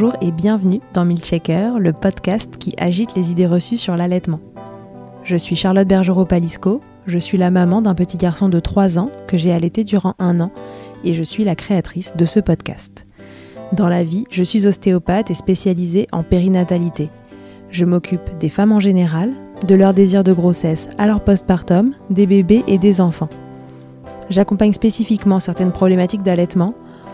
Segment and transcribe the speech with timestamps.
[0.00, 4.40] Bonjour et bienvenue dans Milchecker, le podcast qui agite les idées reçues sur l'allaitement.
[5.24, 9.36] Je suis Charlotte Bergerot-Palisco, je suis la maman d'un petit garçon de 3 ans que
[9.36, 10.52] j'ai allaité durant un an
[11.04, 13.04] et je suis la créatrice de ce podcast.
[13.74, 17.10] Dans la vie, je suis ostéopathe et spécialisée en périnatalité.
[17.70, 19.34] Je m'occupe des femmes en général,
[19.68, 23.28] de leur désir de grossesse à leur postpartum, des bébés et des enfants.
[24.30, 26.74] J'accompagne spécifiquement certaines problématiques d'allaitement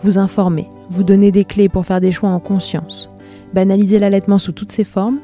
[0.00, 3.10] vous informer vous donner des clés pour faire des choix en conscience,
[3.54, 5.20] banaliser l'allaitement sous toutes ses formes,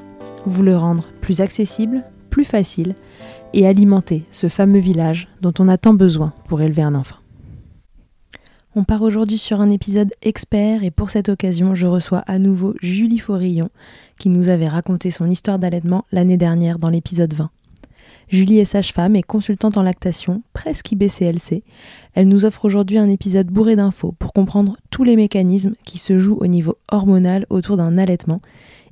[0.46, 2.94] vous le rendre plus accessible, plus facile
[3.52, 7.16] et alimenter ce fameux village dont on a tant besoin pour élever un enfant.
[8.76, 12.74] On part aujourd'hui sur un épisode expert et pour cette occasion, je reçois à nouveau
[12.82, 13.70] Julie Forillon
[14.18, 17.50] qui nous avait raconté son histoire d'allaitement l'année dernière dans l'épisode 20.
[18.28, 21.62] Julie est sage-femme et consultante en lactation, presque IBCLC.
[22.14, 26.18] Elle nous offre aujourd'hui un épisode bourré d'infos pour comprendre tous les mécanismes qui se
[26.18, 28.40] jouent au niveau hormonal autour d'un allaitement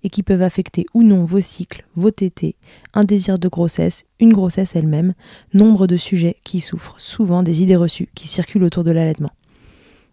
[0.02, 2.56] et qui peuvent affecter ou non vos cycles, vos tétés,
[2.92, 5.14] un désir de grossesse, une grossesse elle-même,
[5.54, 9.30] nombre de sujets qui souffrent souvent des idées reçues qui circulent autour de l'allaitement.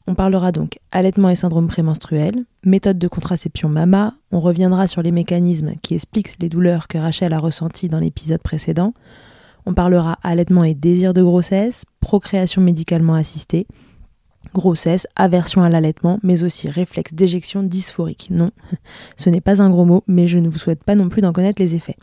[0.10, 5.12] On parlera donc allaitement et syndrome prémenstruel, méthode de contraception MAMA, on reviendra sur les
[5.12, 8.96] mécanismes qui expliquent les douleurs que Rachel a ressenties dans l'épisode précédent,
[9.68, 13.68] on parlera allaitement et désir de grossesse, procréation médicalement assistée,
[14.52, 18.30] grossesse, aversion à l'allaitement, mais aussi réflexe d'éjection dysphorique.
[18.32, 18.50] Non,
[19.16, 21.34] ce n'est pas un gros mot, mais je ne vous souhaite pas non plus d'en
[21.34, 21.98] connaître les effets.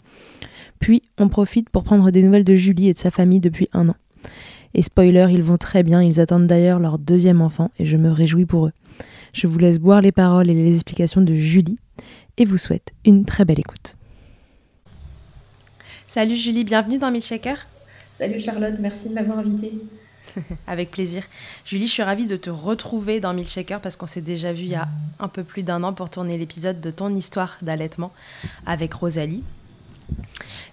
[0.79, 3.89] Puis, on profite pour prendre des nouvelles de Julie et de sa famille depuis un
[3.89, 3.97] an.
[4.79, 8.13] Et spoiler, ils vont très bien, ils attendent d'ailleurs leur deuxième enfant et je me
[8.13, 8.73] réjouis pour eux.
[9.33, 11.79] Je vous laisse boire les paroles et les explications de Julie
[12.37, 13.97] et vous souhaite une très belle écoute.
[16.07, 17.67] Salut Julie, bienvenue dans Milkshaker.
[18.13, 19.73] Salut Charlotte, merci de m'avoir invitée.
[20.67, 21.23] Avec plaisir.
[21.65, 24.73] Julie, je suis ravie de te retrouver dans Milkshaker parce qu'on s'est déjà vu il
[24.73, 24.89] y a
[25.19, 28.13] un peu plus d'un an pour tourner l'épisode de ton histoire d'allaitement
[28.67, 29.43] avec Rosalie.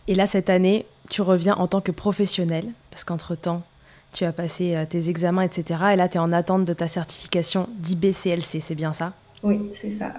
[0.09, 3.63] Et là, cette année, tu reviens en tant que professionnelle parce qu'entre-temps,
[4.13, 5.83] tu as passé euh, tes examens, etc.
[5.93, 9.13] Et là, tu es en attente de ta certification d'IBCLC, c'est bien ça?
[9.43, 10.13] Oui, c'est ça.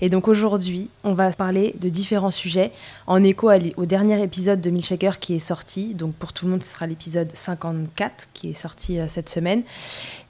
[0.00, 2.72] Et donc aujourd'hui, on va parler de différents sujets
[3.06, 5.94] en écho au dernier épisode de Milkshaker qui est sorti.
[5.94, 9.62] Donc pour tout le monde, ce sera l'épisode 54 qui est sorti euh, cette semaine.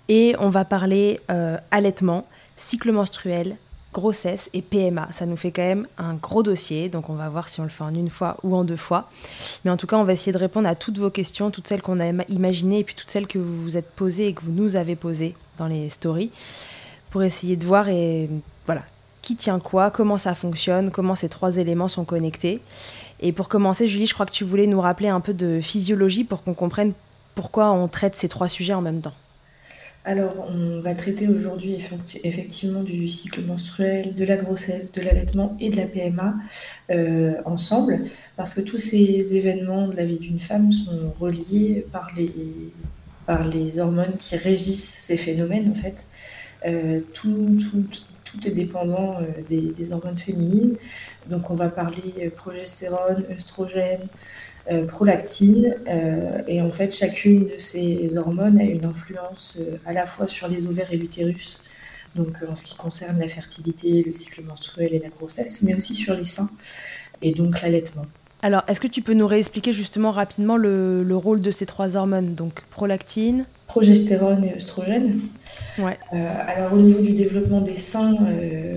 [0.08, 3.56] Et on va parler euh, allaitement, cycle menstruel,
[3.92, 5.08] grossesse et PMA.
[5.12, 7.70] Ça nous fait quand même un gros dossier, donc on va voir si on le
[7.70, 9.10] fait en une fois ou en deux fois.
[9.64, 11.82] Mais en tout cas, on va essayer de répondre à toutes vos questions, toutes celles
[11.82, 14.52] qu'on a imaginées et puis toutes celles que vous vous êtes posées et que vous
[14.52, 16.30] nous avez posées dans les stories,
[17.10, 18.28] pour essayer de voir et
[18.66, 18.82] voilà
[19.26, 22.60] qui tient quoi, comment ça fonctionne, comment ces trois éléments sont connectés.
[23.18, 26.22] Et pour commencer, Julie, je crois que tu voulais nous rappeler un peu de physiologie
[26.22, 26.92] pour qu'on comprenne
[27.34, 29.14] pourquoi on traite ces trois sujets en même temps.
[30.08, 31.78] Alors, on va traiter aujourd'hui
[32.22, 36.36] effectivement du cycle menstruel, de la grossesse, de l'allaitement et de la PMA
[36.92, 38.02] euh, ensemble,
[38.36, 44.16] parce que tous ces événements de la vie d'une femme sont reliés par les, hormones
[44.16, 46.06] qui régissent ces phénomènes, en fait.
[46.66, 49.18] Euh, tout, tout est dépendant
[49.48, 50.76] des, hormones féminines.
[51.28, 54.06] Donc on va parler progestérone, œstrogène,
[54.88, 55.76] prolactine.
[56.48, 60.66] et en fait, chacune de ces hormones a une influence à la fois sur les
[60.66, 61.58] ovaires et l'utérus
[62.14, 65.94] donc en ce qui concerne la fertilité, le cycle menstruel et la grossesse, mais aussi
[65.94, 66.48] sur les seins
[67.22, 68.06] et donc l'allaitement.
[68.42, 72.34] Alors, est-ce que tu peux nous réexpliquer justement rapidement le, rôle de ces trois hormones
[72.34, 75.20] Donc, prolactine, progestérone et œstrogène.
[75.78, 75.98] Ouais.
[76.12, 78.76] Euh, alors, au niveau du développement des seins, euh,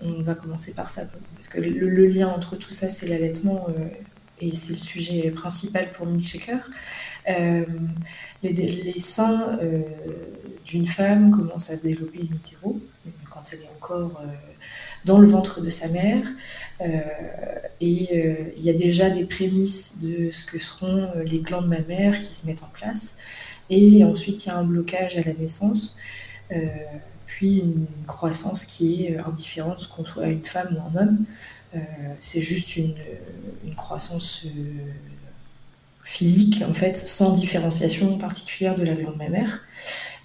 [0.00, 1.02] on va commencer par ça,
[1.34, 3.84] parce que le, lien entre tout ça, c'est l'allaitement, euh,
[4.40, 6.68] et c'est le sujet principal pour Milkshaker.
[7.28, 7.64] Euh,
[8.42, 9.58] les, seins
[10.64, 12.72] d'une femme commencent à se développer in
[13.30, 14.22] quand elle est encore
[15.04, 16.26] dans le ventre de sa mère.
[16.80, 17.00] Euh,
[17.80, 21.68] et euh, il y a déjà des prémices de ce que seront euh, les glandes
[21.68, 23.16] mammaires qui se mettent en place.
[23.70, 25.96] Et ensuite, il y a un blocage à la naissance
[27.26, 31.18] puis une croissance qui est indifférente qu'on soit une femme ou un homme.
[32.18, 32.94] C'est juste une,
[33.76, 34.46] croissance
[36.02, 39.60] physique, en fait, sans différenciation particulière de la glande mammaire.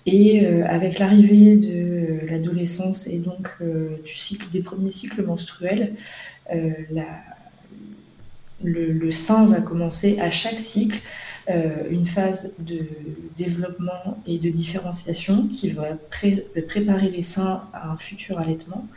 [0.06, 5.94] Et euh, avec l'arrivée de euh, l'adolescence et donc euh, cycle, des premiers cycles menstruels,
[8.62, 11.00] le, sein va commencer à chaque cycle
[11.48, 12.80] une phase de
[13.36, 18.88] développement et de différenciation qui va préparer les seins à un futur allaitement,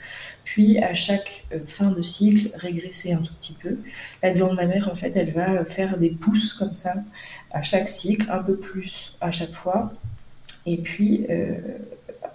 [0.44, 3.78] puis à chaque fin de cycle régresser un tout petit peu.
[4.22, 6.94] La glande mammaire, en fait, elle va faire des pousses comme ça
[7.50, 9.92] à chaque cycle, un peu plus à chaque fois,
[10.66, 11.58] et puis, euh,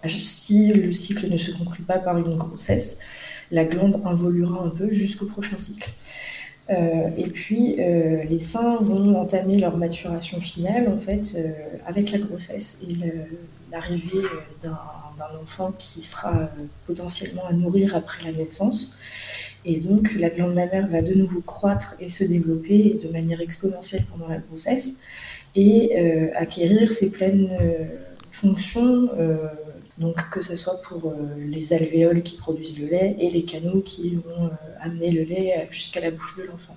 [0.08, 2.98] si le cycle ne se conclut pas par une grossesse,
[3.52, 5.92] la glande involuera un peu jusqu'au prochain cycle.
[6.72, 11.38] Euh, et puis, euh, les seins vont entamer leur maturation finale, en fait,
[11.86, 12.96] avec la grossesse et
[13.72, 14.22] l'arrivée
[14.64, 14.78] d'un
[15.42, 16.50] enfant qui sera
[16.86, 18.96] potentiellement à nourrir après la naissance.
[19.66, 24.06] Et donc, la glande mammaire va de nouveau croître et se développer de manière exponentielle
[24.10, 24.96] pendant la grossesse
[25.56, 27.50] et acquérir ses pleines
[28.32, 29.50] fonction, euh,
[30.02, 33.82] donc que ce soit pour euh, les alvéoles qui produisent le lait et les canaux
[33.82, 34.50] qui vont euh,
[34.82, 36.76] amener le lait jusqu'à la bouche de l'enfant.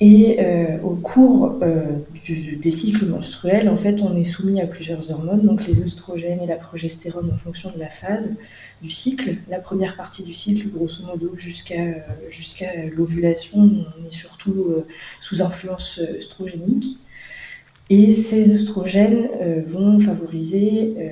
[0.00, 0.38] Et
[0.84, 5.82] au cours des cycles menstruels, en fait, on est soumis à plusieurs hormones, donc les
[5.82, 8.36] œstrogènes et la progestérone en fonction de la phase
[8.80, 9.38] du cycle.
[9.48, 11.82] La première partie du cycle, grosso modo, jusqu'à
[12.28, 14.84] jusqu'à l'ovulation, on est surtout
[15.18, 17.00] sous influence œstrogénique.
[17.90, 21.08] Et ces oestrogènes euh, vont favoriser euh,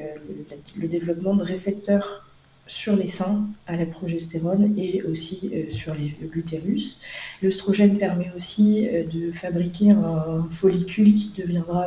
[0.76, 2.26] le, développement de récepteurs
[2.66, 5.94] sur les seins à la progestérone et aussi euh, sur
[6.32, 6.98] l'utérus.
[7.40, 11.86] L'œstrogène permet aussi de fabriquer un follicule qui deviendra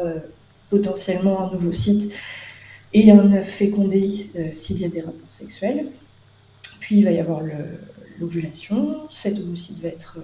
[0.70, 2.18] potentiellement un nouveau site
[2.94, 5.88] et un œuf fécondé s'il y a des rapports sexuels.
[6.80, 7.42] Puis il va y avoir
[8.20, 9.02] l'ovulation.
[9.10, 10.18] Cet ovocyte va être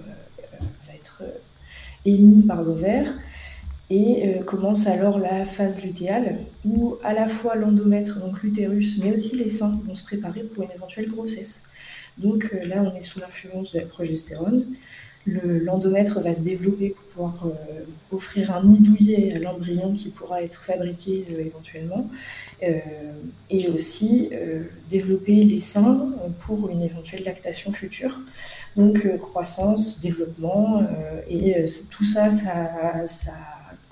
[2.04, 3.14] émis par l'ovaire
[3.88, 9.12] et euh, commence alors la phase lutéale, où à la fois l'endomètre, donc l'utérus, mais
[9.12, 11.62] aussi les seins vont se préparer pour une éventuelle grossesse.
[12.18, 14.66] Donc euh, là, on est sous l'influence de la progestérone.
[15.28, 20.40] L'endomètre va se développer pour pouvoir euh, offrir un nid douillet à l'embryon qui pourra
[20.40, 22.08] être fabriqué éventuellement,
[23.50, 24.30] et aussi
[24.88, 28.20] développer les seins pour une éventuelle lactation future.
[28.76, 30.86] Donc croissance, développement,
[31.28, 33.32] et tout ça, ça, ça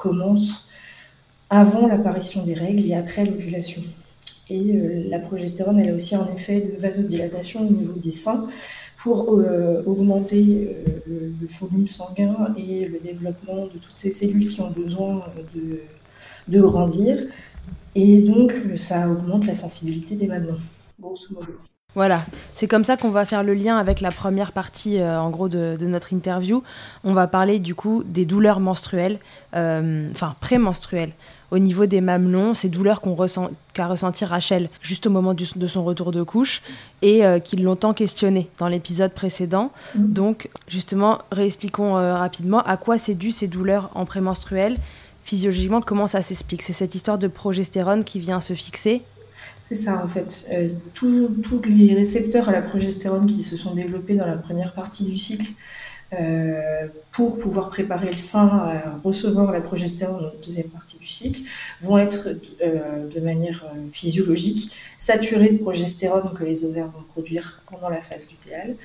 [0.05, 0.67] commence
[1.49, 3.83] avant l'apparition des règles et après l'ovulation.
[4.51, 8.47] Et euh, la progestérone, elle a aussi un effet de vasodilatation au niveau des seins
[8.99, 10.43] pour euh, augmenter
[11.09, 15.81] euh, le, volume sanguin et le développement de toutes ces cellules qui ont besoin de,
[16.49, 17.25] de grandir.
[17.95, 20.61] Et donc, ça augmente la sensibilité des mamelons,
[21.01, 21.55] grosso modo.
[21.95, 22.25] Voilà,
[22.55, 25.49] c'est comme ça qu'on va faire le lien avec la première partie, euh, en gros,
[25.49, 26.63] de, notre interview.
[27.05, 29.19] On va parler du coup des douleurs menstruelles,
[29.55, 31.13] euh, enfin prémenstruelles,
[31.53, 35.67] au niveau des mamelons, ces douleurs qu'on ressent, qu'a ressenti Rachel juste au moment de
[35.69, 36.63] son retour de couche
[37.01, 39.71] et euh, qui l'ont tant questionné dans l'épisode précédent.
[39.95, 40.13] Mm.
[40.13, 44.75] Donc, justement, réexpliquons rapidement à quoi c'est dû ces douleurs en prémenstruel.
[45.23, 46.63] Physiologiquement, comment ça s'explique?
[46.63, 49.03] C'est cette histoire de progestérone qui vient se fixer
[49.65, 50.47] c'est ça, en fait.
[50.53, 55.05] Euh, tous les récepteurs à la progestérone qui se sont développés dans la première partie
[55.05, 55.53] du cycle
[56.13, 61.07] euh, pour pouvoir préparer le sein à recevoir la progestérone dans la deuxième partie du
[61.07, 61.41] cycle
[61.81, 62.29] vont être
[62.63, 68.29] euh, de manière physiologique saturés de progestérone que les ovaires vont produire pendant la phase
[68.31, 68.77] lutéale.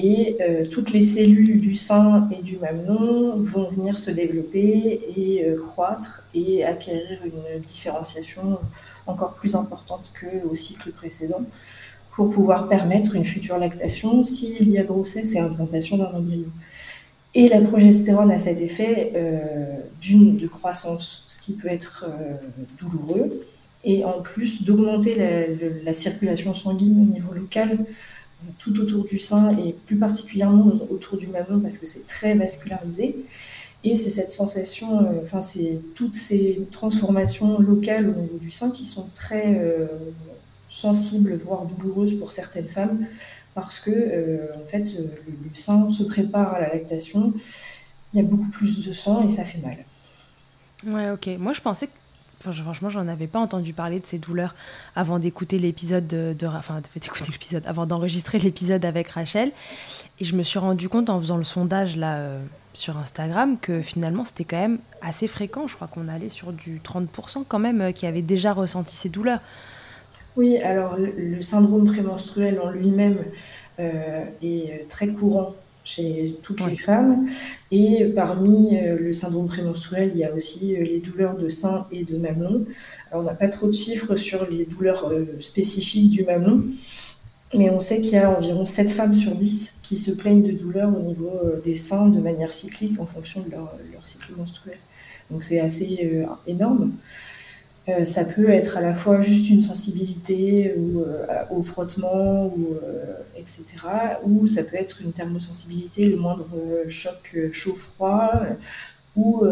[0.00, 0.38] Et
[0.70, 6.64] toutes les cellules du sein et du mamelon vont venir se développer et croître et
[6.64, 8.60] acquérir une différenciation
[9.08, 11.42] encore plus importante qu'au cycle précédent
[12.12, 16.48] pour pouvoir permettre une future lactation s'il y a grossesse et implantation d'un embryon.
[17.34, 19.12] Et la progestérone a cet effet
[20.00, 22.06] d'une de croissance, ce qui peut être
[22.76, 23.40] douloureux,
[23.84, 27.78] et en plus d'augmenter la, la, circulation sanguine au niveau local
[28.56, 33.16] tout autour du sein et plus particulièrement autour du mamelon parce que c'est très vascularisé.
[33.84, 38.70] Et c'est cette sensation, euh, enfin, c'est toutes ces transformations locales au niveau du sein
[38.70, 39.86] qui sont très euh,
[40.68, 43.06] sensibles, voire douloureuses pour certaines femmes,
[43.54, 45.10] parce que, euh, en fait, le,
[45.54, 47.32] sein se prépare à la lactation,
[48.12, 49.76] il y a beaucoup plus de sang et ça fait mal.
[50.86, 51.38] Ouais, ok.
[51.38, 51.92] Moi, je pensais que
[52.40, 54.54] Enfin, franchement, j'en avais pas entendu parler de ces douleurs
[54.94, 59.50] avant d'écouter l'épisode de, enfin, d'écouter l'épisode, avant d'enregistrer l'épisode avec Rachel.
[60.20, 62.38] Et je me suis rendu compte en faisant le sondage là
[62.78, 65.66] sur Instagram que finalement c'était quand même assez fréquent.
[65.66, 69.08] Je crois qu'on allait sur du 30% quand même euh, qui avaient déjà ressenti ces
[69.08, 69.40] douleurs.
[70.36, 73.18] Oui, alors le, syndrome prémenstruel en lui-même
[73.80, 75.54] euh, est très courant
[75.88, 77.24] chez toutes les femmes.
[77.70, 81.86] Et parmi euh, le syndrome prémenstruel, il y a aussi euh, les douleurs de sein
[81.90, 82.66] et de mamelon.
[83.10, 86.64] Alors, on n'a pas trop de chiffres sur les douleurs euh, spécifiques du mamelon,
[87.54, 90.52] mais on sait qu'il y a environ 7 femmes sur 10 qui se plaignent de
[90.52, 91.32] douleurs au niveau
[91.64, 94.76] des seins de manière cyclique en fonction de leur, leur cycle menstruel.
[95.30, 96.92] Donc c'est assez énorme.
[97.88, 102.74] Euh, ça peut être à la fois juste une sensibilité ou, euh, au frottement, ou,
[102.82, 103.64] euh, etc.
[104.24, 106.48] Ou ça peut être une thermosensibilité, le moindre
[106.88, 108.32] choc chaud-froid.
[109.18, 109.44] Ou,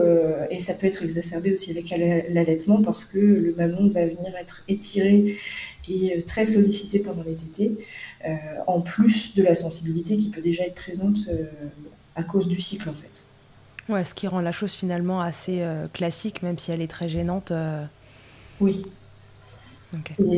[0.49, 4.63] et ça peut être exacerbé aussi avec l'allaitement parce que le mamelon va venir être
[4.69, 5.35] étiré
[5.89, 7.77] et très sollicité pendant les tétés,
[8.69, 11.29] en plus de la sensibilité qui peut déjà être présente
[12.15, 13.27] à cause du cycle en fait.
[13.89, 17.53] Ouais, ce qui rend la chose finalement assez classique, même si elle est très gênante
[18.61, 18.85] oui.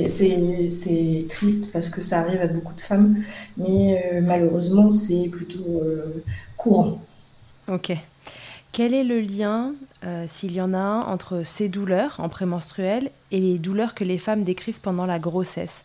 [0.09, 3.17] C'est triste parce que ça arrive à beaucoup de femmes,
[3.57, 6.23] mais euh, malheureusement, c'est plutôt euh,
[6.57, 7.03] courant.
[7.67, 7.93] Ok.
[8.73, 9.73] Quel est le lien,
[10.05, 14.05] euh, s'il y en a un, entre ces douleurs en prémenstruel et les douleurs que
[14.05, 15.85] les femmes décrivent pendant la grossesse?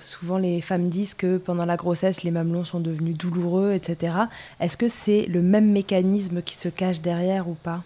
[0.00, 4.14] Souvent, les femmes disent que pendant la grossesse, les mamelons sont devenus douloureux, etc.
[4.58, 7.82] Est-ce que c'est le même mécanisme qui se cache derrière ou pas?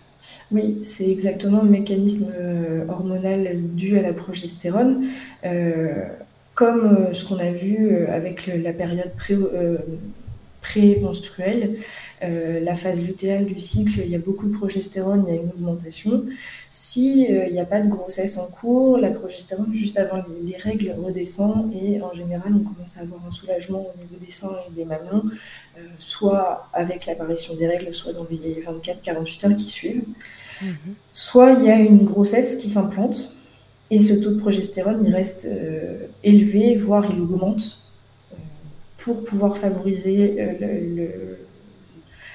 [0.50, 5.04] Oui, c'est exactement le mécanisme euh, hormonal dû à la progestérone.
[5.44, 6.06] Euh,
[6.54, 9.36] comme ce qu'on a vu avec la période pré,
[10.66, 11.75] pré-menstruelle,
[12.20, 15.50] la phase lutéale du cycle, il y a beaucoup de progestérone, il y a une
[15.50, 16.25] augmentation.
[16.70, 21.70] S'il n'y a pas de grossesse en cours, la progestérone, juste avant les règles, redescend
[21.73, 24.85] et en général, on commence à avoir un soulagement au niveau des seins et des
[24.85, 25.23] mamelons
[25.78, 30.04] euh, soit avec l'apparition des règles, soit dans les 24-48 heures qui suivent.
[30.62, 30.94] Mhm.
[31.12, 33.30] Soit il y a une grossesse qui s'implante
[33.90, 37.86] et ce taux de progestérone il reste euh, élevé, voire il augmente euh,
[39.06, 40.36] pour pouvoir favoriser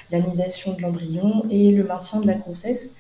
[0.10, 2.94] l'anidation de l'embryon et le maintien de la grossesse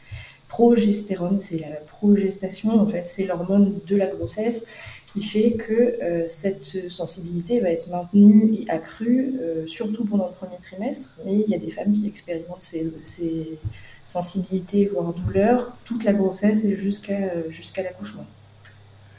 [0.49, 4.65] progestérone, c'est la progestation, en fait, c'est l'hormone de la grossesse
[5.07, 5.71] qui fait que
[6.03, 11.17] euh, cette sensibilité va être maintenue et accrue, euh, surtout pendant le premier trimestre.
[11.25, 13.59] Mais il y a des femmes qui expérimentent ces,
[14.03, 18.25] sensibilités, voire douleurs, toute la grossesse et jusqu'à jusqu'à l'accouchement.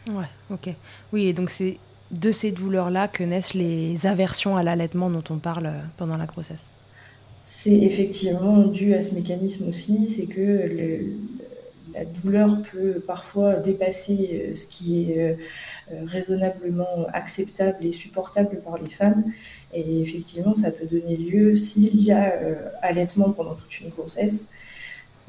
[0.09, 0.69] Ouais, ok.
[1.15, 1.79] Oui, et donc c'est
[2.13, 6.27] de ces douleurs-là que naissent les aversions à l'allaitement dont on parle euh, pendant la
[6.27, 6.67] grossesse.
[7.43, 11.01] C'est effectivement dû à ce mécanisme aussi, c'est que
[11.93, 18.81] la douleur peut parfois dépasser euh, ce qui est euh, raisonnablement acceptable et supportable par
[18.81, 19.25] les femmes.
[19.75, 22.35] Et effectivement, ça peut donner lieu, s'il y a
[22.83, 24.49] allaitement pendant toute une grossesse,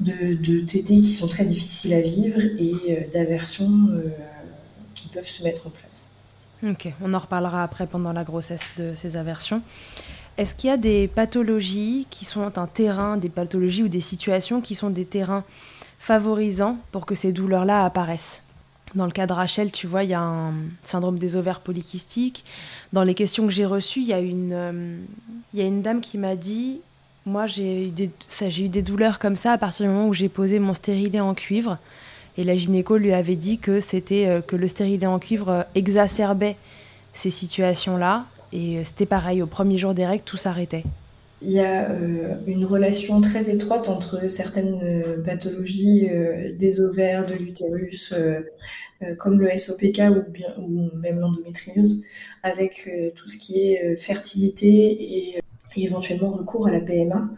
[0.00, 3.88] de, de tétés qui sont très difficiles à vivre et d'aversions
[4.94, 6.13] qui peuvent se mettre en place.
[6.66, 9.60] Ok, on en reparlera après pendant la grossesse de ces aversions.
[10.38, 14.62] Est-ce qu'il y a des pathologies qui sont un terrain, des pathologies ou des situations
[14.62, 15.44] qui sont des terrains
[15.98, 18.42] favorisants pour que ces douleurs-là apparaissent?
[18.94, 22.44] Dans le cas de Rachel, tu vois, il y a un syndrome des ovaires polykystiques.
[22.92, 24.98] Dans les questions que j'ai reçues, il y, a une, euh,
[25.52, 26.80] y a une dame qui m'a dit
[27.26, 28.10] Moi, j'ai eu, des,
[28.58, 31.34] eu des douleurs comme ça à partir du moment où j'ai posé mon stérilet en
[31.34, 31.78] cuivre.
[32.36, 35.62] Et la gynéco lui avait dit que, c'était, euh, que le stérilet en cuivre euh,
[35.74, 36.56] exacerbait
[37.12, 40.84] ces situations-là et euh, c'était pareil, au premier jour des règles, tout s'arrêtait.
[41.42, 41.90] Il y a
[42.46, 46.08] une relation très étroite entre certaines pathologies
[46.58, 48.14] des ovaires, de l'utérus,
[49.18, 52.02] comme le SOPK ou, ou même l'endométriose,
[52.42, 55.40] avec tout ce qui est fertilité et,
[55.76, 57.28] éventuellement recours à la PMA.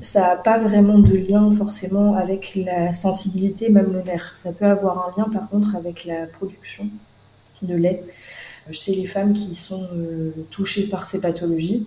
[0.00, 4.34] Ça n'a pas vraiment de lien forcément avec la sensibilité mamelonnaire.
[4.34, 6.88] Ça peut avoir un lien par contre avec la production
[7.62, 8.02] de lait.
[8.70, 9.88] chez les femmes qui sont
[10.50, 11.86] touchées par ces pathologies.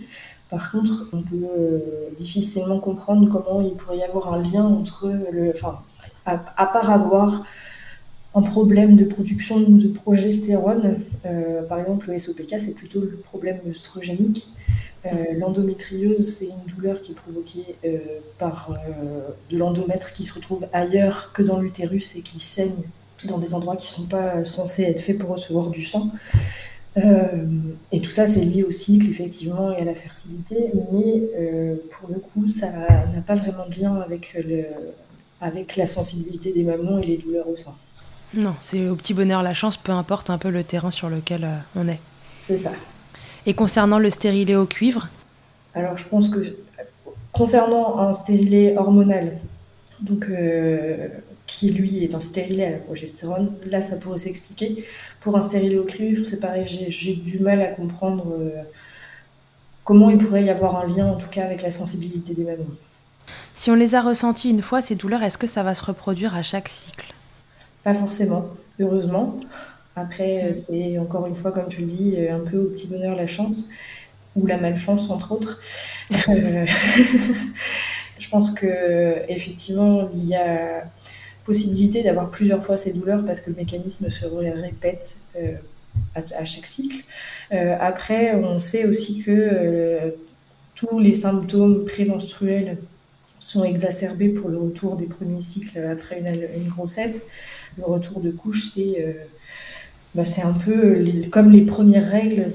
[0.49, 1.83] Par contre, on peut
[2.17, 5.81] difficilement comprendre comment il pourrait y avoir un lien entre le, enfin,
[6.25, 7.43] à part avoir
[8.35, 10.99] un problème de production de progestérone.
[11.25, 14.49] Euh, par exemple, le SOPK, c'est plutôt le problème œstrogénique.
[15.05, 17.97] Euh, l'endométriose, c'est une douleur qui est provoquée euh,
[18.37, 18.73] par
[19.49, 22.83] de l'endomètre qui se retrouve ailleurs que dans l'utérus et qui saigne
[23.25, 26.11] dans des endroits qui ne sont pas censés être faits pour recevoir du sang.
[27.91, 31.23] et tout ça, c'est lié au cycle, effectivement, et à la fertilité, mais
[31.89, 34.37] pour le coup, ça n'a pas vraiment de lien avec,
[35.41, 37.73] avec la sensibilité des mamelons et les douleurs au sein.
[38.33, 41.43] Non, c'est au petit bonheur la chance, peu importe un peu le terrain sur lequel
[41.43, 41.99] euh, on est.
[42.39, 42.71] C'est ça.
[43.45, 45.07] Et concernant le stérilet au cuivre?
[45.73, 46.39] Alors je pense que
[47.31, 49.37] concernant un stérilet hormonal,
[50.01, 51.07] donc euh,
[51.45, 54.83] qui lui est un stérilet à la progestérone, là ça pourrait s'expliquer.
[55.21, 58.63] Pour un stérilet au cuivre, c'est pareil, j'ai du mal à comprendre euh,
[59.85, 62.65] comment il pourrait y avoir un lien en tout cas avec la sensibilité des mamelons.
[63.53, 66.35] Si on les a ressentis une fois, ces douleurs, est-ce que ça va se reproduire
[66.35, 67.13] à chaque cycle?
[67.87, 68.49] Pas forcément,
[68.81, 69.39] heureusement.
[69.95, 72.85] Après, euh, c'est encore une fois, comme tu le dis, euh, un peu au petit
[72.85, 73.69] bonheur la chance,
[74.35, 75.61] ou la malchance, entre autres.
[76.11, 76.65] Euh,
[78.19, 80.83] je pense que effectivement, il y a
[81.45, 85.19] possibilité d'avoir plusieurs fois ces douleurs parce que le mécanisme se répète
[86.13, 87.05] à, chaque cycle.
[87.51, 90.13] après, on sait aussi que
[90.75, 92.77] tous les symptômes prémenstruels
[93.39, 96.23] sont exacerbés pour le retour des premiers cycles après
[96.55, 97.25] une, grossesse.
[97.77, 99.13] Le retour de couche, c'est euh,
[100.15, 102.45] bah, un peu comme les premières règles,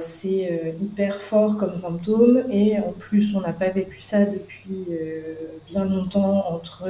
[0.00, 2.44] c'est euh, hyper fort comme symptôme.
[2.50, 5.34] Et en plus, on n'a pas vécu ça depuis euh,
[5.66, 6.88] bien longtemps entre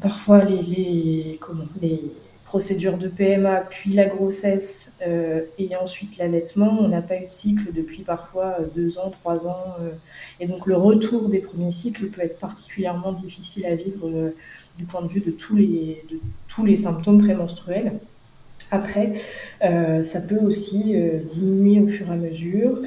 [0.00, 2.00] parfois les, les, comment, les
[2.46, 6.78] procédure de PMA, puis la grossesse euh, et ensuite l'allaitement.
[6.80, 9.74] On n'a pas eu de cycle depuis parfois euh, deux ans, trois ans.
[9.80, 9.90] Euh,
[10.38, 14.32] et donc le retour des premiers cycles peut être particulièrement difficile à vivre
[14.78, 17.98] du point de vue de tous les, de tous les symptômes prémenstruels.
[18.70, 19.12] Après,
[19.60, 22.80] ça peut aussi diminuer au fur et à mesure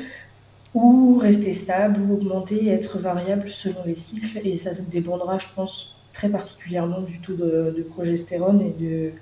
[0.74, 4.40] ou rester stable ou augmenter être variable selon les cycles.
[4.44, 9.14] Et ça dépendra, je pense, très particulièrement du taux de, de progestérone et de,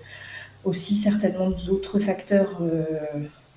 [0.67, 2.83] aussi certainement d'autres facteurs euh,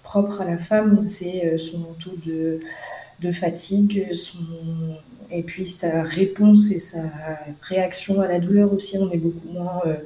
[0.04, 2.60] propres à la femme, c'est euh, son taux de,
[3.32, 4.08] fatigue,
[5.30, 7.02] et puis sa réponse et sa
[7.60, 8.96] réaction à la douleur aussi.
[8.96, 9.96] On est beaucoup moins euh,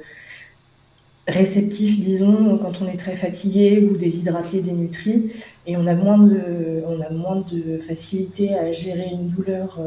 [1.27, 5.31] réceptif, disons, quand on est très fatigué ou déshydraté, dénutri,
[5.65, 9.79] et on a moins de, on a moins de facilité à gérer une douleur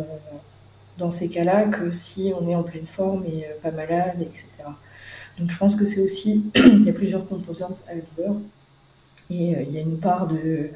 [0.97, 4.47] dans ces cas-là que si on est en pleine forme et pas malade, etc.
[5.39, 8.37] Donc je pense que c'est aussi, il y a plusieurs composantes à la douleur.
[9.31, 10.71] Et euh, il y a une part de,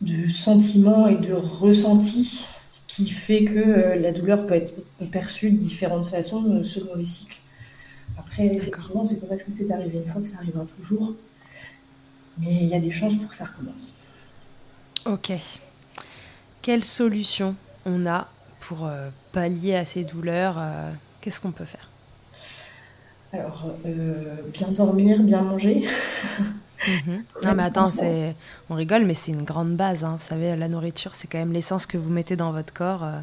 [0.00, 2.46] de sentiment et de ressenti
[2.86, 4.74] qui fait que euh, la douleur peut être
[5.10, 7.38] perçue de différentes façons euh, selon les cycles.
[8.18, 11.14] Après, effectivement, c'est pas parce que c'est arrivé une fois que ça arrivera toujours.
[12.38, 13.94] Mais il y a des chances pour que ça recommence.
[15.06, 15.32] Ok.
[16.62, 18.28] Quelle solution on a
[18.60, 18.88] pour
[19.32, 20.58] pallier à ces douleurs
[21.20, 21.89] Qu'est-ce qu'on peut faire?
[23.32, 25.84] Alors, euh, bien dormir, bien manger.
[27.06, 27.24] Mhm.
[27.44, 28.34] Non, mais attends, c'est...
[28.68, 30.02] on rigole, mais c'est une grande base.
[30.02, 30.16] Hein.
[30.18, 33.04] Vous savez, la nourriture, c'est quand même l'essence que vous mettez dans votre corps.
[33.04, 33.20] Euh,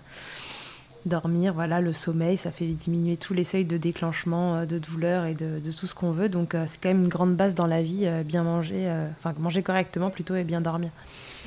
[1.05, 5.25] dormir, voilà, le sommeil, ça fait diminuer tous les seuils de déclenchement euh, de douleur
[5.25, 6.29] et de, tout ce qu'on veut.
[6.29, 10.09] Donc, c'est quand même une grande base dans la vie, bien manger, enfin, manger correctement
[10.09, 10.89] plutôt et bien dormir.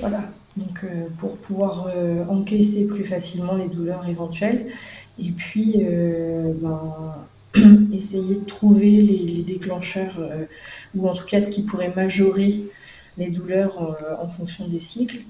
[0.01, 0.25] Voilà,
[0.57, 0.87] donc
[1.19, 1.89] pour pouvoir
[2.29, 4.67] encaisser plus facilement les douleurs éventuelles.
[5.19, 5.85] Et puis,
[6.61, 6.95] ben
[7.93, 10.45] essayer de trouver les, déclencheurs, euh,
[10.95, 12.65] ou en tout cas ce qui pourrait majorer
[13.19, 15.21] les douleurs en, fonction des cycles.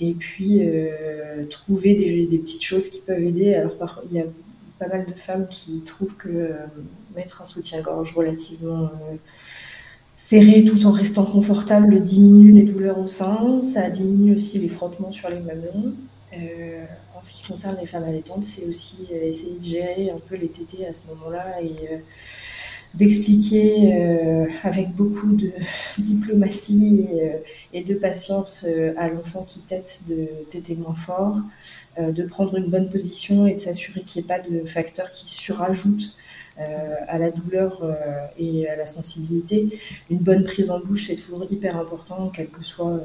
[0.00, 3.54] Et puis euh, trouver des, petites choses qui peuvent aider.
[3.54, 4.24] Alors il y a
[4.78, 6.56] pas mal de femmes qui trouvent que euh,
[7.14, 8.90] mettre un soutien-gorge relativement
[10.16, 13.60] serré tout en restant confortable diminue les douleurs au sein.
[13.60, 15.94] Ça diminue aussi les frottements sur les mamelons
[17.22, 20.34] en ce qui concerne les femmes allaitantes, c'est aussi euh, essayer de gérer un peu
[20.34, 21.98] les tétés à ce moment-là et euh,
[22.94, 25.52] d'expliquer euh, avec beaucoup de
[25.98, 27.08] diplomatie
[27.72, 31.36] et, de patience à l'enfant qui tète de téter moins fort,
[31.98, 35.26] de prendre une bonne position et de s'assurer qu'il n'y ait pas de facteurs qui
[35.26, 36.16] surajoutent
[36.58, 37.82] à la douleur
[38.38, 39.68] et à la sensibilité.
[40.10, 43.00] Une bonne prise en bouche, c'est toujours hyper important, quel que soit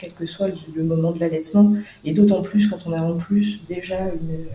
[0.00, 1.72] quel que soit le moment de l'allaitement,
[2.04, 4.46] et d'autant plus quand on a en plus déjà une,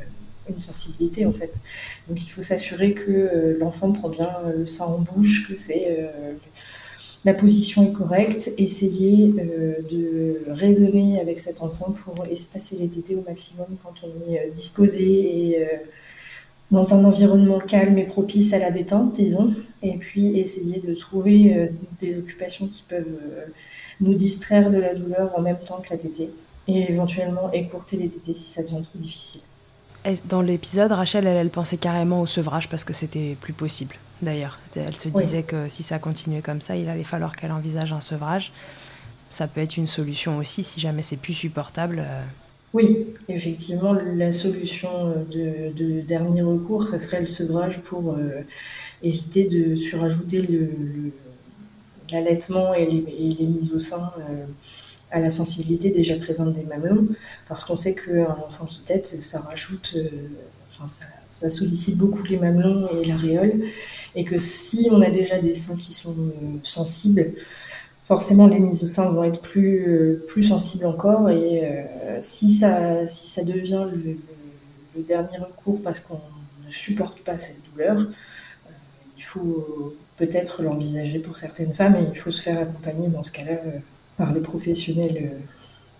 [0.60, 1.60] sensibilité en fait.
[2.08, 5.88] Donc il faut s'assurer que euh, l'enfant prend bien le sein en bouche, que c'est
[5.89, 6.34] euh,
[7.25, 9.34] la position est correcte, essayer
[9.89, 15.55] de raisonner avec cet enfant pour espacer les tétés au maximum quand on est disposé
[15.55, 15.67] et
[16.75, 19.47] dans un environnement calme et propice à la détente, disons,
[19.81, 23.17] et puis essayer de trouver des occupations qui peuvent
[24.01, 26.31] nous distraire de la douleur en même temps que la tétée
[26.67, 29.41] et éventuellement écourter les tétés si ça devient trop difficile.
[30.29, 33.95] Dans l'épisode, Rachel, elle, elle, pensait carrément au sevrage parce que c'était plus possible.
[34.21, 37.91] D'ailleurs, elle se disait que si ça continuait comme ça, il allait falloir qu'elle envisage
[37.91, 38.51] un sevrage.
[39.31, 42.05] Ça peut être une solution aussi si jamais c'est plus supportable.
[42.75, 42.81] Euh.
[42.81, 48.41] Oui, effectivement, la solution de, dernier recours, ça serait le sevrage pour euh,
[49.01, 50.41] éviter de surajouter
[52.11, 54.11] l'allaitement et, les, mises au sein.
[54.19, 54.45] Euh,
[55.11, 57.07] à la sensibilité déjà présente des mamelons,
[57.47, 60.09] parce qu'on sait qu'un enfant qui tète, ça rajoute, euh,
[60.69, 60.85] enfin,
[61.29, 63.61] ça, sollicite beaucoup les mamelons et l'aréole,
[64.15, 67.33] et que si on a déjà des seins qui sont euh, sensibles,
[68.05, 71.85] forcément les mises au sein vont être plus, euh, plus sensibles encore, et
[72.21, 74.17] si, ça, si ça devient le,
[75.03, 76.21] dernier recours parce qu'on
[76.65, 77.97] ne supporte pas cette douleur,
[79.17, 83.33] il faut peut-être l'envisager pour certaines femmes, et il faut se faire accompagner dans ce
[83.33, 83.59] cas-là
[84.17, 85.39] par les professionnels euh,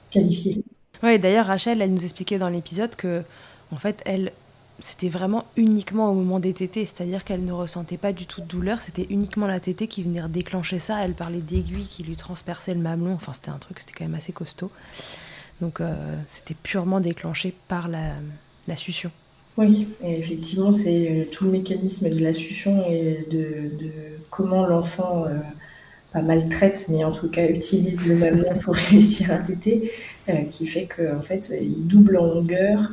[0.10, 0.64] qualifiés.
[1.04, 3.24] Oui, d'ailleurs, Rachel, elle nous expliquait dans l'épisode que,
[3.72, 4.32] en fait, elle,
[4.80, 8.46] c'était vraiment uniquement au moment des tétés, c'est-à-dire qu'elle ne ressentait pas du tout de
[8.48, 11.04] douleur, c'était uniquement la tétée qui venait déclencher ça.
[11.04, 14.16] Elle parlait d'aiguilles qui lui transperçaient le mamelon, enfin, c'était un truc, c'était quand même
[14.16, 14.72] assez costaud.
[15.62, 15.94] Donc, euh,
[16.28, 18.14] c'était purement déclenché par la,
[18.68, 19.12] la succion.
[19.58, 23.72] Oui, effectivement, c'est euh, tout le mécanisme de la succion et de,
[24.30, 25.26] comment l'enfant
[26.22, 29.92] maltraite, mais en tout cas utilise le mamelon pour réussir à téter,
[30.30, 32.92] euh, qui fait qu'en en fait, il double en longueur.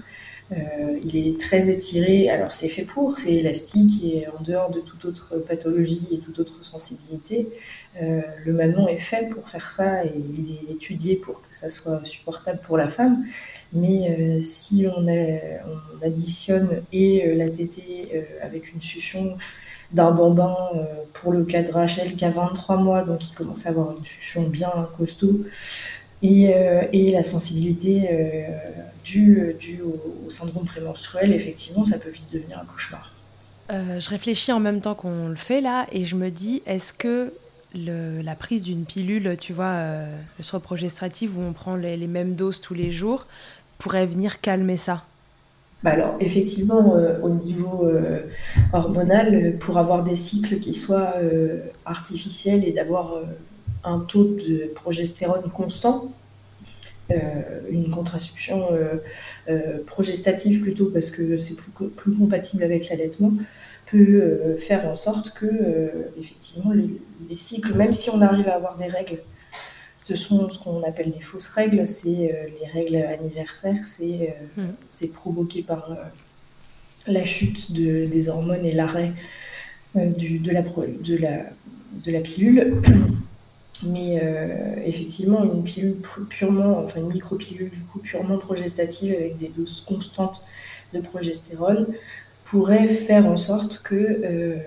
[0.53, 4.81] Euh, il est très étiré, alors c'est fait pour, c'est élastique et en dehors de
[4.81, 7.49] toute autre pathologie et toute autre sensibilité,
[8.01, 11.69] euh, le mamelon est fait pour faire ça et il est étudié pour que ça
[11.69, 13.25] soit supportable pour la femme.
[13.73, 19.37] Mais si on, on, additionne et la tétée avec une succion
[19.93, 23.67] d'un bambin euh, pour le cas de Rachel qui a 23 mois, donc il commence
[23.67, 25.41] à avoir une succion bien costaud.
[26.23, 28.43] Et, euh, et la sensibilité euh,
[29.05, 33.13] due, au, syndrome prémenstruel, effectivement, ça peut vite devenir un cauchemar.
[33.71, 37.33] je réfléchis en même temps qu'on le fait là, et je me dis, est-ce que
[37.75, 40.07] le, la prise d'une pilule, tu vois, euh,
[40.63, 43.27] progestrative, où on prend les, les, mêmes doses tous les jours,
[43.79, 45.03] pourrait venir calmer ça?
[45.83, 48.21] Bah alors, effectivement, euh, au niveau euh,
[48.73, 53.17] hormonal, pour avoir des cycles qui soient euh, artificiels et d'avoir
[53.85, 56.12] un taux de progestérone constant,
[57.71, 58.68] une contraception
[59.87, 63.33] progestative plutôt parce que c'est plus, plus, compatible avec l'allaitement,
[63.87, 68.87] peut faire en sorte que, effectivement, les, cycles, même si on arrive à avoir des
[68.87, 69.18] règles
[70.03, 74.66] ce sont ce qu'on appelle des fausses règles, c'est euh, les règles anniversaires, c'est euh,
[75.07, 75.09] mm.
[75.12, 75.95] provoqué par euh,
[77.07, 79.12] la chute des hormones et l'arrêt
[79.95, 81.45] de, la, de, la,
[82.05, 82.83] de la pilule.
[83.85, 84.21] Mais
[84.85, 85.97] effectivement, une pilule
[86.29, 90.45] purement, enfin une micropilule du coup purement progestative avec des doses constantes
[90.92, 91.88] de progestérone
[92.45, 94.62] pourrait faire en sorte que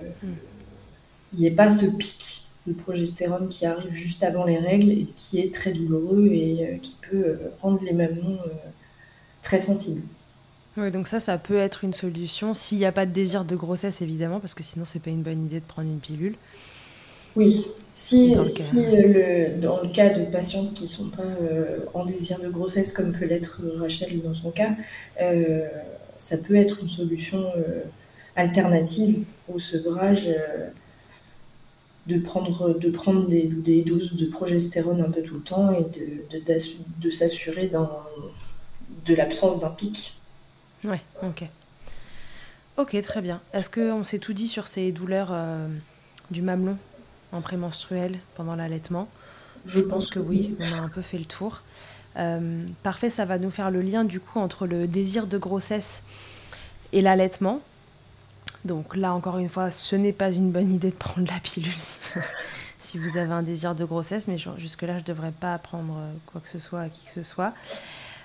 [1.32, 5.38] n'y ait pas ce pic de progestérone qui arrive juste avant les règles et qui
[5.38, 8.50] est très douloureux et euh, qui peut euh, rendre les mamelons euh,
[9.40, 10.02] très sensibles.
[10.76, 13.56] Oui, donc ça, ça peut être une solution s'il n'y a pas de désir de
[13.56, 16.34] grossesse, évidemment, parce que sinon, c'est pas une bonne idée de prendre une pilule.
[17.36, 21.22] Oui, si, dans, le, dans le cas de patientes qui ne sont pas
[21.94, 24.70] en désir de grossesse, comme peut l'être Rachel dans son cas,
[26.18, 27.44] ça peut être une solution
[28.36, 30.28] alternative au sevrage
[32.06, 35.82] de prendre, de prendre des, des, doses de progestérone un peu tout le temps et
[35.82, 36.44] de, de,
[37.00, 40.16] de s'assurer de l'absence d'un pic.
[40.84, 41.44] Ouais, ok.
[42.76, 43.40] Ok, très bien.
[43.52, 45.66] Est-ce qu'on s'est tout dit sur ces douleurs euh,
[46.30, 46.76] du mamelon?
[47.32, 49.08] En prémenstruel pendant l'allaitement
[49.64, 50.56] Je pense que oui.
[50.60, 51.62] On a un peu fait le tour.
[52.16, 56.02] Euh, parfait, ça va nous faire le lien du coup entre le désir de grossesse
[56.92, 57.60] et l'allaitement.
[58.64, 61.72] Donc là, encore une fois, ce n'est pas une bonne idée de prendre la pilule
[62.78, 66.12] si, vous avez un désir de grossesse, mais jusque-là, je ne devrais pas prendre euh,
[66.26, 67.52] quoi que ce soit à qui que ce soit.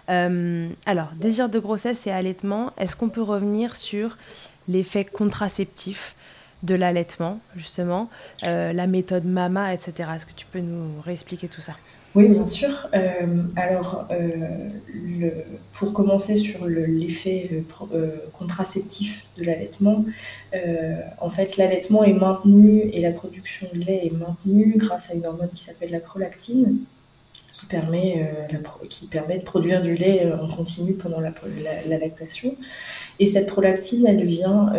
[0.09, 4.17] Euh, alors, désir de grossesse et allaitement, est-ce qu'on peut revenir sur
[4.67, 6.15] l'effet contraceptif
[6.63, 8.09] de l'allaitement, justement,
[8.43, 10.09] la méthode MAMA, etc.
[10.15, 11.73] Est-ce que tu peux nous réexpliquer tout ça?
[12.13, 12.89] Oui, bien sûr.
[12.93, 14.67] Euh, alors, euh,
[15.71, 20.03] pour commencer sur l'effet euh, contraceptif de l'allaitement,
[21.19, 25.25] en fait, l'allaitement est maintenu et la production de lait est maintenue grâce à une
[25.25, 26.79] hormone qui s'appelle la prolactine,
[27.53, 28.29] qui permet,
[28.89, 31.31] qui permet de produire du lait en continu pendant la
[31.97, 32.55] lactation.
[33.19, 34.73] Et cette prolactine, elle vient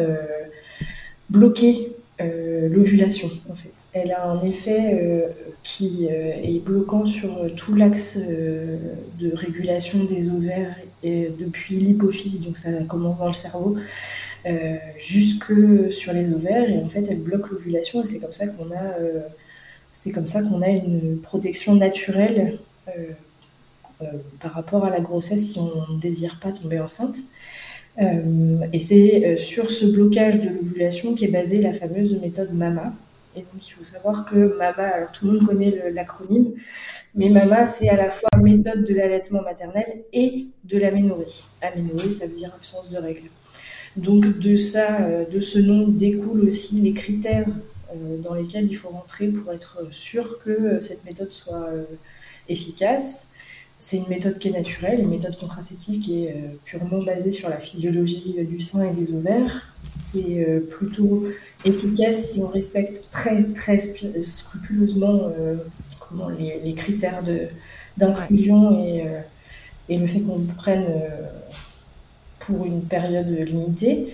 [1.33, 3.89] bloquer euh, l'ovulation en fait.
[3.95, 5.29] Elle a un effet euh,
[5.63, 12.57] qui euh, est bloquant sur tout l'axe de régulation des ovaires et depuis l'hypophyse, donc
[12.57, 13.77] ça commence dans le cerveau,
[14.99, 15.53] jusque
[15.91, 18.95] sur les ovaires et en fait elle bloque l'ovulation et c'est comme ça qu'on a
[19.91, 22.59] c'est comme ça qu'on a une protection naturelle
[24.39, 27.17] par rapport à la grossesse si on ne désire pas tomber enceinte.
[28.01, 32.95] Euh, et c'est euh, sur ce blocage de l'ovulation qu'est basée la fameuse méthode MAMA.
[33.35, 36.53] Et donc, il faut savoir que MAMA, alors tout le monde connaît l'acronyme,
[37.15, 41.45] mais MAMA, c'est à la fois méthode de l'allaitement maternel et de l'aménorrhée.
[41.63, 43.31] Aménorrhée, ça veut dire absence de règles.
[43.97, 47.49] Donc, de ça, euh, de ce nom découlent aussi les critères
[48.25, 51.69] dans lesquels il faut rentrer pour être sûr que cette méthode soit
[52.49, 53.29] efficace.
[53.85, 57.49] C'est une méthode qui est naturelle, une méthode contraceptive qui est euh, purement basée sur
[57.49, 59.73] la physiologie euh, du sein et des ovaires.
[59.89, 61.25] C'est euh, plutôt
[61.65, 65.33] efficace si on respecte très très scrupuleusement
[65.99, 67.25] comment, les, critères
[67.97, 69.05] d'inclusion et,
[69.89, 70.87] et, le fait qu'on prenne
[72.39, 74.13] pour une période limitée.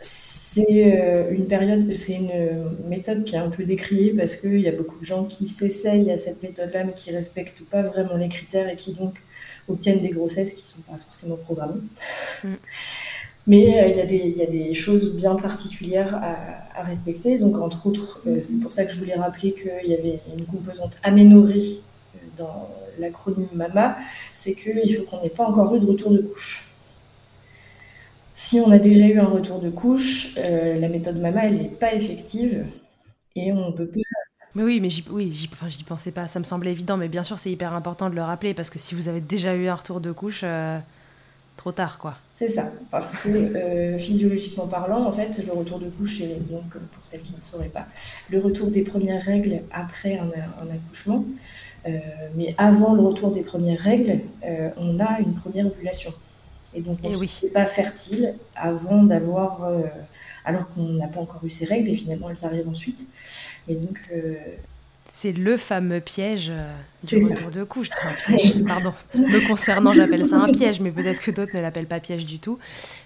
[0.00, 4.68] C'est euh, une période, c'est une méthode qui est un peu décriée parce qu'il y
[4.68, 8.28] a beaucoup de gens qui s'essayent à cette méthode-là mais qui respectent pas vraiment les
[8.28, 9.22] critères et qui donc
[9.68, 11.80] obtiennent des grossesses qui sont pas forcément programmées.
[12.44, 12.54] Mm.
[13.48, 17.38] Mais euh, il, y a des, il y, a des choses bien particulières à, respecter.
[17.38, 20.44] Donc, entre autres, euh, c'est pour ça que je voulais rappeler qu'il y avait une
[20.44, 21.80] composante aménorrhée
[22.36, 23.96] dans l'acronyme MAMA,
[24.34, 26.67] c'est qu'il faut qu'on n'ait pas encore eu de retour de couche.
[28.40, 31.68] Si on a déjà eu un retour de couche, euh, la méthode MAMA, elle n'est
[31.68, 32.64] pas effective
[33.34, 33.98] et on peut pas.
[34.54, 35.50] Mais oui, mais j'y oui,
[35.84, 36.28] pensais pas.
[36.28, 38.78] Ça me semblait évident, mais bien sûr, c'est hyper important de le rappeler parce que
[38.78, 40.78] si vous avez déjà eu un retour de couche, euh,
[41.56, 42.14] trop tard, quoi.
[42.32, 46.70] C'est ça, parce que euh, physiologiquement parlant, en fait, le retour de couche, est, donc
[46.70, 47.88] pour celles qui ne sauraient pas,
[48.30, 50.30] le retour des premières règles après un,
[50.62, 51.24] un accouchement,
[52.36, 54.20] mais avant le retour des premières règles,
[54.76, 56.12] on a une première ovulation.
[56.74, 59.64] Et donc, on n'est pas fertile avant d'avoir.
[59.64, 59.82] Euh,
[60.44, 63.06] alors qu'on n'a pas encore eu ces règles, et finalement, elles arrivent ensuite.
[63.68, 63.98] Et donc.
[64.12, 64.34] Euh,
[65.10, 67.88] c'est le fameux piège euh, du retour de couche.
[68.68, 68.92] pardon.
[69.14, 72.38] Me concernant, j'appelle ça un piège, mais peut-être que d'autres ne l'appellent pas piège du
[72.38, 72.60] tout.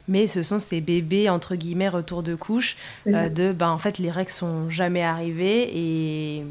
[0.08, 4.10] Mais ce sont ces bébés, entre guillemets, retour de couche, de, ben, en fait, les
[4.10, 6.42] règles sont jamais arrivées et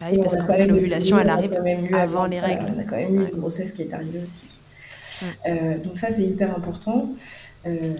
[0.00, 1.54] bah parce que l'ovulation, elle arrive
[1.92, 2.66] avant, les règles.
[2.76, 4.60] on a quand même eu une grossesse qui est arrivée aussi.
[5.46, 7.12] Euh, donc ça, c'est hyper important.
[7.64, 7.94] Euh,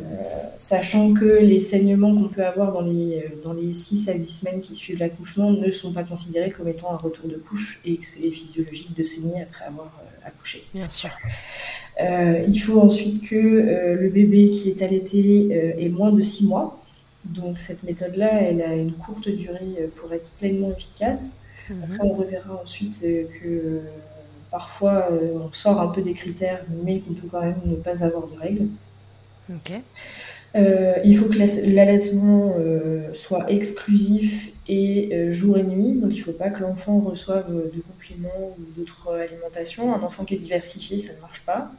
[0.58, 4.60] sachant que les saignements qu'on peut avoir dans les, dans les 6 à 8 semaines
[4.60, 8.04] qui suivent l'accouchement ne sont pas considérés comme étant un retour de couche et que
[8.04, 10.64] c'est physiologique de saigner après avoir euh, accouché.
[10.74, 11.10] Bien sûr.
[12.00, 16.78] il faut ensuite que le bébé qui est allaité ait moins de 6 mois.
[17.24, 21.34] Donc cette méthode-là, elle a une courte durée pour être pleinement efficace.
[21.70, 21.82] Mhm.
[21.84, 23.80] Après, on reverra ensuite que
[24.52, 28.04] Parfois, euh, on sort un peu des critères, mais qu'on peut quand même ne pas
[28.04, 28.68] avoir de règles.
[30.54, 31.38] Euh, il faut que
[31.74, 37.00] l'allaitement euh, soit exclusif et jour et nuit, donc il ne faut pas que l'enfant
[37.00, 39.94] reçoive de compléments ou d'autres alimentations.
[39.94, 41.70] Un enfant qui est diversifié, ça ne marche pas.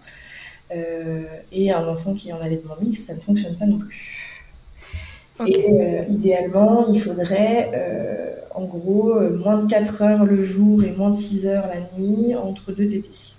[1.51, 4.32] et un enfant qui est en allaitement mixte, ça ne fonctionne pas non plus.
[5.47, 10.83] Et euh, idéalement, il faudrait euh, en gros euh, moins de 4 heures le jour
[10.83, 13.35] et moins de 6 heures la nuit entre deux tétés.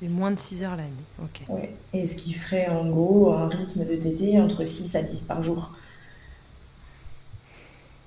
[0.00, 0.90] Et moins de 6 heures la nuit,
[1.22, 1.42] ok.
[1.48, 1.70] Ouais.
[1.92, 5.42] Et ce qui ferait en gros un rythme de tété entre 6 à 10 par
[5.42, 5.72] jour.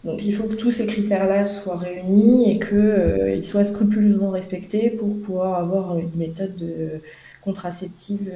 [0.03, 5.19] Donc il faut que tous ces critères-là soient réunis et qu'ils soient scrupuleusement respectés pour
[5.19, 7.01] pouvoir avoir une méthode
[7.43, 8.33] contraceptive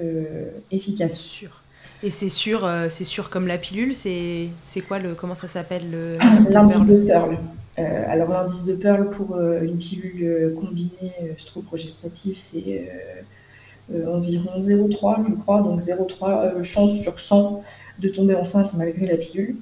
[0.70, 1.18] efficace.
[1.18, 1.64] Sûre.
[2.03, 3.95] Et c'est sûr, euh, c'est sûr comme la pilule.
[3.95, 4.49] C'est
[4.88, 6.17] quoi le comment ça s'appelle le
[6.49, 7.38] l'indice de Pearl.
[7.77, 12.89] Euh, alors l'indice de Pearl pour euh, une pilule combinée stroprogestative, c'est
[14.08, 17.63] environ 0,3 je crois, donc 0,3 chance sur 100
[17.99, 19.55] de tomber enceinte malgré la pilule.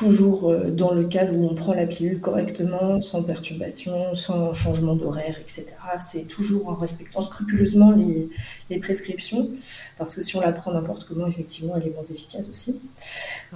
[0.00, 4.96] Toujours euh, dans le cadre où on prend la pilule correctement, sans perturbation, sans changement
[4.96, 5.66] d'horaire, etc.
[5.98, 9.50] C'est toujours en respectant scrupuleusement les, prescriptions,
[9.98, 12.80] parce que si on la prend n'importe comment, effectivement, elle est moins efficace aussi.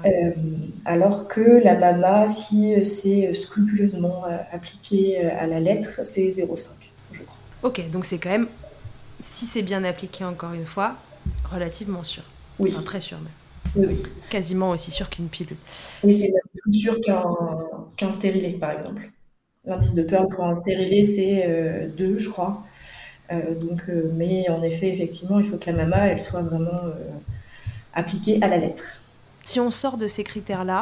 [0.05, 0.33] Euh,
[0.85, 7.39] alors que la MAMA, si c'est scrupuleusement appliqué à la lettre, c'est 0,5, je crois.
[7.63, 8.49] Ok, donc c'est quand même,
[9.23, 10.97] si c'est bien appliqué encore une fois,
[11.51, 12.23] relativement sûr.
[12.59, 12.71] Oui.
[12.85, 13.29] très sûr même.
[13.77, 15.57] Oui, Quasiment aussi sûr qu'une pilule.
[16.03, 16.99] Oui, c'est plus sûr
[17.97, 19.11] qu'un stérilé, par exemple.
[19.65, 22.63] L'indice de Pearl pour un stérilé, c'est 2, euh, je crois.
[23.33, 26.83] Euh, donc, euh, mais en effet, effectivement, il faut que la mama, elle soit vraiment
[27.95, 28.85] appliquée à la lettre.
[29.45, 30.81] Si on sort de ces critères-là,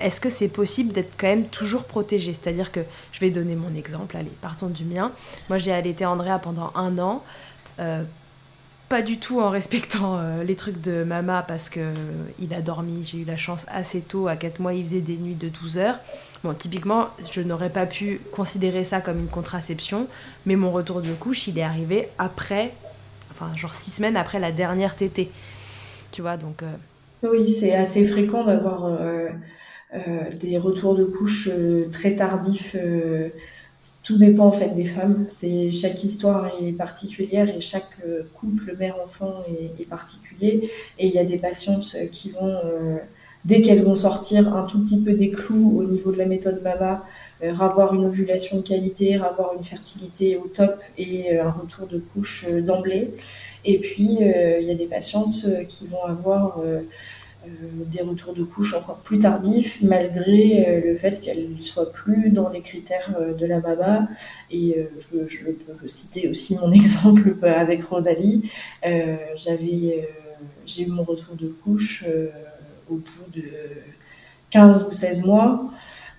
[0.00, 2.80] est-ce que c'est possible d'être quand même toujours protégé C'est-à-dire que,
[3.12, 5.12] je vais donner mon exemple, allez, partons du mien.
[5.48, 7.22] Moi, j'ai allaité Andrea pendant un an
[8.88, 11.94] pas du tout en respectant euh, les trucs de mama parce que euh,
[12.40, 15.16] il a dormi, j'ai eu la chance assez tôt, à 4 mois il faisait des
[15.16, 15.98] nuits de 12 heures.
[16.42, 20.06] Bon, typiquement, je n'aurais pas pu considérer ça comme une contraception,
[20.46, 22.72] mais mon retour de couche, il est arrivé après,
[23.30, 25.30] enfin genre 6 semaines après la dernière tétée.
[26.10, 26.62] Tu vois, donc...
[26.62, 28.96] Euh, oui, c'est assez fréquent d'avoir
[30.38, 31.50] des retours de couche
[31.90, 32.76] très tardifs
[34.02, 35.24] tout dépend en fait des femmes.
[35.28, 39.42] C'est chaque histoire est particulière et chaque euh, couple mère-enfant
[39.78, 40.68] est, particulier.
[40.98, 42.96] Et il y a des patientes qui vont, euh,
[43.44, 46.62] dès qu'elles vont sortir un tout petit peu des clous au niveau de la méthode
[46.62, 47.04] MAMA,
[47.42, 51.98] euh, avoir une ovulation de qualité, avoir une fertilité au top et un retour de
[51.98, 53.14] couche d'emblée.
[53.64, 56.60] Et puis il y a des patientes qui vont avoir
[57.86, 62.30] des retours de couche encore plus tardifs, malgré euh, le fait qu'elle ne soit plus
[62.30, 64.08] dans les critères euh, de la MAMA.
[64.50, 68.50] Et je, peux citer aussi mon exemple avec Rosalie.
[70.66, 72.04] J'ai eu mon retour de couche
[72.90, 73.42] au bout de
[74.50, 75.70] 15 ou 16 mois.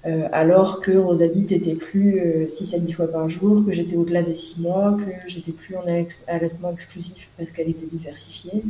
[0.06, 3.98] Euh, alors que Rosalie n'était plus 6 euh, à 10 fois par jour, que j'étais
[3.98, 5.84] au-delà des 6 mois, que j'étais plus en
[6.28, 8.64] allaitement exclusif parce qu'elle était diversifiée.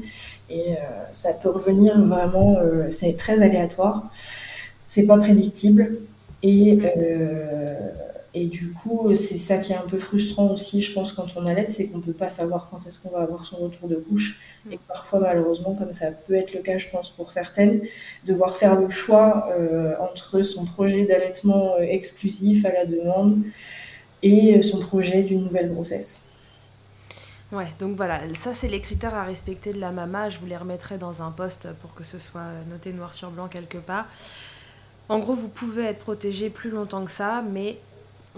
[0.49, 0.75] Et euh,
[1.11, 4.09] ça peut revenir vraiment, c'est très aléatoire,
[4.85, 5.99] c'est pas prédictible.
[6.41, 6.79] Et.
[8.33, 11.45] Et du coup, c'est ça qui est un peu frustrant aussi, je pense, quand on
[11.47, 13.95] allait, c'est qu'on ne peut pas savoir quand est-ce qu'on va avoir son retour de
[13.95, 14.39] couche.
[14.71, 17.81] Et parfois, malheureusement, comme ça peut être le cas, je pense, pour certaines,
[18.25, 23.41] devoir faire le choix euh, entre son projet d'allaitement euh, exclusif à la demande
[24.21, 26.25] et euh, son projet d'une nouvelle grossesse.
[27.51, 30.29] Ouais, donc voilà, ça c'est les critères à respecter de la mama.
[30.29, 33.47] Je vous les remettrai dans un post pour que ce soit noté noir sur blanc
[33.47, 34.05] quelque part.
[35.09, 37.79] En gros, vous pouvez être protégé plus longtemps que ça, mais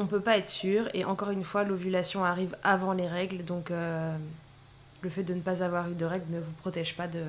[0.01, 0.89] on peut pas être sûr.
[0.93, 4.15] Et encore une fois, l'ovulation arrive avant les règles, donc euh,
[5.01, 7.23] le fait de ne pas avoir eu de règles ne vous protège pas de,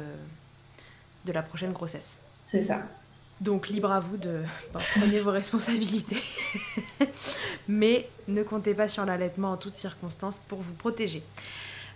[1.25, 2.19] de la prochaine grossesse.
[2.47, 2.83] C'est ça.
[3.41, 6.23] Donc libre à vous de prendre vos responsabilités.
[7.69, 11.23] Mais ne comptez pas sur l'allaitement en toutes circonstances pour vous protéger.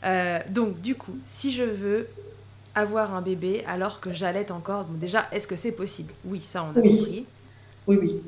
[0.05, 2.09] Euh, donc du coup, si je veux
[2.75, 6.13] avoir un bébé alors que j'allaite encore, bon déjà, est-ce que c'est possible?
[6.25, 7.27] Oui, ça on a compris.
[7.87, 8.23] Oui, oui.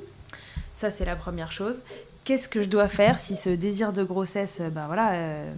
[0.72, 1.82] Ça c'est la première chose
[2.28, 5.50] qu'est-ce que je dois faire si ce désir de grossesse, ben voilà, euh,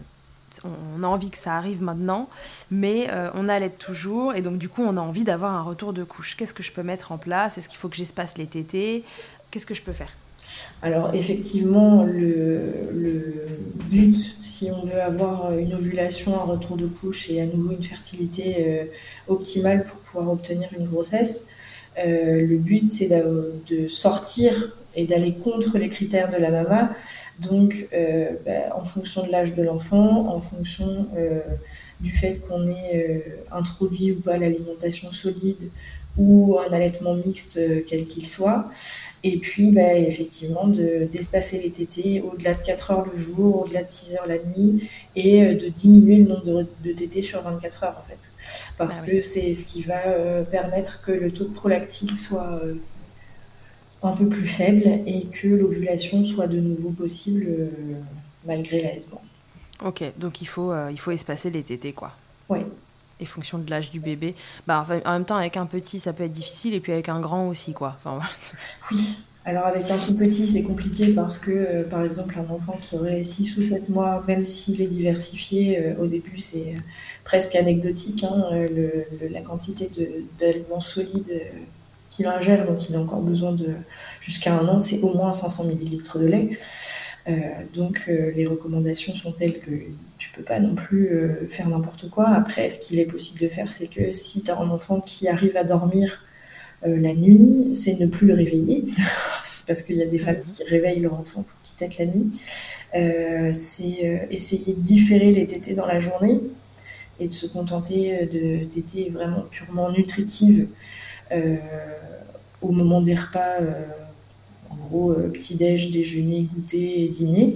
[0.64, 2.28] on a envie que ça arrive maintenant,
[2.70, 5.92] mais euh, on allait toujours, et donc du coup on a envie d'avoir un retour
[5.92, 6.36] de couche.
[6.36, 7.58] Qu'est-ce que je peux mettre en place?
[7.58, 9.02] Est-ce qu'il faut que j'espace les tétés?
[9.50, 10.12] Qu'est-ce que je peux faire?
[10.80, 13.48] Alors effectivement, le,
[13.90, 17.82] but, si on veut avoir une ovulation, un retour de couche et à nouveau une
[17.82, 18.88] fertilité
[19.26, 21.46] optimale pour pouvoir obtenir une grossesse,
[21.96, 26.92] le but c'est de sortir et d'aller contre les critères de la MAMA.
[27.40, 31.40] Donc, euh, bah, en fonction de l'âge de l'enfant, en fonction euh,
[32.00, 35.70] du fait qu'on ait euh, introduit ou pas l'alimentation solide
[36.18, 38.68] ou un allaitement mixte, quel qu'il soit.
[39.22, 43.88] Et puis, bah, effectivement, d'espacer les tétés au-delà de 4 heures le jour, au-delà de
[43.88, 47.96] 6 heures la nuit, et de diminuer le nombre de, de tétés sur 24 heures,
[47.98, 48.34] en fait.
[48.76, 52.60] Parce ah que c'est ce qui va permettre que le taux de prolactine soit
[54.02, 57.68] un peu plus faible et que l'ovulation soit de nouveau possible euh,
[58.46, 59.22] malgré l'allaitement.
[59.84, 62.12] Ok, donc il faut, euh, il faut espacer les tétés, quoi.
[62.48, 62.60] Oui.
[63.18, 64.34] Et fonction de l'âge du bébé.
[64.66, 67.20] Bah, en même temps, avec un petit, ça peut être difficile, et puis avec un
[67.20, 67.96] grand aussi, quoi.
[68.02, 68.26] Enfin,
[68.90, 69.16] oui.
[69.46, 72.94] Alors avec un tout petit, c'est compliqué parce que, euh, par exemple, un enfant qui
[72.96, 76.76] aurait 6 ou 7 mois, même s'il est diversifié, au début, c'est
[77.24, 78.44] presque anecdotique, hein,
[79.30, 79.90] la quantité
[80.38, 81.40] d'aliments solides
[82.10, 83.68] qu'il ingère, donc il a encore besoin de
[84.20, 86.50] jusqu'à un an, c'est au moins 500 ml de lait.
[87.28, 87.32] Euh,
[87.74, 89.70] donc euh, les recommandations sont telles que
[90.18, 92.28] tu peux pas non plus euh, faire n'importe quoi.
[92.28, 95.28] Après, ce qu'il est possible de faire, c'est que si tu as un enfant qui
[95.28, 96.24] arrive à dormir
[96.82, 98.84] la nuit, c'est ne plus le réveiller,
[99.66, 102.30] parce qu'il y a des femmes qui réveillent leur enfant pour qu'il tète la nuit.
[103.52, 106.40] c'est essayer de différer les tétés dans la journée
[107.20, 110.68] et de se contenter de tétés vraiment purement nutritives
[112.62, 113.58] au moment des repas
[114.70, 117.54] en gros euh, petit-déj, déjeuner, goûter et dîner,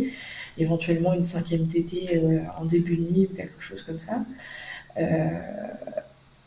[0.58, 4.24] éventuellement une cinquième euh, en début de nuit ou quelque chose comme ça.
[4.98, 5.28] Euh,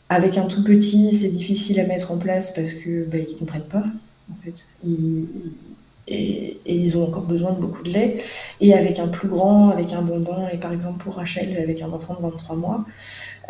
[0.08, 3.62] avec un tout petit, c'est difficile à mettre en place parce que bah, ils comprennent
[3.62, 3.84] pas
[4.30, 4.68] en fait.
[6.06, 8.14] et, ils ont encore besoin de beaucoup de lait.
[8.60, 11.90] Et avec un plus grand, avec un bonbon, et par exemple pour Rachel, avec un
[11.90, 12.86] enfant de 23 mois,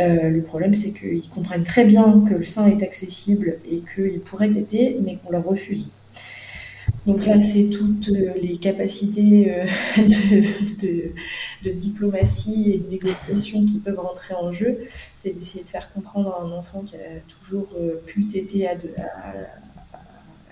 [0.00, 4.50] le problème c'est qu'ils comprennent très bien que le sein est accessible et qu'il pourrait
[4.50, 5.88] téter, mais qu'on leur refuse.
[7.08, 9.64] Donc là, c'est toutes euh, les capacités euh,
[11.64, 14.80] de, diplomatie et de négociation qui peuvent rentrer en jeu.
[15.14, 18.72] C'est d'essayer de faire comprendre à un enfant qui a toujours euh, pu téter à,
[18.72, 19.32] à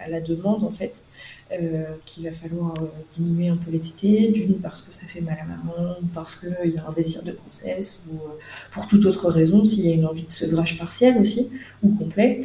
[0.09, 1.05] la demande, en fait,
[1.53, 5.21] euh, qu'il va falloir euh, diminuer un peu les tétés, d'une parce que ça fait
[5.21, 8.39] mal à maman, ou parce qu'il y a un désir de grossesse, ou euh,
[8.71, 11.51] pour toute autre raison, s'il y a une envie de sevrage partiel aussi,
[11.83, 12.41] ou complet.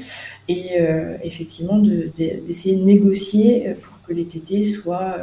[0.48, 0.78] Et
[1.24, 5.18] effectivement, d'essayer de, négocier pour que les tétés soient,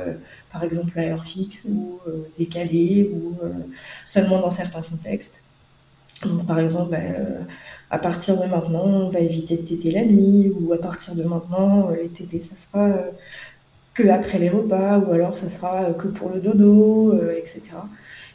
[0.51, 2.01] par exemple, à heure fixe, ou
[2.37, 3.37] décalés, ou
[4.05, 5.43] seulement dans certains contextes.
[6.24, 6.98] Donc, par exemple, bah,
[7.90, 11.22] à partir de maintenant, on va éviter de téter la nuit, ou à partir de
[11.22, 13.10] maintenant, euh, les tétés, ça sera euh,
[13.94, 17.62] que après les repas, ou alors ça sera euh, que pour le dodo, etc.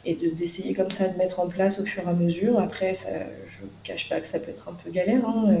[0.06, 2.58] Et d'essayer comme ça de mettre en place au fur et à mesure.
[2.58, 3.08] Après, ça,
[3.48, 5.26] je ne vous cache pas que ça peut être un peu galère.
[5.26, 5.56] Hein,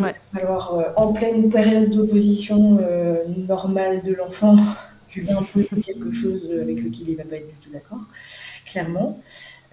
[0.00, 0.14] ouais.
[0.34, 2.80] Alors, en pleine période d'opposition
[3.46, 4.56] normale de l'enfant,
[5.08, 8.00] tu viens peu quelque chose avec lequel il ne va pas être du tout d'accord,
[8.64, 9.20] clairement.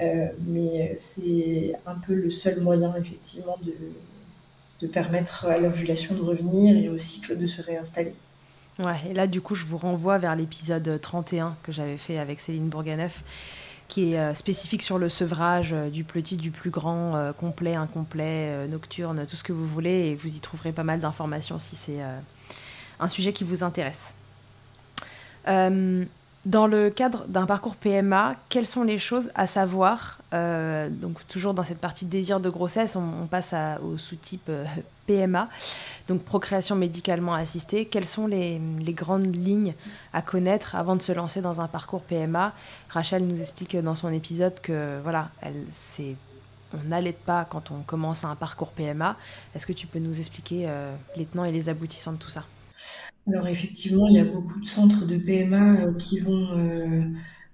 [0.02, 6.22] Euh, mais euh, c'est un peu le seul moyen, effectivement, de, permettre à l'ovulation de
[6.22, 8.14] revenir et au cycle de se réinstaller.
[8.80, 12.42] Ouais, et là, du coup, je vous renvoie vers l'épisode 31 que j'avais fait avec
[12.42, 13.24] Céline Bourganeuf,
[13.88, 19.26] qui est euh, spécifique sur le sevrage du petit, du plus grand, complet, incomplet, nocturne,
[19.26, 22.02] tout ce que vous voulez, et vous y trouverez pas mal d'informations si c'est
[23.00, 24.16] un sujet qui vous intéresse.
[26.46, 31.54] Dans le cadre d'un parcours PMA, quelles sont les choses à savoir euh, Donc toujours
[31.54, 34.66] dans cette partie désir de grossesse, on, passe au sous-type euh,
[35.08, 35.48] PMA,
[36.10, 37.86] donc procréation médicalement assistée.
[37.86, 39.74] Quelles sont les, grandes lignes
[40.12, 42.54] à connaître avant de se lancer dans un parcours PMA
[42.90, 45.30] Rachel nous explique dans son épisode que voilà,
[46.74, 49.16] on n'allait pas quand on commence un parcours PMA.
[49.56, 52.44] Est-ce que tu peux nous expliquer euh, les tenants et les aboutissants de tout ça?
[53.28, 57.04] Alors effectivement, il y a beaucoup de centres de PMA euh, qui vont euh,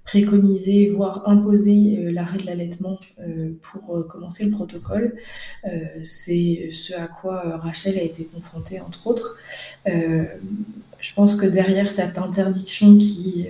[0.03, 2.99] préconiser, voire imposer euh, l'arrêt de l'allaitement
[3.61, 5.15] pour commencer le protocole.
[6.03, 9.37] c'est ce à quoi Rachel a été confrontée, entre autres.
[10.99, 13.47] Je pense que derrière cette interdiction qui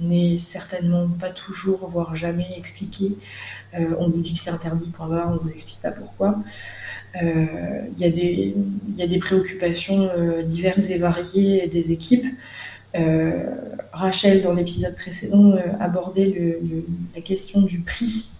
[0.00, 3.16] n'est certainement pas toujours, voire jamais expliquée,
[3.72, 6.42] on vous dit que c'est interdit, point barre, on ne vous explique pas pourquoi.
[7.22, 12.26] Euh, il y, a des, préoccupations euh, diverses et variées des équipes.
[12.96, 13.44] Euh,
[13.92, 16.58] Rachel, dans l'épisode précédent, abordait
[17.14, 18.30] la question du prix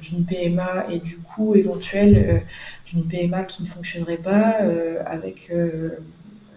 [0.00, 2.42] d'une PMA et du coût éventuel
[2.84, 4.58] d'une PMA qui ne fonctionnerait pas
[5.06, 5.50] avec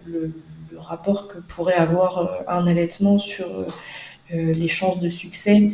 [0.06, 0.32] le,
[0.76, 3.46] le, rapport que pourrait avoir un allaitement sur
[4.30, 5.70] les chances de succès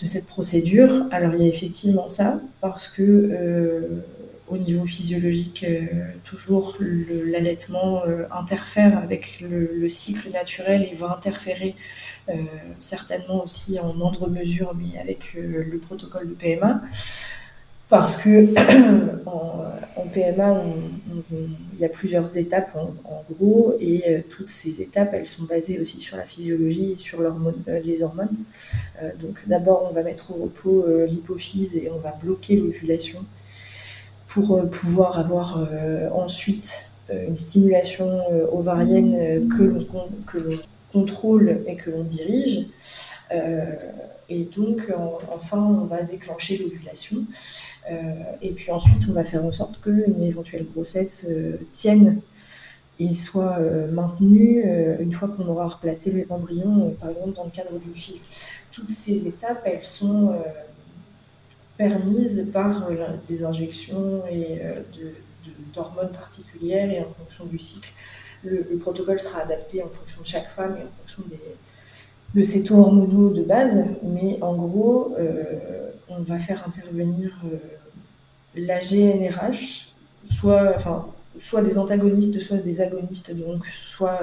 [0.00, 1.06] de cette procédure.
[1.10, 4.02] Alors il y a effectivement ça, parce que
[4.48, 5.86] au niveau physiologique, euh,
[6.22, 11.74] toujours l'allaitement euh, interfère avec le, cycle naturel et va interférer
[12.28, 12.34] euh,
[12.78, 16.82] certainement aussi en moindre mesure, mais avec le protocole de PMA.
[17.88, 18.46] Parce que
[19.26, 20.64] en, PMA,
[21.30, 25.98] il y a plusieurs étapes en, gros, et toutes ces étapes, elles sont basées aussi
[25.98, 27.20] sur la physiologie et sur
[27.66, 28.36] les hormones.
[29.18, 33.24] donc d'abord, on va mettre au repos l'hypophyse et on va bloquer l'ovulation
[34.34, 38.20] pour euh, pouvoir avoir euh, ensuite euh, une stimulation
[38.52, 40.58] ovarienne que l'on
[40.92, 42.66] contrôle et que l'on dirige.
[44.28, 44.92] Et donc,
[45.30, 47.24] enfin, on va déclencher l'ovulation.
[48.40, 51.26] et puis ensuite, on va faire en sorte qu'une éventuelle grossesse
[51.70, 52.20] tienne
[53.00, 53.58] et soit
[53.92, 54.64] maintenue
[55.00, 58.20] une fois qu'on aura replacé les embryons, par exemple dans le cadre d'une fille.
[58.70, 60.34] Toutes ces étapes, elles sont
[61.76, 64.82] permise par euh, des injections et euh,
[65.72, 67.92] d'hormones particulières et en fonction du cycle.
[68.42, 71.22] Le, protocole sera adapté en fonction de chaque femme et en fonction
[72.34, 75.44] de ses taux hormonaux de base, mais en gros, euh,
[76.08, 77.30] on va faire intervenir
[78.56, 79.92] la GNRH,
[80.24, 81.06] soit, enfin,
[81.36, 84.20] soit des antagonistes, soit des agonistes, donc soit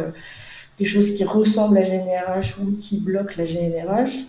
[0.77, 4.27] des choses qui ressemblent à GNRH ou qui bloquent la GNRH.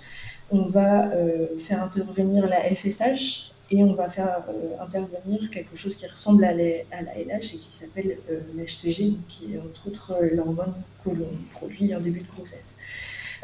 [0.50, 1.10] On va
[1.56, 6.52] faire intervenir la FSH, et on va faire euh, intervenir quelque chose qui ressemble à,
[6.52, 11.30] la LH et qui s'appelle euh, l'HCG, qui est entre autres euh, l'hormone que l'on
[11.50, 12.76] produit en début de grossesse.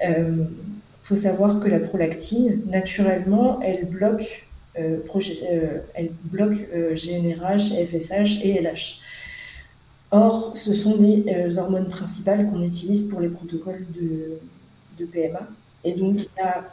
[0.02, 0.46] Il
[1.02, 9.00] faut savoir que la prolactine, naturellement, elle bloque, elle bloque GNRH, FSH et LH.
[10.10, 15.48] Or, ce sont les hormones principales qu'on utilise pour les protocoles de, PMA.
[15.84, 16.64] Et donc, il y a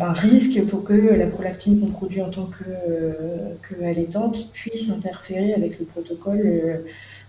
[0.00, 5.54] un risque pour que la prolactine qu'on produit en tant que, euh, allaitante puisse interférer
[5.54, 6.78] avec le protocole euh,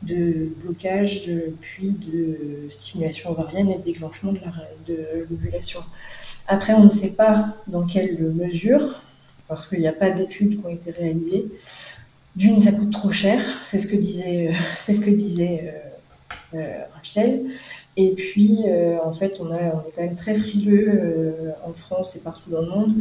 [0.04, 1.30] de blocage,
[1.60, 5.82] puis de stimulation ovarienne et de déclenchement de l'ovulation.
[6.48, 9.02] Après, on ne sait pas dans quelle mesure,
[9.48, 11.48] parce qu'il n'y a pas d'études qui ont été réalisées.
[12.36, 14.52] D'une, ça coûte trop cher, c'est ce que disait,
[14.88, 15.74] que disait
[16.54, 17.46] euh, Rachel.
[17.98, 21.74] Et puis, euh, en fait, on, a, on est quand même très frileux euh, en
[21.74, 22.94] France et partout dans le monde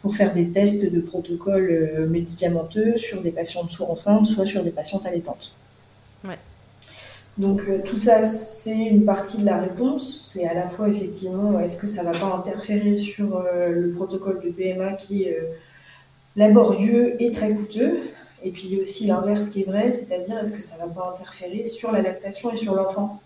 [0.00, 4.64] pour faire des tests de protocoles euh, médicamenteux sur des patientes soit enceintes, soit sur
[4.64, 5.54] des patientes allaitantes.
[7.38, 10.22] Donc tout ça, c'est une partie de la réponse.
[10.24, 14.40] C'est à la fois effectivement, est-ce que ça ne va pas interférer sur le protocole
[14.40, 15.42] de PMA qui est
[16.36, 17.98] laborieux et très coûteux?
[18.44, 20.80] Et puis il y a aussi l'inverse qui est vrai, c'est-à-dire est-ce que ça ne
[20.80, 23.20] va pas interférer sur la lactation et sur l'enfant?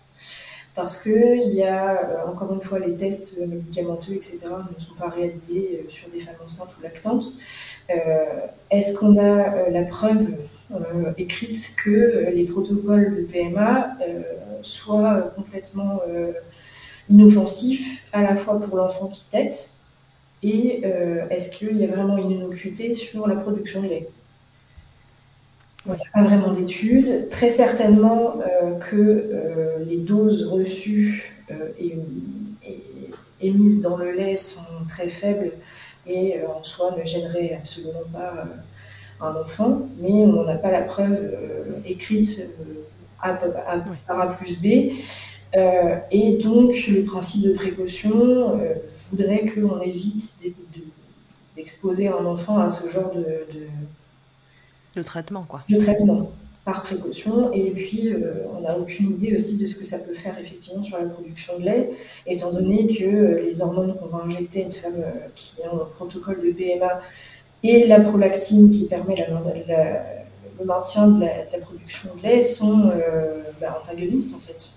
[0.77, 5.09] Parce qu'il y a, euh, encore une fois, les tests médicamenteux, etc., ne sont pas
[5.09, 7.33] réalisés euh, sur des femmes enceintes ou lactantes.
[7.89, 7.95] Euh,
[8.69, 10.37] est-ce qu'on a la preuve
[11.17, 13.97] écrite que les protocoles de PMA
[14.61, 16.01] soient complètement
[17.09, 19.71] inoffensifs, à la fois pour l'enfant qui tète,
[20.43, 20.81] et
[21.29, 24.09] est-ce qu'il y a vraiment une innocuité sur la production de lait?
[25.93, 27.29] Il n'y a pas vraiment d'études.
[27.29, 31.97] Très certainement euh, que euh, les doses reçues euh, et,
[33.39, 35.51] émises dans le lait sont très faibles
[36.07, 38.33] et en soi ne gêneraient absolument pas
[39.21, 41.35] un enfant, mais on n'a pas la preuve
[41.85, 42.49] écrite
[43.21, 43.37] A,
[44.07, 44.91] A, plus B.
[46.11, 48.59] et donc, le principe de précaution
[49.11, 50.33] voudrait qu'on évite
[51.55, 53.67] d'exposer un enfant à ce genre de de
[55.01, 55.63] traitement, quoi.
[55.69, 56.31] De traitement,
[56.65, 57.51] par précaution.
[57.53, 60.81] Et puis, euh, on n'a aucune idée aussi de ce que ça peut faire effectivement
[60.81, 61.89] sur la production de lait,
[62.25, 65.73] étant donné que euh, les hormones qu'on va injecter à une femme euh, qui a
[65.73, 66.99] un protocole de PMA
[67.63, 72.91] et la prolactine qui permet le maintien de la, production de lait sont
[73.59, 74.76] bah, antagonistes en fait.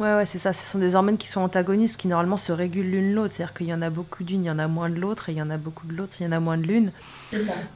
[0.00, 0.54] Ouais, ouais, c'est ça.
[0.54, 3.34] Ce sont des hormones qui sont antagonistes, qui normalement se régulent l'une l'autre.
[3.36, 5.32] C'est-à-dire qu'il y en a beaucoup d'une, il y en a moins de l'autre, et
[5.32, 6.90] il y en a beaucoup de l'autre, il y en a moins de l'une.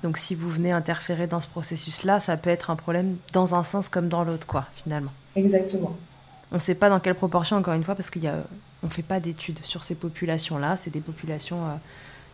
[0.03, 3.63] Donc si vous venez interférer dans ce processus-là, ça peut être un problème dans un
[3.63, 5.13] sens comme dans l'autre, quoi, finalement.
[5.37, 5.95] Exactement.
[6.51, 9.21] On ne sait pas dans quelle proportion, encore une fois, parce qu'on ne fait pas
[9.21, 10.79] d'études sur ces populations-là.
[10.79, 11.75] C'est des populations euh,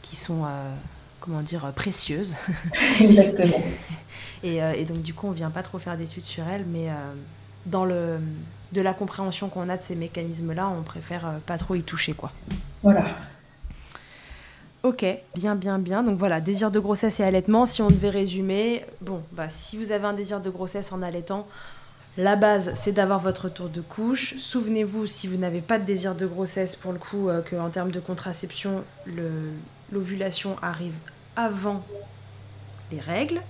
[0.03, 0.73] qui sont, euh,
[1.19, 2.37] comment dire, euh, précieuses.
[3.01, 3.61] Exactement.
[4.45, 6.91] et, et, donc, du coup, on ne vient pas trop faire d'études sur elles, mais
[7.67, 8.21] dans le
[8.73, 12.13] de la compréhension qu'on a de ces mécanismes-là, on préfère euh, pas trop y toucher,
[12.13, 12.33] quoi.
[12.83, 13.05] Voilà.
[14.83, 15.05] Ok,
[15.35, 16.03] bien, bien, bien.
[16.03, 17.67] Donc voilà, désir de grossesse et allaitement.
[17.67, 21.47] Si on devait résumer, bon, bah, si vous avez un désir de grossesse en allaitant,
[22.17, 24.37] la base, c'est d'avoir votre tour de couche.
[24.39, 27.91] Souvenez-vous, si vous n'avez pas de désir de grossesse, pour le coup, euh, qu'en termes
[27.91, 28.83] de contraception,
[29.93, 30.95] l'ovulation arrive
[31.37, 31.85] avant
[32.91, 33.43] les règles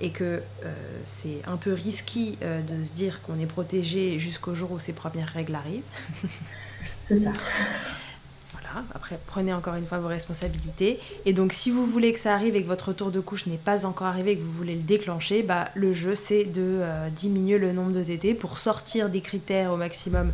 [0.00, 0.74] et que euh,
[1.04, 4.92] c'est un peu risqué euh, de se dire qu'on est protégé jusqu'au jour où ces
[4.92, 5.82] premières règles arrivent.
[7.00, 7.30] c'est ça.
[8.52, 10.98] Voilà, après prenez encore une fois vos responsabilités.
[11.24, 13.56] Et donc si vous voulez que ça arrive et que votre tour de couche n'est
[13.56, 17.08] pas encore arrivé et que vous voulez le déclencher, bah, le jeu c'est de euh,
[17.10, 20.32] diminuer le nombre de TT pour sortir des critères au maximum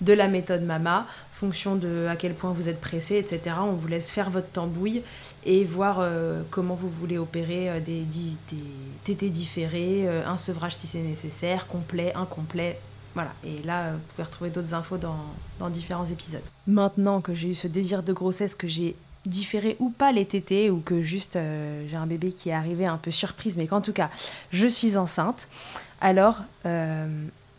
[0.00, 3.56] de la méthode MAMA, fonction de à quel point vous êtes pressé, etc.
[3.60, 5.02] On vous laisse faire votre tambouille
[5.44, 8.56] et voir euh, comment vous voulez opérer euh, des, des,
[9.04, 12.78] TT différés, euh, un sevrage si c'est nécessaire, complet, incomplet.
[13.14, 15.16] Voilà, et là, vous pouvez retrouver d'autres infos dans,
[15.58, 16.42] dans différents épisodes.
[16.66, 18.94] Maintenant que j'ai eu ce désir de grossesse, que j'ai
[19.26, 21.36] différé ou pas les tétés, ou que juste
[21.88, 24.10] j'ai un bébé qui est arrivé un peu surprise, mais qu'en tout cas,
[24.52, 25.48] je suis enceinte,
[26.00, 26.42] alors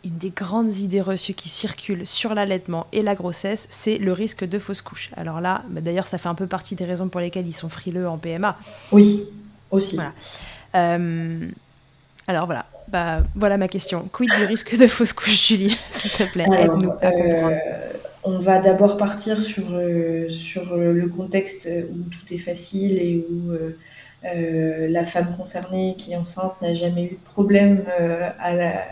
[0.04, 4.46] une des grandes idées reçues qui circulent sur l'allaitement et la grossesse, c'est le risque
[4.46, 5.12] de fausse couche.
[5.18, 7.70] Alors là, bah, d'ailleurs, ça fait un peu partie des raisons pour lesquelles ils sont
[7.70, 8.58] frileux en PMA.
[8.92, 9.30] Oui,
[9.72, 10.00] aussi.
[10.76, 11.48] Euh,
[12.28, 14.08] alors voilà, bah, voilà ma question.
[14.12, 17.58] Quid du risque de fausse couche, Julie S'il te plaît, aide-nous à euh,
[18.24, 19.66] on va d'abord partir sur,
[20.28, 23.54] sur le contexte où tout est facile et où
[24.24, 27.86] la femme concernée qui est enceinte n'a jamais eu de problème
[28.40, 28.84] à la,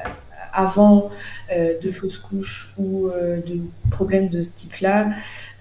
[0.58, 1.10] avant
[1.52, 5.12] euh, de fausses couches ou euh, de problèmes de ce type-là,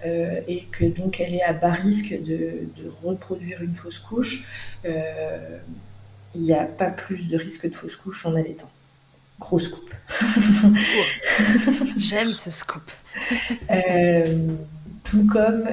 [0.05, 2.67] euh, et que donc elle est à bas risque de,
[3.03, 4.43] reproduire une fausse couche,
[6.35, 8.69] il n'y a pas plus de risque de fausse couche en allaitant.
[9.39, 9.93] Gros scoop.
[11.97, 12.91] J'aime ce scoop.
[15.03, 15.67] tout comme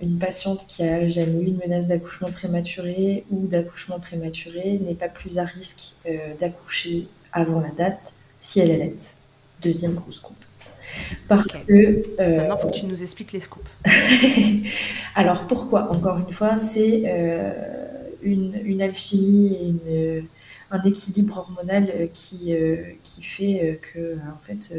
[0.00, 5.08] une patiente qui a jamais eu une menace d'accouchement prématuré ou d'accouchement prématuré n'est pas
[5.08, 5.94] plus à risque
[6.38, 9.16] d'accoucher avant la date si elle est
[9.62, 10.36] Deuxième grosse coupe.
[11.28, 11.72] Parce que.
[11.72, 13.68] Euh, Maintenant, il faut que tu nous expliques les scoops.
[15.14, 17.52] Alors, pourquoi Encore une fois, c'est euh,
[18.22, 20.24] une, alchimie et
[20.70, 24.74] un équilibre hormonal qui, euh, qui fait que, en fait,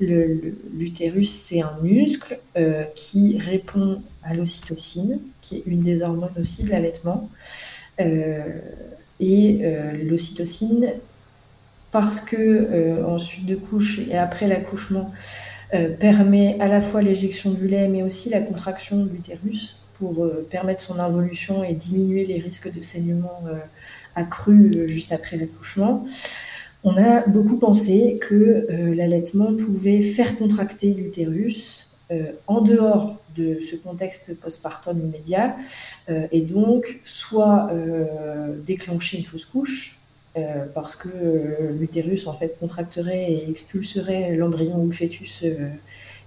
[0.00, 2.38] l'utérus, c'est un muscle
[2.94, 7.30] qui répond à l'ocytocine, qui est une des hormones aussi de l'allaitement.
[7.98, 9.58] et
[10.04, 10.94] l'ocytocine
[11.94, 15.12] parce que euh, ensuite de couche et après l'accouchement
[15.74, 20.24] euh, permet à la fois l'éjection du lait mais aussi la contraction de l'utérus pour
[20.24, 23.42] euh, permettre son involution et diminuer les risques de saignement
[24.16, 26.04] accrus juste après l'accouchement.
[26.82, 28.66] On a beaucoup pensé que
[28.96, 31.88] l'allaitement pouvait faire contracter l'utérus
[32.48, 35.56] en dehors de ce contexte postpartum immédiat
[36.08, 37.70] et donc soit
[38.64, 39.98] déclencher une fausse couche,
[40.36, 45.68] euh, parce que euh, l'utérus en fait contracterait et expulserait l'embryon ou le fœtus euh,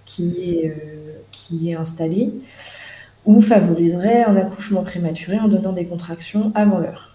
[0.06, 0.74] qui, est,
[1.30, 2.32] qui est installé,
[3.26, 7.14] ou favoriserait un accouchement prématuré en donnant des contractions avant l'heure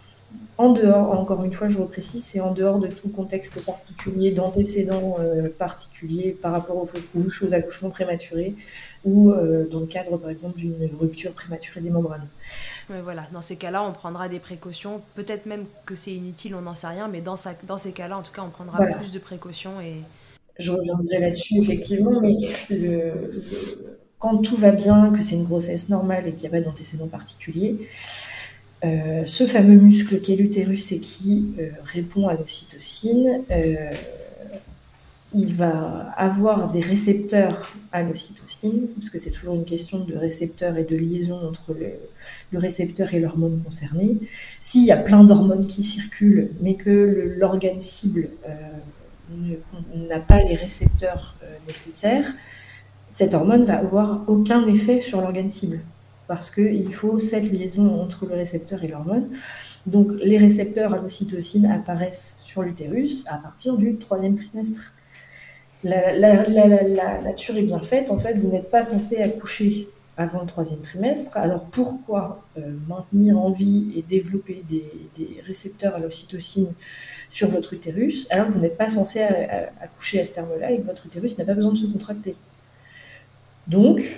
[0.64, 5.18] en dehors, encore une fois, je reprécise, c'est en dehors de tout contexte particulier, d'antécédents
[5.20, 8.56] euh, particuliers par rapport aux fausses couches, aux accouchements prématurés
[9.04, 12.28] ou euh, dans le cadre, par exemple, d'une rupture prématurée des membranes.
[12.88, 15.02] voilà, dans ces cas-là, on prendra des précautions.
[15.16, 18.22] Peut-être même que c'est inutile, on n'en sait rien, mais dans, dans ces cas-là, en
[18.22, 19.82] tout cas, on prendra plus de précautions.
[19.82, 19.98] Et...
[20.60, 22.36] Je reviendrai là-dessus, effectivement, mais
[24.18, 27.10] quand tout va bien, que c'est une grossesse normale et qu'il n'y a pas d'antécédents
[27.10, 27.78] particuliers,
[28.84, 33.92] euh, ce fameux muscle qui est l'utérus et qui euh, répond à l'ocytocine, euh,
[35.34, 40.84] il va avoir des récepteurs à l'ocytocine, puisque c'est toujours une question de récepteurs et
[40.84, 44.18] de liaison entre le, récepteur et l'hormone concernée.
[44.60, 48.30] S'il y a plein d'hormones qui circulent, mais que l'organe cible
[49.96, 52.32] n'a pas les récepteurs nécessaires,
[53.10, 55.80] cette hormone va avoir aucun effet sur l'organe cible
[56.28, 59.30] parce qu'il faut cette liaison entre le récepteur et l'hormone.
[59.86, 64.94] Donc les récepteurs à l'ocytocine apparaissent sur l'utérus à partir du troisième trimestre.
[65.84, 70.80] La, nature est bien faite, en fait, vous n'êtes pas censé accoucher avant le troisième
[70.80, 71.36] trimestre.
[71.36, 74.86] Alors pourquoi euh, maintenir en vie et développer des,
[75.46, 76.74] récepteurs à l'ocytocine
[77.30, 79.22] sur votre utérus alors que vous n'êtes pas censé
[79.82, 82.36] accoucher à ce terme-là et que votre utérus n'a pas besoin de se contracter?
[83.68, 84.16] Donc,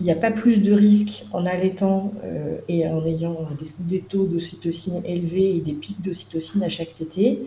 [0.00, 3.48] il n'y a pas plus de risque en allaitant euh, et en ayant
[3.80, 7.42] des, taux d'ocytocine élevés et des pics d'ocytocine à chaque tétée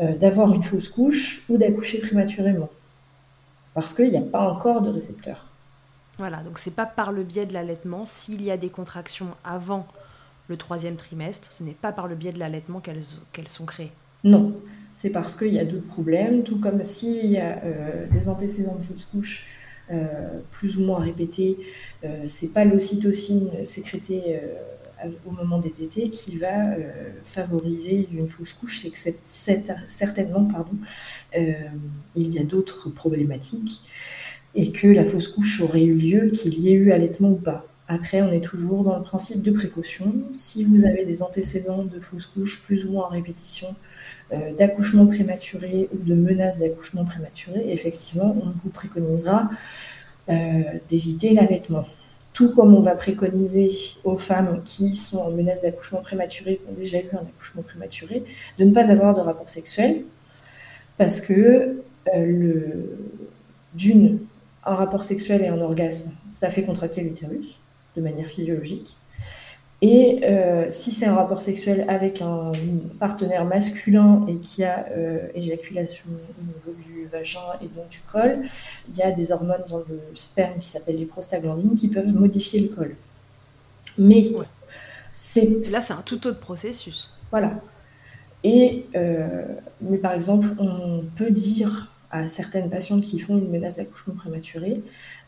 [0.00, 2.70] euh, d'avoir une fausse couche ou d'accoucher prématurément.
[3.74, 5.50] Parce qu'il n'y a pas encore de récepteur.
[6.16, 8.06] Voilà, donc c'est pas par le biais de l'allaitement.
[8.06, 9.86] S'il y a des contractions avant
[10.48, 13.92] le troisième trimestre, ce n'est pas par le biais de l'allaitement qu'elles sont créées.
[14.24, 14.54] Non,
[14.94, 18.76] c'est parce qu'il y a d'autres problèmes, tout comme s'il y a euh, des antécédents
[18.76, 19.44] de fausse couche
[20.50, 21.58] plus ou moins répétée,
[22.04, 26.74] euh, c'est pas l'ocytocine sécrétée euh, au moment des tétés qui va
[27.22, 30.72] favoriser une fausse couche, c'est que certainement, pardon,
[31.34, 33.82] il y a d'autres problématiques
[34.54, 37.66] et que la fausse couche aurait eu lieu, qu'il y ait eu allaitement ou pas.
[37.88, 40.12] Après, on est toujours dans le principe de précaution.
[40.30, 44.15] Si vous avez des antécédents de fausse couche plus ou moins en répétition, euh,
[44.56, 49.48] d'accouchement prématuré ou de menaces d'accouchement prématuré, effectivement, on vous préconisera
[50.28, 51.84] euh, d'éviter l'allaitement.
[52.32, 53.70] Tout comme on va préconiser
[54.02, 58.24] aux femmes qui sont en menace d'accouchement prématuré, qui ont déjà eu un accouchement prématuré,
[58.58, 60.02] de ne pas avoir de rapport sexuel,
[60.96, 61.80] parce que
[62.12, 62.72] euh,
[63.74, 64.18] d'une,
[64.64, 67.60] un rapport sexuel et un orgasme, ça fait contracter l'utérus
[67.94, 68.96] de manière physiologique.
[69.82, 72.52] Et euh, si c'est un rapport sexuel avec un
[72.98, 78.42] partenaire masculin et qui a euh, éjaculation au niveau du vagin et donc du col,
[78.88, 82.60] il y a des hormones dans le sperme qui s'appellent les prostaglandines qui peuvent modifier
[82.60, 82.96] le col.
[83.98, 84.24] Mais
[85.12, 87.10] c'est là c'est un tout autre processus.
[87.30, 87.52] Voilà.
[88.44, 89.44] Et euh,
[89.82, 91.92] mais par exemple, on peut dire
[92.22, 94.74] à certaines patientes qui font une menace d'accouchement prématuré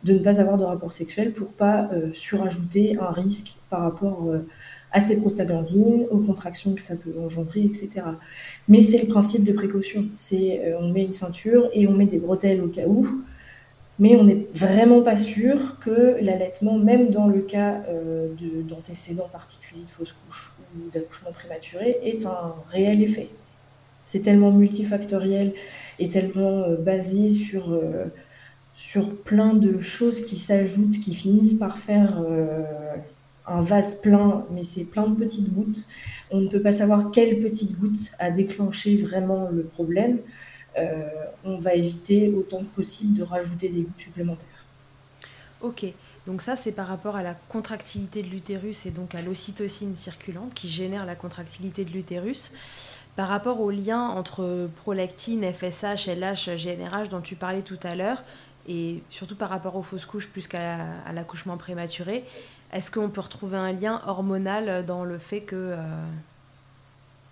[0.05, 4.29] de ne pas avoir de rapport sexuel pour pas surajouter un risque par rapport
[4.93, 8.07] à ces prostaglandines, aux contractions que ça peut engendrer, etc.
[8.69, 10.07] Mais c'est le principe de précaution.
[10.15, 13.07] C'est on met une ceinture et on met des bretelles au cas où
[13.99, 18.29] mais on n'est vraiment pas sûr que l'allaitement, même dans le cas euh,
[18.63, 23.29] d'antécédents particuliers de fausse couche ou d'accouchement prématuré, ait un réel effet.
[24.09, 25.53] C'est tellement multifactoriel
[25.99, 28.07] et tellement euh, basé sur, euh,
[28.73, 32.25] sur plein de choses qui s'ajoutent, qui finissent par faire
[33.47, 35.87] un vase plein, mais c'est plein de petites gouttes.
[36.31, 40.21] On ne peut pas savoir quelle petite goutte a déclenché vraiment le problème.
[40.79, 41.03] Euh,
[41.45, 44.65] on va éviter autant que possible de rajouter des gouttes supplémentaires.
[45.61, 45.85] Ok,
[46.27, 50.55] donc ça c'est par rapport à la contractilité de l'utérus et donc à l'ocytocine circulante
[50.55, 52.53] qui génère la contractilité de l'utérus.
[53.19, 58.23] Par rapport au lien entre prolactine, FSH, LH, GNRH dont tu parlais tout à l'heure,
[58.69, 60.79] et surtout par rapport aux fausses couches plus qu'à
[61.13, 62.25] l'accouchement prématuré,
[62.73, 66.07] est-ce qu'on peut retrouver un lien hormonal dans le fait que euh,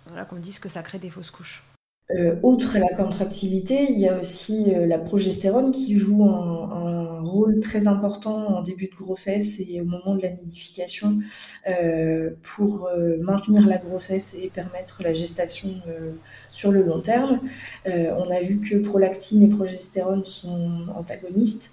[0.07, 1.63] voilà, qu'on dise que ça crée des fausses couches?
[2.11, 7.19] Euh, outre la contractilité, il y a aussi euh, la progestérone qui joue un, un,
[7.19, 11.19] rôle très important en début de grossesse et au moment de la nidification
[11.67, 16.11] euh, pour euh, maintenir la grossesse et permettre la gestation euh,
[16.49, 17.41] sur le long terme.
[17.85, 21.71] on a vu que prolactine et progestérone sont antagonistes.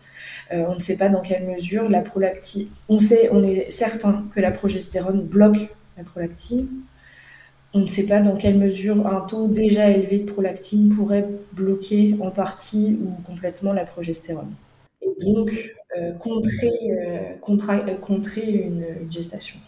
[0.50, 2.68] on ne sait pas dans quelle mesure la prolactine.
[2.88, 6.68] On sait, on est certain que la progestérone bloque la prolactine.
[7.76, 12.14] On ne sait pas dans quelle mesure un taux déjà élevé de prolactine pourrait bloquer
[12.20, 14.54] en partie ou complètement la progestérone.
[15.02, 19.58] Et donc, euh, contrer, euh, euh, contrer une, gestation.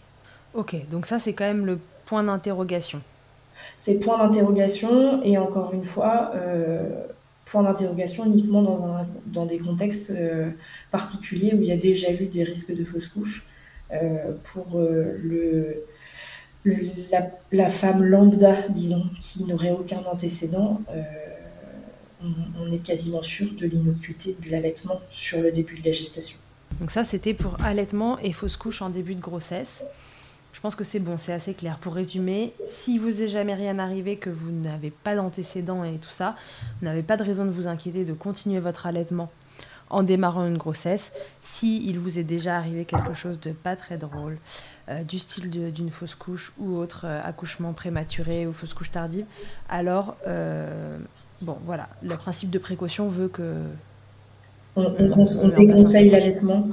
[0.53, 3.01] Ok, donc ça c'est quand même le point d'interrogation.
[3.75, 6.31] C'est point d'interrogation et encore une fois,
[7.45, 10.13] point d'interrogation uniquement dans, un, dans des contextes
[10.91, 13.43] particuliers où il y a déjà eu des risques de fausse couche.
[14.43, 15.83] pour le
[17.51, 21.01] la, femme lambda, disons, qui n'aurait aucun antécédent, euh,
[22.59, 26.37] on, est quasiment sûr de l'innocuité de l'allaitement sur le début de la gestation.
[26.79, 29.83] Donc ça, c'était pour allaitement et fausse couche en début de grossesse.
[30.53, 31.77] Je pense que c'est bon, c'est assez clair.
[31.77, 36.09] Pour résumer, si vous n'est jamais rien arrivé, que vous n'avez pas d'antécédents et tout
[36.09, 36.35] ça,
[36.79, 39.29] vous n'avez pas de raison de vous inquiéter de continuer votre allaitement
[39.89, 41.11] en démarrant une grossesse,
[41.41, 44.37] si il vous est déjà arrivé quelque chose de pas très drôle,
[44.89, 49.25] euh, du style d'une fausse couche ou autre euh, accouchement prématuré ou fausse couche tardive,
[49.69, 50.97] alors euh,
[51.41, 53.53] bon voilà, le principe de précaution veut que
[54.75, 54.89] on,
[55.49, 56.67] déconseille l'allaitement,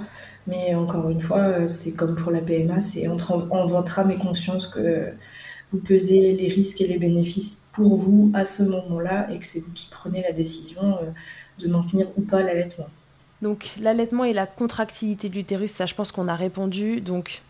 [0.47, 4.17] mais encore une fois, c'est comme pour la PMA, c'est entre en votre âme et
[4.17, 5.11] conscience que
[5.71, 9.61] vous pesez les risques et les bénéfices pour vous à ce moment-là et que c'est
[9.61, 10.99] vous qui prenez la décision
[11.59, 12.89] de maintenir ou pas l'allaitement.
[13.45, 17.03] Donc l'allaitement et la contractilité de l'utérus, ça je pense qu'on a répondu.
[17.03, 17.43] Donc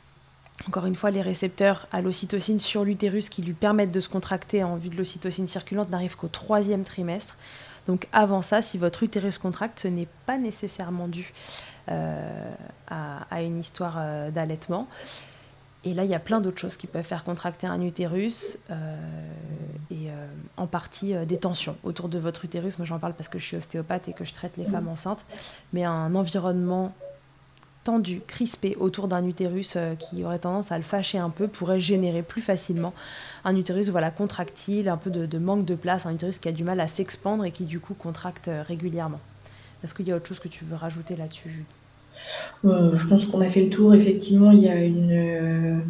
[0.66, 4.64] encore une fois, les récepteurs à l'ocytocine sur l'utérus qui lui permettent de se contracter
[4.64, 7.38] en vue de l'ocytocine circulante n'arrivent qu'au troisième trimestre.
[7.86, 11.32] Donc avant ça, si votre utérus contracte, ce n'est pas nécessairement dû
[11.88, 12.54] euh,
[12.88, 14.88] à, une histoire euh, d'allaitement.
[15.84, 18.96] Et là, il y a plein d'autres choses qui peuvent faire contracter un utérus euh,
[19.90, 20.08] et
[20.56, 22.78] en partie des tensions autour de votre utérus.
[22.78, 25.24] Moi, j'en parle parce que je suis ostéopathe et que je traite les femmes enceintes.
[25.72, 26.92] Mais un environnement
[27.84, 31.80] tendu, crispé autour d'un utérus euh, qui aurait tendance à le fâcher un peu pourrait
[31.80, 32.94] générer plus facilement
[33.44, 36.64] un utérus voilà, contractile, un peu de, manque de place, un utérus qui a du
[36.64, 39.20] mal à s'expandre et qui du coup contracte euh, régulièrement.
[39.84, 41.64] Est-ce qu'il y a autre chose que tu veux rajouter là-dessus, Julie?
[41.66, 41.83] euh,
[42.64, 43.94] Je pense qu'on a fait le tour.
[43.94, 45.82] Effectivement, il y a une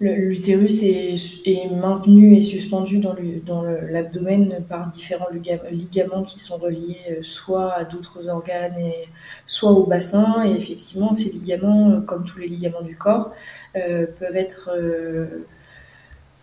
[0.00, 7.74] L'utérus est, maintenu et suspendu dans l'abdomen par différents ligaments qui sont reliés euh, soit
[7.74, 9.08] à d'autres organes, et,
[9.44, 10.42] soit au bassin.
[10.46, 13.32] Et effectivement, ces ligaments, euh, comme tous les ligaments du corps,
[13.76, 14.70] euh, peuvent être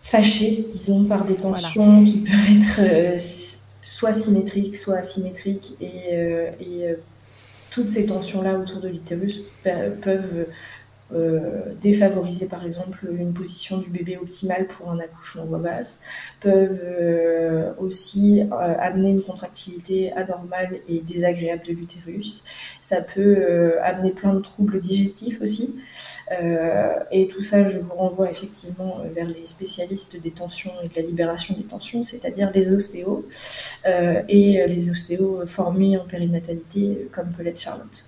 [0.02, 3.18] fâchés, disons, par des tensions qui peuvent être
[3.82, 5.76] soit symétriques, soit asymétriques.
[5.80, 6.12] Et,
[6.60, 6.94] et
[7.78, 10.48] toutes ces tensions-là autour de l'utérus peuvent
[11.10, 16.00] euh, défavoriser par exemple une position du bébé optimale pour un accouchement voix basse,
[16.38, 22.44] peuvent euh, aussi euh, amener une contractilité anormale et désagréable de l'utérus.
[22.82, 25.76] Ça peut amener plein de troubles digestifs aussi.
[27.10, 31.02] et tout ça, je vous renvoie effectivement vers les spécialistes des tensions et de la
[31.02, 33.24] libération des tensions, c'est-à-dire les ostéos
[33.86, 38.07] et les ostéos formés en périnatalité comme peut l'être Charlotte.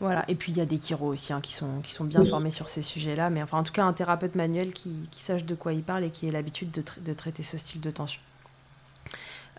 [0.00, 2.24] Voilà, et puis il y a des chiros aussi hein, qui, sont, qui sont bien
[2.24, 5.44] formés sur ces sujets-là, mais enfin en tout cas un thérapeute manuel qui, qui sache
[5.44, 8.20] de quoi il parle et qui ait l'habitude de, de, traiter ce style de tension.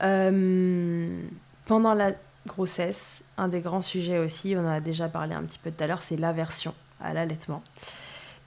[0.02, 1.22] Euh,
[1.68, 2.14] pendant la
[2.48, 5.84] grossesse, un des grands sujets aussi, on en a déjà parlé un petit peu tout
[5.84, 7.62] à l'heure, c'est l'aversion à l'allaitement.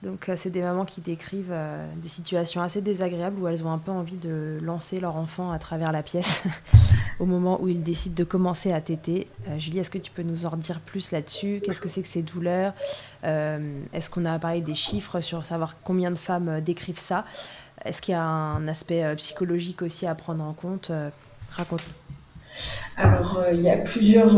[0.03, 3.71] Donc euh, c'est des mamans qui décrivent euh, des situations assez désagréables où elles ont
[3.71, 6.43] un peu envie de lancer leur enfant à travers la pièce
[7.19, 9.27] au moment où ils décident de commencer à téter.
[9.47, 11.61] Euh, Julie, est-ce que tu peux nous en dire plus là-dessus?
[11.63, 12.73] Qu'est-ce que c'est que ces douleurs?
[13.23, 17.25] Est-ce qu'on a parlé des chiffres sur savoir combien de femmes décrivent ça?
[17.83, 20.91] Est-ce qu'il y a un aspect psychologique aussi à prendre en compte?
[21.49, 21.93] Raconte-nous.
[22.97, 24.37] Alors, il y a plusieurs,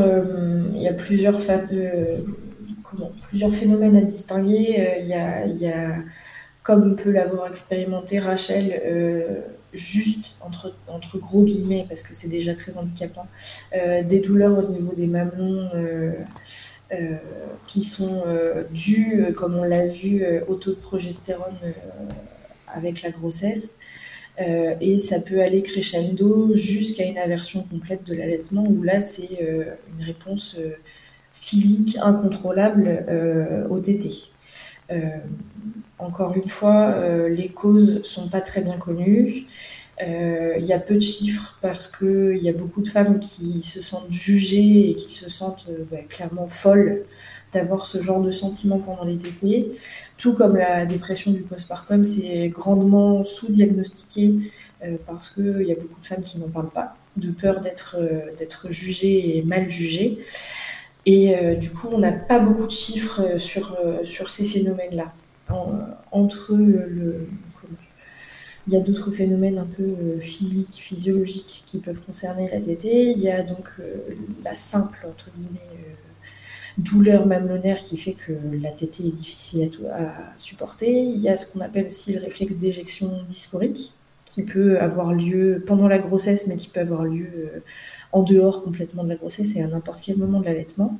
[0.74, 1.38] il y a plusieurs
[3.21, 4.75] plusieurs phénomènes à distinguer.
[4.79, 5.95] Euh, il y a, y a,
[6.63, 9.41] comme peut l'avoir expérimenté Rachel, euh,
[9.73, 13.27] juste entre, entre gros guillemets, parce que c'est déjà très handicapant,
[13.75, 15.69] euh, des douleurs au niveau des mamelons
[17.67, 18.23] qui sont
[18.71, 21.57] dues, comme on l'a vu, au taux de progestérone
[22.73, 23.77] avec la grossesse.
[24.39, 30.05] et ça peut aller crescendo jusqu'à une aversion complète de l'allaitement, où là, c'est une
[30.05, 30.57] réponse
[31.39, 34.31] physique incontrôlable euh, au TT.
[34.91, 34.97] Euh,
[35.99, 39.45] encore une fois, euh, les causes sont pas très bien connues.
[39.99, 43.81] Il y a peu de chiffres parce qu'il y a beaucoup de femmes qui se
[43.81, 47.03] sentent jugées et qui se sentent bah, clairement folles
[47.51, 49.71] d'avoir ce genre de sentiment pendant les tétés.
[50.19, 54.35] Tout comme la dépression du postpartum, c'est grandement sous-diagnostiqué
[55.07, 57.97] parce qu'il y a beaucoup de femmes qui n'en parlent pas, de peur d'être
[58.69, 60.19] jugées et mal jugées.
[61.08, 64.43] Et euh, du coup, on n'a pas beaucoup de chiffres euh, sur, euh, sur ces
[64.43, 65.14] phénomènes-là.
[66.12, 67.30] entre le.
[68.68, 73.12] il y a d'autres phénomènes un peu physiques, physiologiques qui peuvent concerner la TT.
[73.12, 73.70] Il y a donc
[74.43, 75.95] la simple, entre guillemets,
[76.78, 80.91] douleur mamelonnaire qui fait que la TT est difficile à, à, supporter.
[80.91, 83.93] Il y a ce qu'on appelle aussi le réflexe d'éjection dysphorique
[84.26, 87.64] qui peut avoir lieu pendant la grossesse, mais qui peut avoir lieu
[88.12, 90.97] en dehors complètement de la grossesse et à n'importe quel moment de l'allaitement.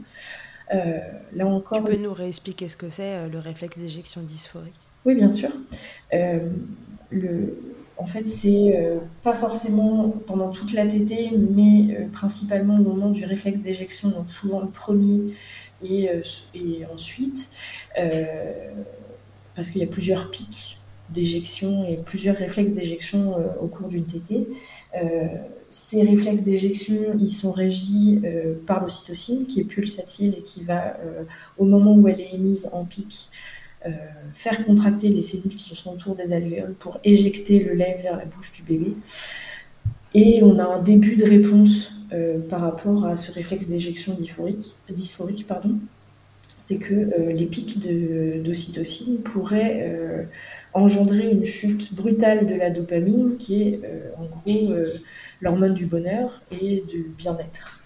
[0.74, 1.00] Euh,
[1.34, 1.80] là encore.
[1.80, 4.74] Tu peux nous réexpliquer ce que c'est euh, le réflexe d'éjection dysphorique?
[5.06, 5.50] Oui, bien sûr.
[6.14, 6.40] Euh,
[7.10, 7.58] le,
[7.98, 13.60] en fait, c'est pas forcément pendant toute la tétée, mais principalement au moment du réflexe
[13.60, 15.34] d'éjection, donc souvent le premier
[15.84, 16.10] et,
[16.54, 17.50] et ensuite,
[19.56, 20.78] parce qu'il y a plusieurs pics
[21.10, 24.48] d'éjection et plusieurs réflexes d'éjection au cours d'une tétée
[25.70, 30.98] ces réflexes d'éjection, ils sont régis euh, par l'ocytocine, qui est pulsatile et qui va,
[30.98, 31.24] euh,
[31.58, 33.30] au moment où elle est émise en pic,
[33.86, 33.90] euh,
[34.34, 38.26] faire contracter les cellules qui sont autour des alvéoles pour éjecter le lait vers la
[38.26, 38.96] bouche du bébé.
[40.14, 41.94] Et on a un début de réponse
[42.48, 44.78] par rapport à ce réflexe d'éjection dysphorique.
[46.68, 47.80] C'est que les pics
[48.44, 50.28] d'ocytocine pourraient
[50.74, 53.80] engendrer une chute brutale de la dopamine, qui est
[54.18, 54.74] en gros
[55.40, 57.78] l'hormone du bonheur et du bien-être.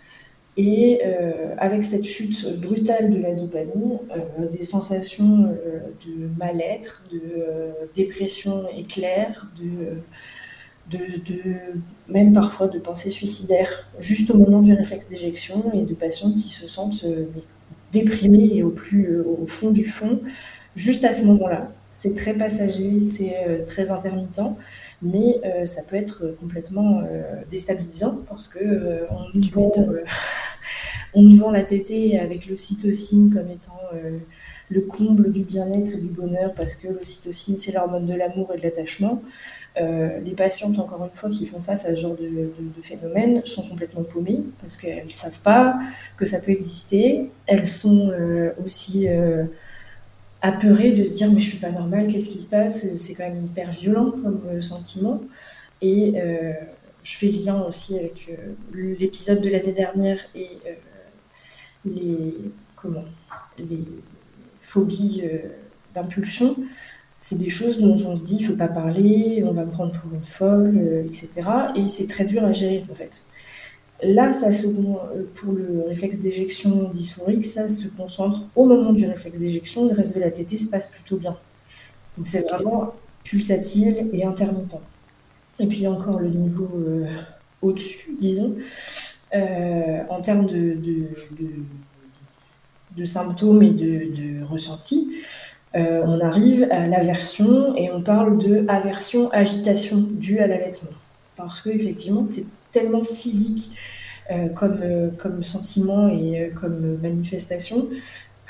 [0.57, 7.03] Et euh, avec cette chute brutale de la dopamine, euh, des sensations euh, de mal-être,
[7.11, 10.03] de dépression éclair, de,
[10.97, 11.43] de,
[12.09, 16.49] même parfois de pensées suicidaires, juste au moment du réflexe d'éjection, et de patients qui
[16.49, 17.05] se sentent
[17.91, 20.21] déprimés et au, plus, au fond du fond,
[20.75, 21.71] juste à ce moment-là.
[21.93, 24.41] C'est très passager, c'est très intermittent
[25.01, 29.71] mais euh, ça peut être complètement euh, déstabilisant parce que euh, on, nous vend,
[31.13, 33.79] on nous vend la tétée avec l'ocytocine comme étant
[34.71, 38.57] le comble du bien-être et du bonheur parce que l'ocytocine c'est l'hormone de l'amour et
[38.57, 39.21] de l'attachement.
[39.77, 42.51] les patientes, encore une fois, qui font face à ce genre de,
[42.81, 45.77] phénomène sont complètement paumées parce qu'elles ne savent pas
[46.17, 47.29] que ça peut exister.
[47.47, 48.11] Elles sont
[48.63, 49.07] aussi
[50.41, 52.85] apeuré de se dire mais je suis pas normale, qu'est-ce qui se passe?
[52.95, 55.21] C'est quand même hyper violent comme euh, sentiment.
[55.81, 56.53] Et euh,
[57.03, 60.49] je fais lien aussi avec euh, l'épisode de l'année dernière et
[61.85, 62.35] les
[62.75, 63.05] comment
[63.57, 63.79] les
[64.61, 65.23] phobies
[65.93, 66.55] d'impulsion.
[67.17, 69.91] C'est des choses dont on se dit il faut pas parler, on va me prendre
[69.91, 71.29] pour une folle, etc.
[71.75, 73.23] Et c'est très dur à gérer en fait.
[74.03, 79.39] Là, ça se, pour le réflexe d'éjection dysphorique, ça se concentre au moment du réflexe
[79.39, 79.87] d'éjection.
[79.87, 81.37] Le reste de la tétée se passe plutôt bien.
[82.17, 84.81] Donc c'est vraiment pulsatile et intermittent.
[85.59, 87.05] Et puis encore le niveau euh,
[87.61, 88.55] au-dessus, disons,
[89.35, 91.07] euh, en termes de, de,
[93.05, 95.11] symptômes et de, ressentis.
[95.75, 100.89] Euh, on arrive à l'aversion et on parle de aversion-agitation due à l'allaitement.
[101.35, 103.71] Parce que effectivement, c'est tellement physique
[104.31, 107.87] euh, comme, euh, comme sentiment et comme manifestation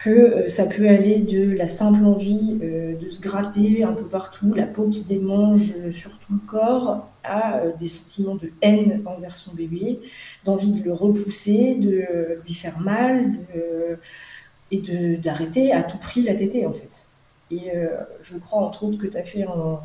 [0.04, 4.66] que ça peut aller de la simple envie de se gratter un peu partout, la
[4.66, 10.00] peau qui démange sur tout le corps, à des sentiments de haine envers son bébé,
[10.44, 14.00] d'envie de le repousser, de lui faire mal, de,
[14.72, 17.06] et d'arrêter à tout prix la tétée en fait.
[17.52, 17.72] Et
[18.22, 19.80] je crois entre autres que tu as fait un,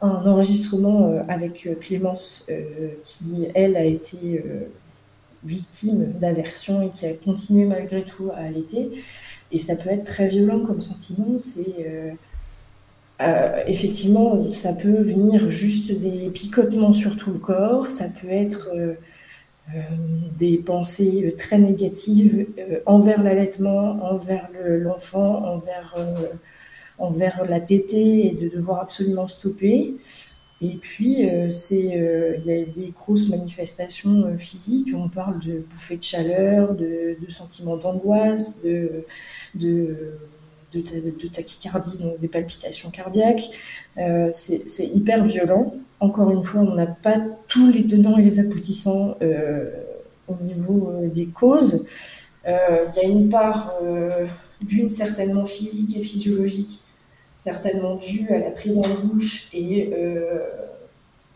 [0.00, 4.42] enregistrement euh, avec euh, Clémence, euh, qui, elle, a été
[5.44, 8.90] victime d'aversion et qui a continué malgré tout à allaiter.
[9.52, 11.38] Et ça peut être très violent comme sentiment.
[11.38, 12.16] C'est
[13.66, 17.88] effectivement, ça peut venir juste des picotements sur tout le corps.
[17.88, 18.68] Ça peut être
[20.38, 22.46] des pensées très négatives
[22.86, 25.58] envers l'allaitement, envers l'enfant,
[26.98, 29.94] envers la tétée et de devoir absolument stopper.
[30.60, 34.88] Et puis, euh, euh, il y a des grosses manifestations euh, physiques.
[34.94, 39.04] On parle de bouffées de chaleur, de, sentiments d'angoisse, de,
[41.32, 43.50] tachycardie, donc des palpitations cardiaques.
[44.30, 45.74] c'est, hyper violent.
[46.00, 47.16] Encore une fois, on n'a pas
[47.48, 49.16] tous les tenants et les aboutissants
[50.28, 51.84] au niveau des causes.
[52.46, 53.74] Il y a une part
[54.60, 56.80] d'une certainement physique et physiologique
[57.38, 60.40] certainement dû à la prise en bouche et euh,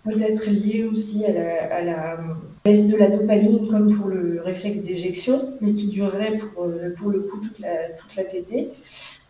[0.04, 2.18] peut-être lié aussi à la,
[2.64, 7.20] baisse de la dopamine comme pour le réflexe d'éjection, mais qui durerait pour, euh, le
[7.20, 8.70] coup toute la, toute la tétée.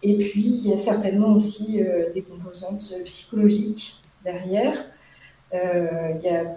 [0.03, 4.75] Et puis, il y a certainement aussi euh, des composantes psychologiques derrière.
[5.53, 6.57] Il y a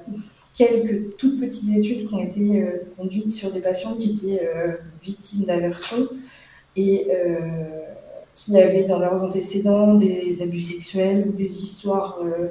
[0.53, 2.65] quelques toutes petites études qui ont été
[2.97, 4.41] conduites sur des patients qui étaient
[5.01, 6.07] victimes d'aversion.
[6.77, 7.07] Et
[8.35, 12.49] qui avaient dans leurs antécédents des abus sexuels ou des histoires euh,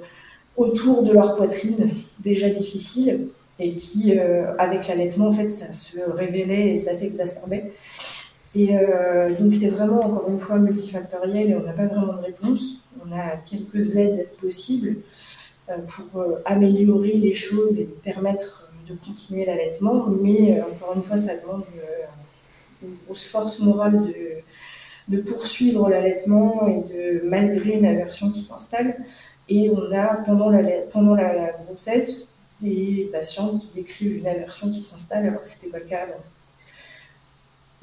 [0.57, 3.29] autour de leur poitrine déjà difficiles
[3.59, 7.73] et qui, euh, avec l'allaitement, en fait, ça se révélait et ça s'exacerbait.
[8.57, 12.21] Et euh, donc, c'est vraiment, encore une fois, multifactoriel et on n'a pas vraiment de
[12.21, 12.79] réponse.
[13.05, 14.97] On a quelques aides possibles
[15.67, 21.65] pour améliorer les choses et permettre de continuer l'allaitement, mais encore une fois, ça demande
[22.83, 24.13] une grosse force morale
[25.09, 28.97] de poursuivre l'allaitement et de malgré une aversion qui s'installe.
[29.49, 34.83] Et on a pendant la, pendant la, grossesse des patients qui décrivent une aversion qui
[34.83, 36.23] s'installe alors que ce n'était pas le cas avant.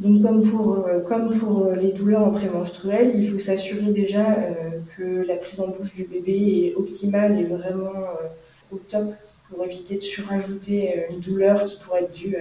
[0.01, 0.99] Donc comme pour, euh,
[1.39, 4.53] pour les douleurs en prémenstruel, il faut s'assurer déjà euh,
[4.97, 9.13] que la prise en bouche du bébé est optimale et vraiment euh, au top
[9.47, 12.35] pour éviter de surajouter une douleur qui pourrait être due,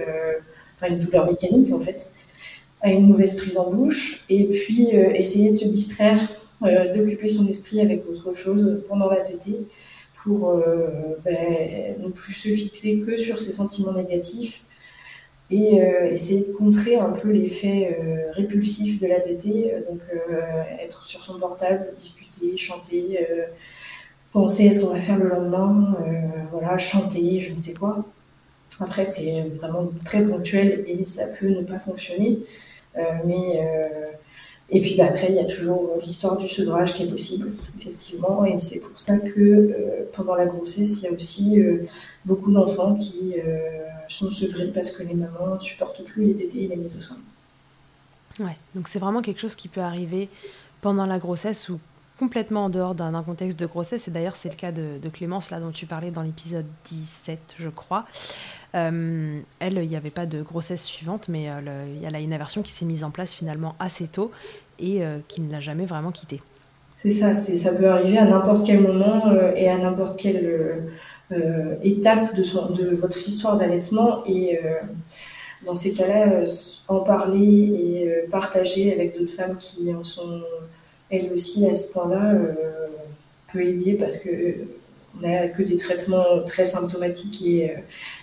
[0.75, 2.11] enfin une douleur mécanique en fait,
[2.81, 4.25] à une mauvaise prise en bouche.
[4.29, 6.19] Et puis euh, essayer de se distraire,
[6.63, 9.61] euh, d'occuper son esprit avec autre chose pendant la tétée
[10.23, 10.87] pour euh,
[11.23, 14.63] ben, ne plus se fixer que sur ses sentiments négatifs
[15.51, 17.97] et essayer de contrer un peu l'effet
[18.31, 19.99] répulsif de la tétée, donc
[20.79, 23.27] être sur son portable, discuter, chanter,
[24.31, 25.97] penser à ce qu'on va faire le lendemain,
[26.51, 28.05] voilà, chanter, je ne sais quoi.
[28.79, 32.39] Après, c'est vraiment très ponctuel et ça peut ne pas fonctionner.
[32.97, 34.11] Euh, mais euh,
[34.71, 38.45] et puis après, il y a toujours l'histoire du sevrage qui est possible, effectivement.
[38.45, 41.61] Et c'est pour ça que euh, pendant la grossesse, il y a aussi
[42.25, 43.35] beaucoup d'enfants qui
[44.07, 47.01] sont sevrés parce que les mamans ne supportent plus les tétés et les mises au
[47.01, 47.17] sein.
[48.39, 50.29] Ouais, donc c'est vraiment quelque chose qui peut arriver
[50.81, 51.79] pendant la grossesse ou
[52.21, 54.07] complètement en dehors d'un contexte de grossesse.
[54.07, 57.69] Et d'ailleurs, c'est le cas de, Clémence, là, dont tu parlais dans l'épisode 17, je
[57.69, 58.05] crois.
[58.75, 62.61] Euh, elle, il n'y avait pas de grossesse suivante, mais euh, y a une aversion
[62.61, 64.31] qui s'est mise en place finalement assez tôt
[64.79, 66.41] et euh, qui ne l'a jamais vraiment quittée.
[66.93, 70.83] C'est ça, ça peut arriver à n'importe quel moment et à n'importe quelle
[71.81, 74.23] étape de, de, votre histoire d'allaitement.
[74.27, 74.59] Et
[75.65, 76.43] dans ces cas-là,
[76.89, 80.41] en parler et partager avec d'autres femmes qui en sont
[81.09, 82.35] elles aussi à ce point-là
[83.51, 84.29] peut aider parce que
[85.15, 87.79] on n'a que des traitements très symptomatiques et euh,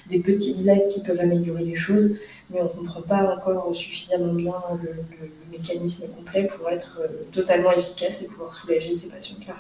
[0.09, 2.19] des petites aides qui peuvent améliorer les choses,
[2.51, 7.73] mais on ne comprend pas encore suffisamment bien le, mécanisme complet pour être euh, totalement
[7.73, 9.55] efficace et pouvoir soulager ces patients-là.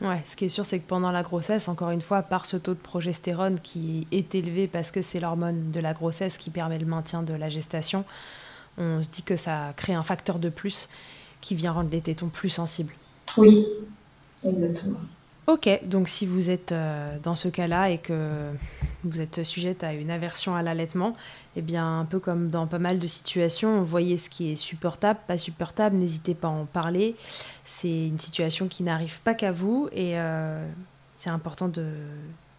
[0.00, 2.56] Ouais, ce qui est sûr, c'est que pendant la grossesse, encore une fois, par ce
[2.56, 6.78] taux de progestérone qui est élevé parce que c'est l'hormone de la grossesse qui permet
[6.78, 8.04] le maintien de la gestation,
[8.78, 10.88] on se dit que ça crée un facteur de plus
[11.40, 12.92] qui vient rendre les tétons plus sensibles.
[13.36, 13.66] Oui,
[14.44, 15.00] exactement.
[15.48, 18.50] Ok, donc si vous êtes euh, dans ce cas-là et que
[19.02, 21.16] vous êtes sujette à une aversion à l'allaitement,
[21.56, 25.18] eh bien, un peu comme dans pas mal de situations, voyez ce qui est supportable,
[25.26, 27.16] pas supportable, n'hésitez pas à en parler.
[27.64, 30.68] C'est une situation qui n'arrive pas qu'à vous et euh,
[31.14, 31.94] c'est important de,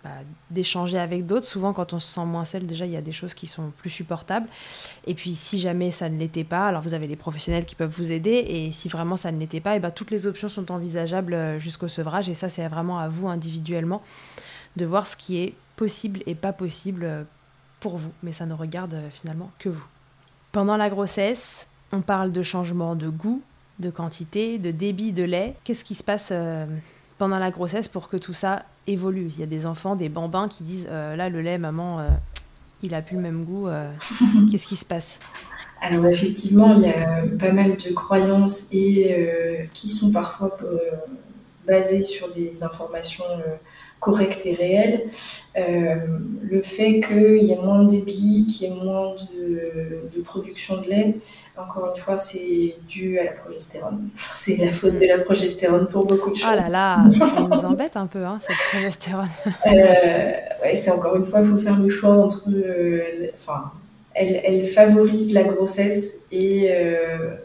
[0.04, 0.12] bah,
[0.50, 1.46] d'échanger avec d'autres.
[1.46, 3.72] Souvent, quand on se sent moins seul, déjà, il y a des choses qui sont
[3.76, 4.48] plus supportables.
[5.06, 7.94] Et puis, si jamais ça ne l'était pas, alors vous avez des professionnels qui peuvent
[7.98, 8.32] vous aider.
[8.32, 11.34] Et si vraiment ça ne l'était pas, et eh ben, toutes les options sont envisageables
[11.34, 12.30] euh, jusqu'au sevrage.
[12.30, 14.02] Et ça, c'est vraiment à vous individuellement
[14.78, 17.24] de voir ce qui est possible et pas possible euh,
[17.82, 18.12] pour vous.
[18.24, 19.86] Mais ça ne regarde euh, finalement que vous.
[20.54, 23.42] Pendant la grossesse, on parle de changement de goût,
[23.80, 25.56] de quantité, de débit de lait.
[25.66, 26.32] Qu'est-ce qui se passe
[27.20, 29.30] pendant la grossesse pour que tout ça évolue.
[29.36, 32.08] Il y a des enfants, des bambins qui disent euh, là le lait, maman, euh,
[32.82, 33.68] il a plus le même goût.
[33.68, 33.92] Euh,
[34.52, 35.20] qu'est-ce qui se passe?
[35.82, 40.58] Alors effectivement, il y a pas mal de croyances et qui sont parfois
[41.66, 43.24] basées sur des informations
[44.00, 45.04] correcte et réelle.
[45.58, 45.96] Euh,
[46.42, 50.88] le fait qu'il y ait moins de débit, qu'il y ait moins de, production de
[50.88, 51.16] lait,
[51.58, 54.10] encore une fois, c'est dû à la progestérone.
[54.14, 56.50] C'est la faute de la progestérone pour beaucoup de choses.
[56.54, 59.30] Oh là là, ça nous embête un peu, hein, cette progestérone.
[59.48, 60.32] euh,
[60.64, 62.50] ouais, c'est encore une fois, il faut faire le choix entre.
[62.50, 63.72] Euh, enfin,
[64.14, 67.36] elle, elle, favorise la grossesse et euh,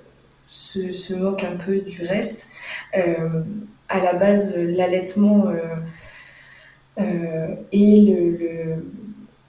[0.47, 2.49] se, se, moque un peu du reste.
[2.93, 5.47] à la base, l'allaitement
[6.97, 8.83] et le,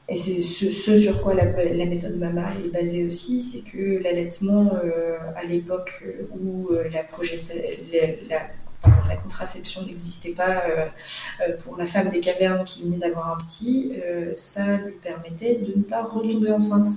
[0.07, 5.17] et c'est ce, sur quoi la, méthode MAMA est basée aussi, c'est que l'allaitement, euh,
[5.35, 7.03] à l'époque où euh, la,
[9.15, 10.61] contraception n'existait pas
[11.63, 13.93] pour la femme des cavernes qui venait d'avoir un petit,
[14.35, 16.89] ça lui permettait de ne pas retomber enceinte.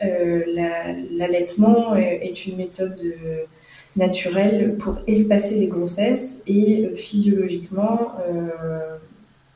[0.00, 3.00] l'allaitement est une méthode
[3.96, 8.12] naturelle pour espacer les grossesses et physiologiquement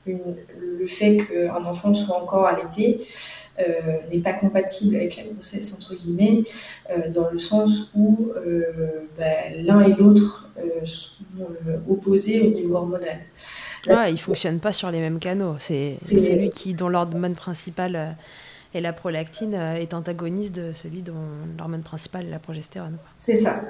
[0.07, 3.01] le fait qu'un enfant soit encore allaité
[3.59, 6.41] euh, n'est pas compatible avec la grossesse, entre guillemets,
[6.91, 9.25] euh, dans le sens où euh, bah,
[9.57, 10.51] l'un et l'autre
[10.85, 11.49] sont
[11.89, 13.19] opposés au niveau hormonal.
[13.87, 15.57] Ils ne fonctionnent pas sur les mêmes canaux.
[15.59, 18.17] C'est celui qui, dont l'hormone principale
[18.77, 21.15] et la prolactine euh, est antagoniste de celui dont
[21.59, 22.99] l'hormone principale est la progestérone.
[23.17, 23.63] C'est ça.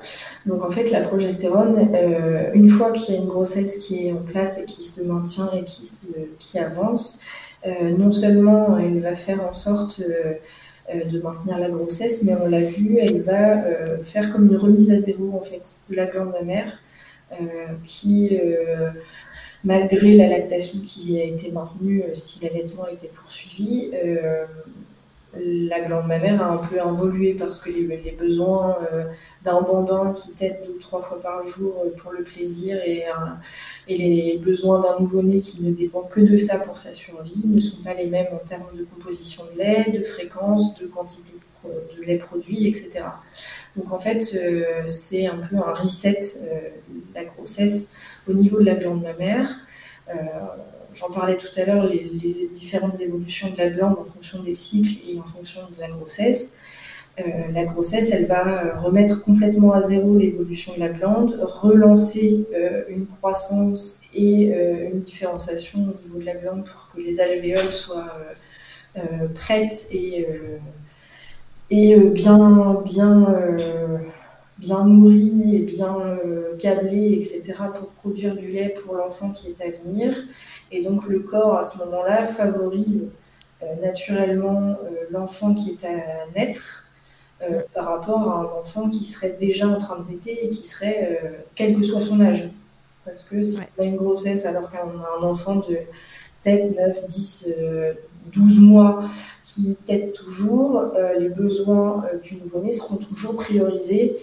[0.46, 4.12] Donc en fait, la progestérone, euh, une fois qu'il y a une grossesse qui est
[4.12, 7.20] en place et qui se maintient et qui, avance,
[7.66, 12.62] euh, non seulement elle va faire en sorte de maintenir la grossesse, mais on l'a
[12.62, 13.62] vu, elle va
[14.02, 16.78] faire comme une remise à zéro en fait de la glande mammaire
[17.82, 18.38] qui
[19.64, 23.90] malgré la lactation qui a été maintenue si l'allaitement été poursuivi,
[25.39, 29.05] la glande mammaire a un peu évolué parce que les, besoins euh,
[29.43, 33.05] d'un bambin qui tète deux ou trois fois par jour euh, pour le plaisir et,
[33.89, 37.82] les besoins d'un nouveau-né qui ne dépend que de ça pour sa survie ne sont
[37.82, 41.34] pas les mêmes en termes de composition de lait, de fréquence, de quantité
[41.64, 43.05] de lait produit, etc.
[43.74, 46.20] Donc en fait, euh, c'est un peu un reset,
[47.14, 47.89] la grossesse,
[48.28, 49.49] au niveau de la glande mammaire
[50.99, 55.01] j'en parlais tout à l'heure, les, différentes évolutions de la glande en fonction des cycles
[55.09, 56.53] et en fonction de la grossesse.
[57.18, 57.22] Euh,
[57.53, 62.82] la grossesse, elle va euh, remettre complètement à zéro l'évolution de la glande, relancer euh,
[62.88, 64.53] une croissance et
[64.92, 68.14] une différenciation au niveau de la glande pour que les alvéoles soient
[69.34, 70.26] prêtes et,
[71.68, 73.36] et bien, bien
[74.59, 79.61] bien nourri et bien euh, câblé, etc., pour produire du lait pour l'enfant qui est
[79.61, 80.14] à venir.
[80.72, 83.11] Et donc le corps, à ce moment-là, favorise
[83.62, 86.82] euh, naturellement euh, l'enfant qui est à naître
[87.74, 91.44] par rapport à un enfant qui serait déjà en train de téter et qui serait,
[91.54, 92.48] quel que soit son âge.
[93.04, 95.80] Parce que si on a une grossesse alors qu'on a un enfant de
[96.30, 97.48] 7, 9, 10,
[98.32, 99.00] 12 mois
[99.44, 100.86] qui tète toujours,
[101.18, 104.16] les besoins du nouveau-né seront toujours priorisés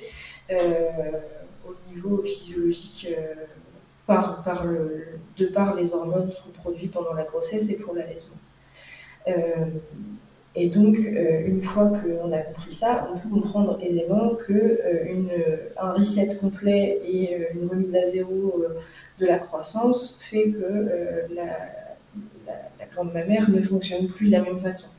[0.50, 3.34] au niveau physiologique euh,
[5.38, 6.30] de par les hormones
[6.64, 8.36] qu'on pendant la grossesse et pour l'allaitement.
[9.28, 9.66] Euh,
[10.56, 14.82] et donc, une fois qu'on a compris ça, on peut comprendre aisément que
[15.82, 18.64] un reset complet et une remise à zéro
[19.18, 21.46] de la croissance fait que la,
[22.46, 24.90] la, la, glande mammaire ne fonctionne plus de la même façon.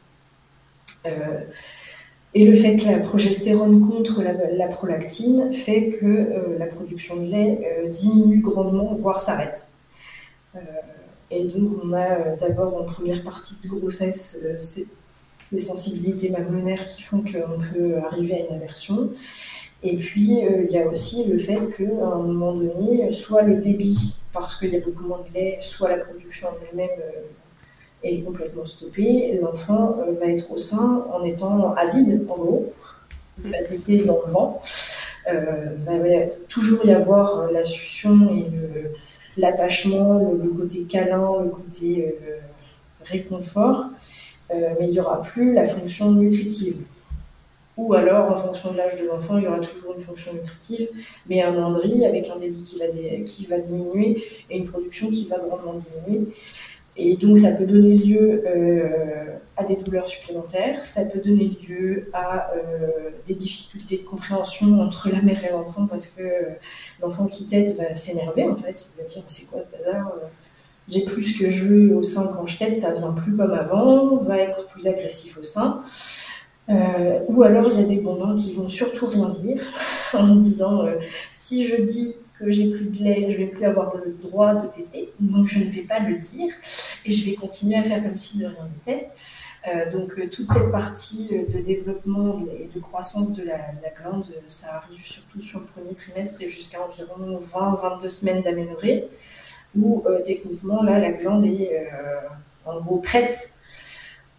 [2.36, 7.30] Et le fait que la progestérone contre la, prolactine fait que euh, la production de
[7.30, 9.68] lait euh, diminue grandement, voire s'arrête.
[10.56, 10.58] Euh,
[11.30, 14.86] et donc on a d'abord en première partie de grossesse ces,
[15.56, 19.10] sensibilités mammonaires qui font qu'on peut arriver à une aversion.
[19.84, 24.16] Et puis il y a aussi le fait qu'à un moment donné, soit le débit,
[24.32, 26.90] parce qu'il y a beaucoup moins de lait, soit la production elle-même
[28.04, 29.38] est complètement stoppé.
[29.40, 32.72] L'enfant euh, va être au sein en étant avide, en gros.
[33.44, 34.60] Il va téter dans le vent.
[35.32, 38.46] Euh, va, toujours y avoir euh, la succion et
[39.36, 42.16] l'attachement, le, côté câlin, le côté
[43.02, 43.86] réconfort,
[44.50, 46.76] mais il n'y aura plus la fonction nutritive.
[47.76, 50.88] Ou alors, en fonction de l'âge de l'enfant, il y aura toujours une fonction nutritive,
[51.28, 55.26] mais un mandri avec un débit qui va, qui va diminuer et une production qui
[55.26, 56.28] va grandement diminuer.
[56.96, 62.08] Et donc, ça peut donner lieu euh, à des douleurs supplémentaires, ça peut donner lieu
[62.12, 66.42] à euh, des difficultés de compréhension entre la mère et l'enfant parce que euh,
[67.02, 68.88] l'enfant qui tète va s'énerver en fait.
[68.94, 70.12] Il va dire C'est quoi ce bazar
[70.88, 73.52] J'ai plus ce que je veux au sein quand je tète, ça vient plus comme
[73.52, 75.80] avant, va être plus agressif au sein.
[76.68, 79.62] ou alors il y a des bambins qui vont surtout rien dire
[80.14, 80.84] en disant
[81.32, 84.66] si je dis que j'ai plus de lait, je vais plus avoir le droit de
[84.68, 86.52] téter, donc je ne vais pas le dire.
[87.04, 89.08] Et je vais continuer à faire comme si de rien n'était.
[89.68, 93.58] Euh, donc euh, toute cette partie euh, de développement et de croissance de la,
[94.02, 99.06] glande, ça arrive surtout sur le premier trimestre et jusqu'à environ 20-22 semaines d'aménorrhée,
[99.78, 101.88] où techniquement là la glande est
[102.64, 103.54] en gros prête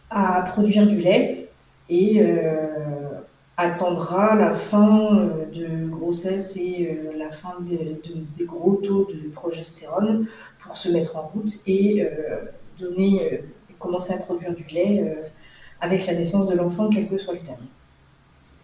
[0.09, 1.49] à produire du lait.
[1.89, 2.21] Et
[3.57, 10.27] attendra la fin euh, de grossesse et euh, la fin des gros taux de progestérone
[10.59, 12.39] pour se mettre en route et euh,
[12.79, 13.41] donner,
[13.79, 15.15] commencer à produire du lait
[15.79, 17.65] avec la naissance de l'enfant, quel que soit le terme.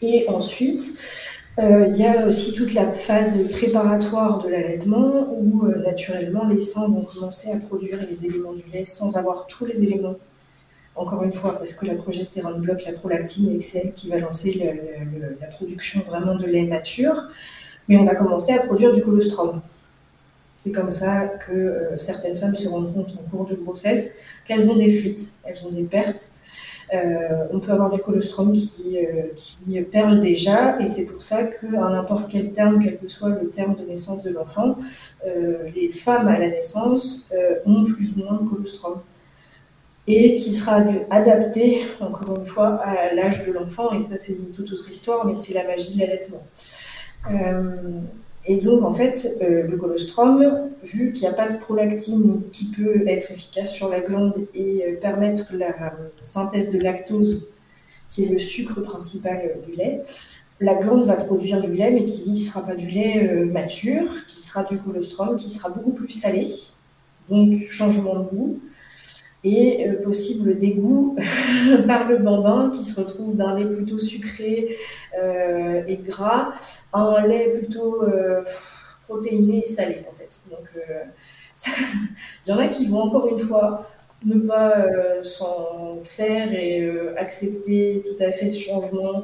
[0.02, 1.02] Et ensuite,
[1.58, 7.04] il y a aussi toute la phase préparatoire de l'allaitement où naturellement les seins vont
[7.04, 10.16] commencer à produire les éléments du lait sans avoir tous les éléments
[10.96, 14.20] encore une fois, parce que la progestérone bloque la prolactine et c'est elle qui va
[14.20, 14.72] lancer
[15.40, 17.28] la production vraiment de lait mature.
[17.88, 19.62] Mais on va commencer à produire du colostrum.
[20.54, 24.12] C'est comme ça que euh, certaines femmes se rendent compte en cours de grossesse
[24.48, 26.34] qu'elles ont des fuites, elles ont des pertes.
[26.94, 31.46] Euh, on peut avoir du colostrum qui, euh, qui perle déjà, et c'est pour ça
[31.46, 34.78] qu'à n'importe quel terme, quel que soit le terme de naissance de l'enfant,
[35.74, 37.32] les femmes à la naissance
[37.66, 39.02] ont plus ou moins de colostrum
[40.14, 43.94] et qui sera adapté, encore une fois, à l'âge de l'enfant.
[43.94, 46.44] Et ça, c'est une toute autre histoire, mais c'est la magie de l'allaitement.
[47.30, 48.02] Euh,
[48.46, 52.66] et donc, en fait, euh, le colostrum, vu qu'il n'y a pas de prolactine qui
[52.72, 57.48] peut être efficace sur la glande et euh, permettre la synthèse de lactose,
[58.10, 60.02] qui est le sucre principal du lait,
[60.60, 64.40] la glande va produire du lait, mais qui ne sera pas du lait mature, qui
[64.42, 66.48] sera du colostrum, qui sera beaucoup plus salé,
[67.30, 68.60] donc changement de goût,
[69.44, 71.16] et euh, possible dégoût
[71.88, 74.76] par le bambin qui se retrouve d'un lait plutôt sucré
[75.20, 76.54] euh, et gras
[76.94, 78.44] à un lait plutôt euh,
[79.08, 80.44] protéiné et salé en fait.
[80.50, 80.70] Donc
[82.46, 83.88] il y en a qui vont encore une fois
[84.24, 84.86] ne pas
[85.24, 86.88] s'en faire et
[87.18, 89.24] accepter tout à fait ce changement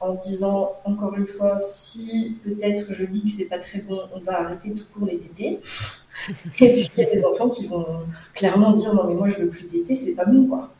[0.00, 4.18] en disant encore une fois, si peut-être je dis que c'est pas très bon, on
[4.18, 5.60] va arrêter tout court les tétés.
[6.60, 7.86] Et puis il y a des enfants qui vont
[8.34, 10.70] clairement dire non mais moi je veux plus téter, c'est pas bon quoi.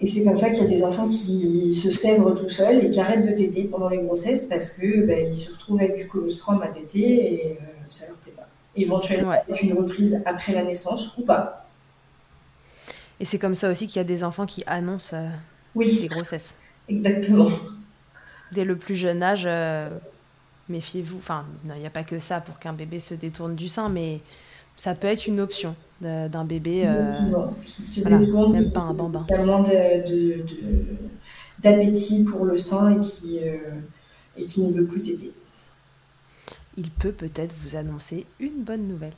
[0.00, 2.90] Et c'est comme ça qu'il y a des enfants qui se sèvrent tout seuls et
[2.90, 6.08] qui arrêtent de téter pendant les grossesses parce que bah, ils se retrouvent avec du
[6.08, 8.48] colostrum à téter et euh, ça leur plaît pas.
[8.74, 11.68] Éventuellement avec une reprise après la naissance ou pas.
[13.20, 15.28] Et c'est comme ça aussi qu'il y a des enfants qui annoncent euh,
[15.76, 16.00] oui.
[16.02, 16.56] les grossesses.
[16.88, 17.48] Exactement
[18.52, 19.88] dès le plus jeune âge, euh,
[20.68, 21.18] méfiez-vous.
[21.18, 24.20] Enfin, il n'y a pas que ça pour qu'un bébé se détourne du sein, mais
[24.76, 27.06] ça peut être une option d'un bébé euh,
[27.64, 29.22] qui se détourne, même pas un bambin.
[29.22, 29.62] Qui a moins
[31.62, 33.58] d'appétit pour le sein et qui, euh,
[34.36, 35.32] et qui ne veut plus t'aider.
[36.76, 39.12] Il peut peut-être vous annoncer une bonne nouvelle.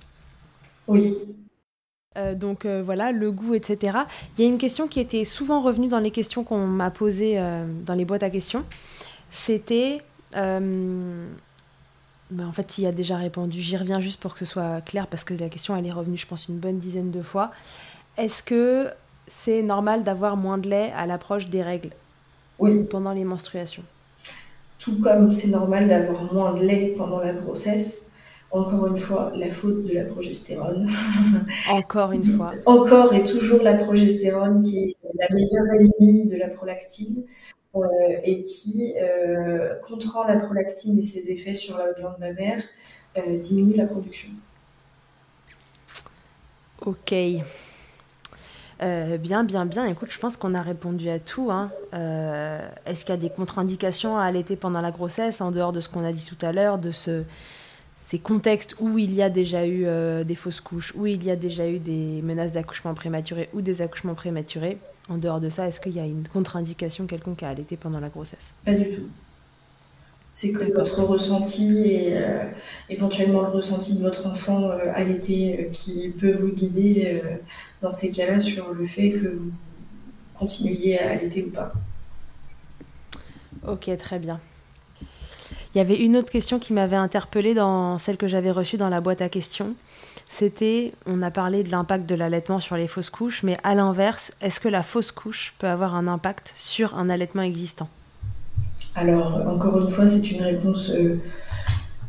[0.89, 1.17] Oui.
[2.35, 4.01] donc voilà, le goût, etc.
[4.37, 7.41] Il y a une question qui était souvent revenue dans les questions qu'on m'a posées
[7.87, 8.65] dans les boîtes à questions
[9.35, 9.99] c'était...
[10.37, 11.27] Euh,
[12.31, 13.61] bah, en fait, il y a déjà répondu.
[13.61, 16.17] J'y reviens juste pour que ce soit clair parce que la question, elle est revenue,
[16.17, 17.51] je pense, une bonne dizaine de fois.
[18.17, 18.89] Est-ce que
[19.29, 21.91] c'est normal d'avoir moins de lait à l'approche des règles
[22.59, 22.85] Oui.
[22.85, 23.83] Pendant les menstruations?
[24.79, 28.07] Tout comme c'est normal d'avoir moins de lait pendant la grossesse.
[28.51, 30.87] Encore une fois, la faute de la progestérone.
[31.71, 32.53] Encore une fois.
[32.67, 37.25] Encore et toujours la progestérone qui est la meilleure ennemie de la prolactine.
[37.77, 42.63] Euh, et qui, euh, contrant la prolactine et ses effets sur la glande mammaire,
[43.19, 44.29] euh, diminue la production.
[46.87, 47.13] Ok.
[48.81, 49.87] bien, bien, bien.
[49.87, 51.51] Écoute, je pense qu'on a répondu à tout.
[51.51, 51.71] Hein.
[52.87, 55.89] Est-ce qu'il y a des contre-indications à allaiter pendant la grossesse, en dehors de ce
[55.89, 57.25] qu'on a dit tout à l'heure, de ce,
[58.05, 61.31] ces contextes où il y a déjà eu euh, des fausses couches, où il y
[61.31, 64.79] a déjà eu des menaces d'accouchement prématuré ou des accouchements prématurés,
[65.09, 68.11] en dehors de ça, est-ce qu'il y a une contre-indication quelconque à allaiter pendant la
[68.11, 68.51] grossesse?
[68.65, 69.09] Pas du tout.
[70.35, 72.19] C'est que votre ressenti et
[72.91, 77.23] éventuellement le ressenti de votre enfant à l'été qui peut vous guider
[77.81, 79.53] dans ces cas-là sur le fait que vous
[80.35, 81.73] continuiez à l'été ou pas.
[83.67, 84.41] Ok, très bien.
[85.75, 88.89] Il y avait une autre question qui m'avait interpellée dans celle que j'avais reçue dans
[88.89, 89.75] la boîte à questions.
[90.31, 94.33] C'était, on a parlé de l'impact de l'allaitement sur les fausses couches, mais à l'inverse,
[94.41, 97.89] est-ce que la fausse couche peut avoir un impact sur un allaitement existant?
[98.95, 101.19] Alors, encore une fois, c'est une réponse euh,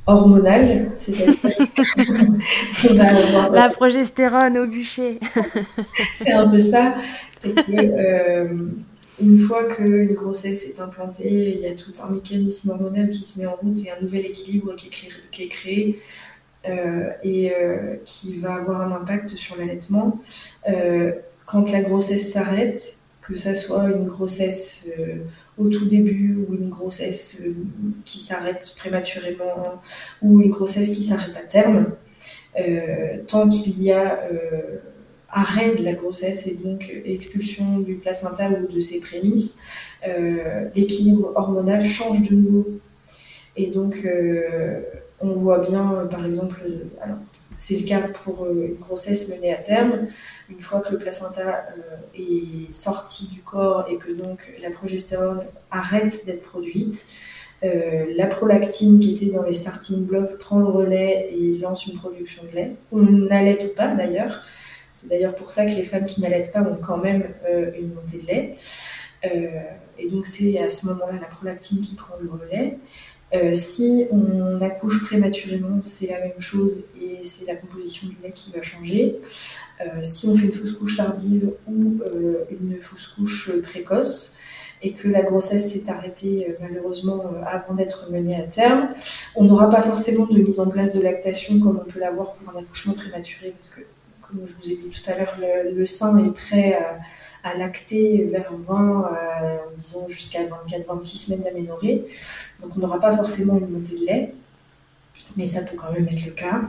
[0.06, 1.34] hormonale, c'est-à-dire
[3.52, 5.20] la progestérone au bûcher.
[6.12, 6.94] c'est un peu ça,
[7.36, 8.48] c'est que euh,
[9.22, 13.40] une fois qu'une grossesse est implantée, il y a tout un mécanisme hormonal qui se
[13.40, 16.00] met en route et un nouvel équilibre qui est créé,
[16.68, 20.20] euh, et euh, qui va avoir un impact sur l'allaitement.
[20.68, 21.12] Euh,
[21.46, 24.88] quand la grossesse s'arrête, que ça soit une grossesse
[25.58, 27.42] au tout début ou une grossesse
[28.04, 29.82] qui s'arrête prématurément
[30.22, 31.88] ou une grossesse qui s'arrête à terme,
[33.28, 34.28] tant qu'il y a
[35.36, 39.60] arrêt de la grossesse et donc expulsion du placenta ou de ses prémices,
[40.08, 42.66] euh, l'équilibre hormonal change de nouveau.
[43.58, 44.82] Et donc, euh,
[45.20, 46.66] on voit bien, euh, par exemple,
[47.02, 47.18] alors
[47.58, 50.06] c'est le cas pour une grossesse menée à terme,
[50.50, 51.66] une fois que le placenta
[52.14, 57.06] est sorti du corps et que donc la progestérone arrête d'être produite,
[57.62, 62.44] la prolactine qui était dans les starting blocks prend le relais et lance une production
[62.44, 62.76] de lait.
[62.92, 64.42] On n'allait pas d'ailleurs,
[64.96, 67.94] c'est d'ailleurs pour ça que les femmes qui n'allaitent pas ont quand même euh, une
[67.94, 68.56] montée de lait.
[69.26, 69.48] Euh,
[70.00, 72.78] et donc c'est à ce moment-là la prolactine qui prend le relais.
[73.34, 78.32] Euh, si on accouche prématurément, c'est la même chose et c'est la composition du lait
[78.32, 79.20] qui va changer.
[80.02, 82.00] si on fait une fausse couche tardive ou
[82.50, 84.38] une fausse couche précoce
[84.82, 88.94] et que la grossesse s'est arrêtée malheureusement avant d'être menée à terme,
[89.36, 92.56] on n'aura pas forcément de mise en place de lactation comme on peut l'avoir pour
[92.56, 93.82] un accouchement prématuré parce que
[94.28, 95.36] comme je vous ai dit tout à l'heure,
[95.74, 96.80] le, sein est prêt
[97.44, 102.06] à, lacter vers 20, euh, disons jusqu'à 24-26 semaines d'aménorrhée.
[102.62, 104.34] Donc on n'aura pas forcément une montée de lait,
[105.38, 106.62] mais ça peut quand même être le cas.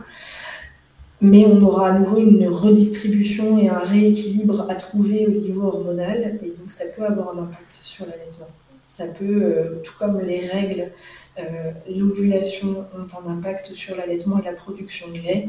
[1.23, 6.39] Mais on aura à nouveau une redistribution et un rééquilibre à trouver au niveau hormonal,
[6.43, 8.49] et donc ça peut avoir un impact sur l'allaitement.
[8.85, 10.93] Ça peut, euh, tout comme les règles,
[11.39, 15.49] euh, l'ovulation ont un impact sur l'allaitement et la production de lait.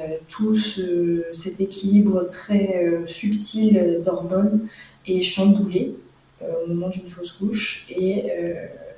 [0.00, 4.66] Euh, tout cet équilibre très euh, subtil d'hormones
[5.06, 5.94] est chamboulé
[6.42, 8.24] euh, au moment d'une fausse couche et,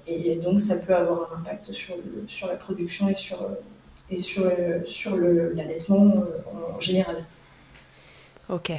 [0.07, 1.95] et, donc ça peut avoir un impact sur,
[2.27, 3.47] sur la production et sur,
[4.11, 4.51] et sur,
[4.87, 6.25] sur l'allaitement
[6.75, 7.25] en général.
[8.49, 8.73] Ok.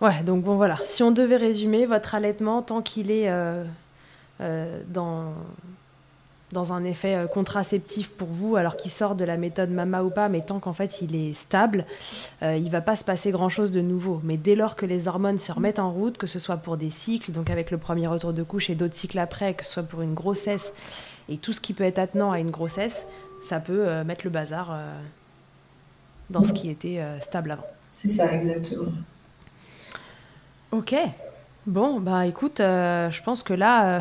[0.00, 3.30] Ouais, donc bon voilà, si on devait résumer, votre allaitement, tant qu'il est
[4.40, 5.32] dans,
[6.52, 10.10] dans un effet euh, contraceptif pour vous, alors qu'il sort de la méthode Mama ou
[10.10, 11.84] pas, mais tant qu'en fait il est stable,
[12.42, 14.20] euh, il va pas se passer grand-chose de nouveau.
[14.22, 16.90] Mais dès lors que les hormones se remettent en route, que ce soit pour des
[16.90, 19.82] cycles, donc avec le premier retour de couche et d'autres cycles après, que ce soit
[19.82, 20.72] pour une grossesse
[21.28, 23.06] et tout ce qui peut être attenant à une grossesse,
[23.42, 24.78] ça peut euh, mettre le bazar
[26.30, 27.66] dans ce qui était stable avant.
[27.88, 28.92] C'est ça, exactement.
[30.72, 30.94] Ok.
[31.66, 34.00] Bon, bah écoute, je pense que là...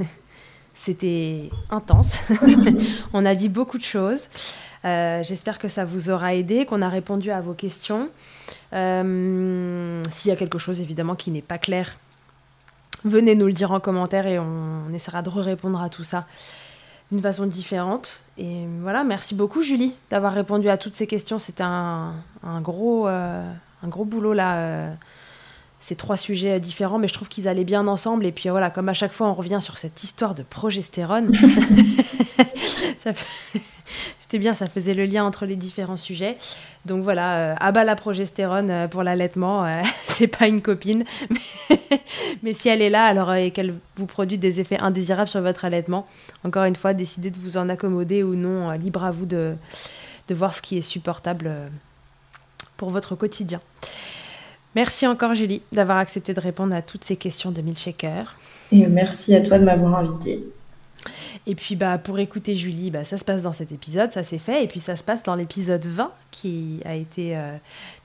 [0.74, 2.18] C'était intense.
[3.12, 4.28] on a dit beaucoup de choses.
[4.84, 8.08] Euh, j'espère que ça vous aura aidé, qu'on a répondu à vos questions.
[8.72, 11.96] Euh, s'il y a quelque chose évidemment qui n'est pas clair,
[13.04, 16.26] venez nous le dire en commentaire et on, essaiera de répondre à tout ça
[17.10, 18.24] d'une façon différente.
[18.36, 21.38] Et voilà, merci beaucoup Julie d'avoir répondu à toutes ces questions.
[21.38, 22.14] C'était un,
[22.44, 23.52] euh,
[23.82, 24.88] un gros boulot là
[25.84, 28.24] ces trois sujets différents, mais je trouve qu'ils allaient bien ensemble.
[28.24, 31.30] Et puis voilà, comme à chaque fois, on revient sur cette histoire de progestérone.
[34.18, 36.38] C'était bien, ça faisait le lien entre les différents sujets.
[36.86, 41.04] Donc voilà, euh, à bas la progestérone euh, pour l'allaitement, euh, c'est pas une copine,
[42.42, 45.66] mais, si elle est là, alors et qu'elle vous produit des effets indésirables sur votre
[45.66, 46.06] allaitement,
[46.44, 49.54] encore une fois, décidez de vous en accommoder ou non, libre à vous de,
[50.28, 51.52] de voir ce qui est supportable
[52.78, 53.60] pour votre quotidien.
[54.74, 58.34] Merci encore Julie d'avoir accepté de répondre à toutes ces questions de Milkshaker.
[58.72, 60.40] Et merci à toi de m'avoir invité.
[61.46, 64.38] Et puis bah, pour écouter Julie, bah, ça se passe dans cet épisode, ça c'est
[64.38, 64.64] fait.
[64.64, 67.56] Et puis ça se passe dans l'épisode 20 qui a été euh,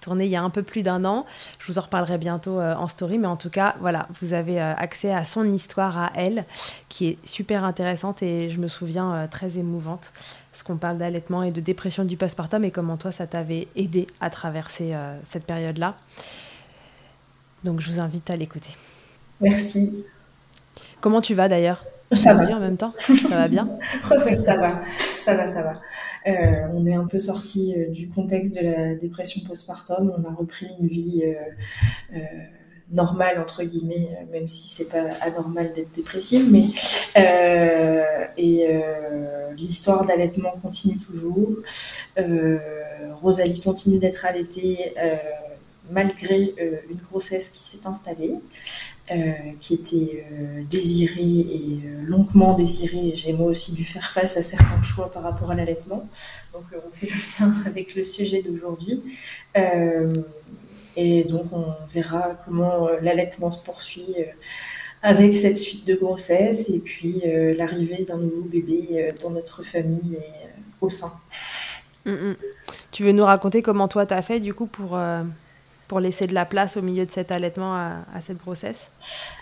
[0.01, 1.25] tourné il y a un peu plus d'un an.
[1.59, 3.17] Je vous en reparlerai bientôt euh, en story.
[3.17, 6.45] Mais en tout cas, voilà, vous avez euh, accès à son histoire à elle
[6.89, 10.11] qui est super intéressante et je me souviens très émouvante.
[10.51, 14.07] Parce qu'on parle d'allaitement et de dépression du postpartum et comment toi ça t'avait aidé
[14.19, 14.93] à traverser
[15.23, 15.95] cette période-là.
[17.63, 18.71] Donc je vous invite à l'écouter.
[19.41, 20.05] Merci.
[21.01, 21.83] Comment tu vas d'ailleurs?
[22.11, 22.43] Ça va.
[22.55, 22.93] en même temps?
[22.97, 23.69] Ça va bien?
[24.25, 24.81] Oui, ça va,
[25.23, 25.73] ça va, ça va.
[26.27, 30.11] Euh, on est un peu sorti euh, du contexte de la dépression postpartum.
[30.17, 32.19] On a repris une vie euh,
[32.91, 36.51] normale, entre guillemets, même si c'est pas anormal d'être dépressive.
[36.51, 36.63] Mais,
[38.37, 38.67] et
[39.55, 41.59] l'histoire d'allaitement continue toujours.
[43.21, 44.95] Rosalie continue d'être allaitée
[45.89, 46.53] malgré
[46.89, 48.35] une grossesse qui s'est installée.
[49.11, 53.11] Euh, qui était euh, désiré et euh, longuement désiré.
[53.11, 56.07] J'ai moi aussi dû faire face à certains choix par rapport à l'allaitement.
[56.53, 59.01] Donc on fait le lien avec le sujet d'aujourd'hui.
[60.95, 64.13] et donc on verra comment l'allaitement se poursuit
[65.01, 67.23] avec cette suite de grossesse et puis
[67.57, 70.49] l'arrivée d'un nouveau bébé dans notre famille et
[70.81, 71.13] au sein.
[72.05, 72.35] Mm, mm.
[72.91, 74.99] Tu veux nous raconter comment toi tu as fait du coup pour
[75.89, 78.91] pour laisser de la place au milieu de cet allaitement à, cette grossesse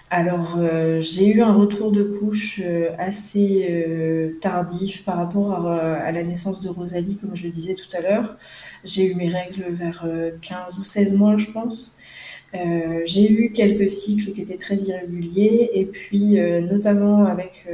[0.10, 6.10] Alors, euh, j'ai eu un retour de couche euh, assez euh, tardif par rapport à,
[6.11, 8.38] la naissance de Rosalie, comme je le disais tout à l'heure.
[8.86, 10.06] J'ai eu mes règles vers
[10.41, 11.95] 15 ou 16 mois, je pense.
[12.53, 17.68] j'ai eu quelques cycles qui étaient très irréguliers et puis notamment avec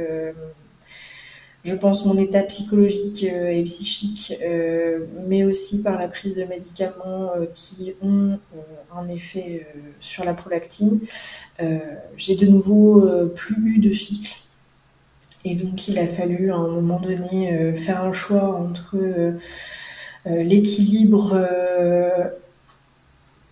[1.64, 6.44] je pense, mon état psychologique euh, et psychique, euh, mais aussi par la prise de
[6.44, 8.38] médicaments euh, qui ont
[8.94, 9.66] un effet
[9.98, 11.00] sur la prolactine,
[12.16, 14.36] j'ai de nouveau plus eu de cycle.
[15.44, 18.96] Et donc, il a fallu à un moment donné faire un choix entre
[20.26, 21.36] l'équilibre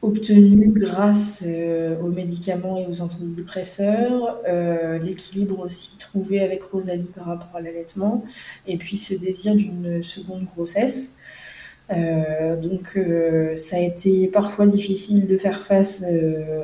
[0.02, 7.26] obtenu grâce euh, aux médicaments et aux antidépresseurs, euh, l'équilibre aussi trouvé avec Rosalie par
[7.26, 8.24] rapport à l'allaitement,
[8.66, 11.14] et puis ce désir d'une seconde grossesse.
[11.90, 12.98] Euh, donc
[13.56, 16.04] ça a été parfois difficile de faire face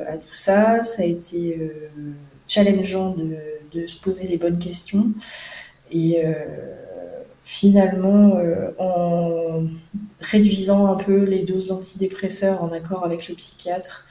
[0.07, 1.71] à tout ça, ça a été
[2.47, 3.35] challengeant de,
[3.71, 5.11] de, se poser les bonnes questions.
[5.91, 6.23] Et
[7.43, 9.63] finalement, euh, en
[10.19, 14.05] réduisant un peu les doses d'antidépresseurs en accord avec le psychiatre,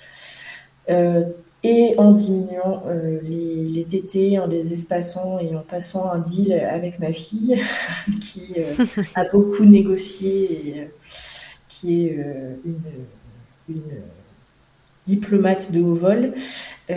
[0.91, 1.25] euh,
[1.65, 6.53] et en diminuant euh, les, les, TT, en les espaçant et en passant un deal
[6.53, 7.61] avec ma fille,
[8.21, 8.55] qui
[9.15, 10.91] a beaucoup négocié et
[11.69, 12.17] qui est
[12.65, 12.81] une,
[13.69, 13.83] une
[15.05, 16.33] diplomate de haut vol,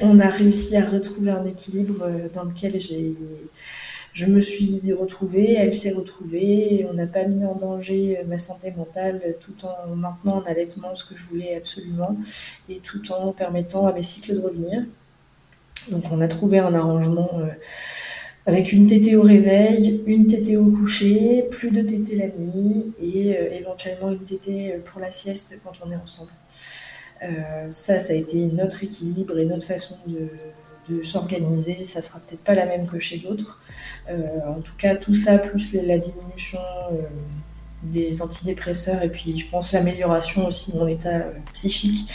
[0.00, 3.14] on a réussi à retrouver un équilibre dans lequel j'ai
[4.18, 8.72] je me suis retrouvée, elle s'est retrouvée, on n'a pas mis en danger ma santé
[8.76, 12.16] mentale tout en maintenant en allaitement ce que je voulais absolument
[12.68, 14.82] et tout en permettant à mes cycles de revenir.
[15.92, 17.46] Donc on a trouvé un arrangement euh,
[18.44, 23.36] avec une tétée au réveil, une tétée au coucher, plus de tétée la nuit et
[23.36, 26.32] euh, éventuellement une tétée pour la sieste quand on est ensemble.
[27.22, 30.28] Euh, ça, ça a été notre équilibre et notre façon de,
[30.88, 31.82] de s'organiser.
[31.82, 33.58] Ça sera peut-être pas la même que chez d'autres.
[34.10, 36.60] Euh, en tout cas, tout ça, plus la diminution
[36.92, 37.02] euh,
[37.82, 42.10] des antidépresseurs et puis je pense l'amélioration aussi de mon état euh, psychique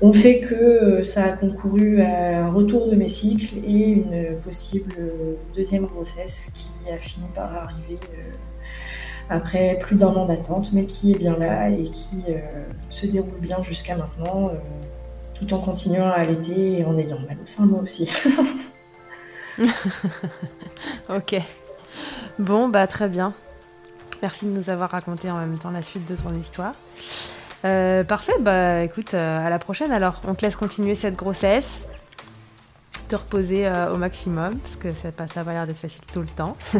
[0.00, 4.94] ont fait que ça a concouru à un retour de mes cycles et une possible
[5.54, 7.98] deuxième grossesse qui a fini par arriver
[9.28, 12.26] après plus d'un an d'attente, mais qui est bien là et qui
[12.90, 14.52] se déroule bien jusqu'à maintenant,
[15.38, 18.10] tout en continuant à allaiter et en ayant mal au sein moi aussi.
[21.08, 21.36] ok.
[22.38, 23.32] Bon, bah très bien.
[24.22, 26.72] Merci de nous avoir raconté en même temps la suite de ton histoire.
[27.64, 30.20] Euh, parfait, bah écoute, euh, à la prochaine alors.
[30.26, 31.82] On te laisse continuer cette grossesse,
[33.08, 36.28] te reposer euh, au maximum, parce que ça, ça va l'air d'être facile tout le
[36.28, 36.56] temps.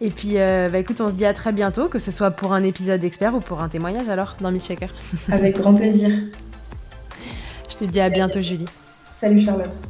[0.00, 2.62] Et puis, bah écoute, on se dit à très bientôt, que ce soit pour un
[2.62, 4.92] épisode d'expert ou pour un témoignage alors dans Milkshaker.
[5.32, 6.10] Avec grand plaisir.
[7.68, 8.68] Je te dis à bientôt, Julie.
[9.10, 9.80] Salut Charlotte.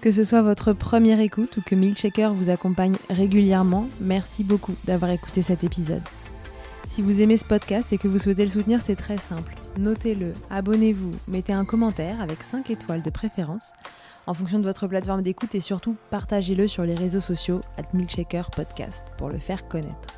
[0.00, 5.10] Que ce soit votre première écoute ou que Milkshaker vous accompagne régulièrement, merci beaucoup d'avoir
[5.10, 6.02] écouté cet épisode.
[6.86, 9.54] Si vous aimez ce podcast et que vous souhaitez le soutenir, c'est très simple.
[9.78, 13.72] Notez-le, abonnez-vous, mettez un commentaire avec 5 étoiles de préférence
[14.26, 18.50] en fonction de votre plateforme d'écoute et surtout partagez-le sur les réseaux sociaux at Milkshaker
[18.50, 20.14] Podcast pour le faire connaître.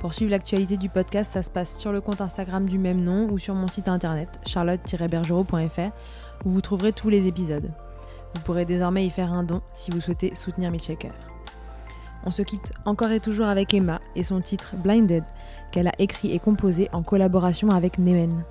[0.00, 3.28] Pour suivre l'actualité du podcast, ça se passe sur le compte Instagram du même nom
[3.30, 7.70] ou sur mon site internet charlotte-bergerot.fr où vous trouverez tous les épisodes.
[8.34, 11.12] Vous pourrez désormais y faire un don si vous souhaitez soutenir Milkshaker.
[12.24, 15.24] On se quitte encore et toujours avec Emma et son titre Blinded,
[15.70, 18.44] qu'elle a écrit et composé en collaboration avec Nemen.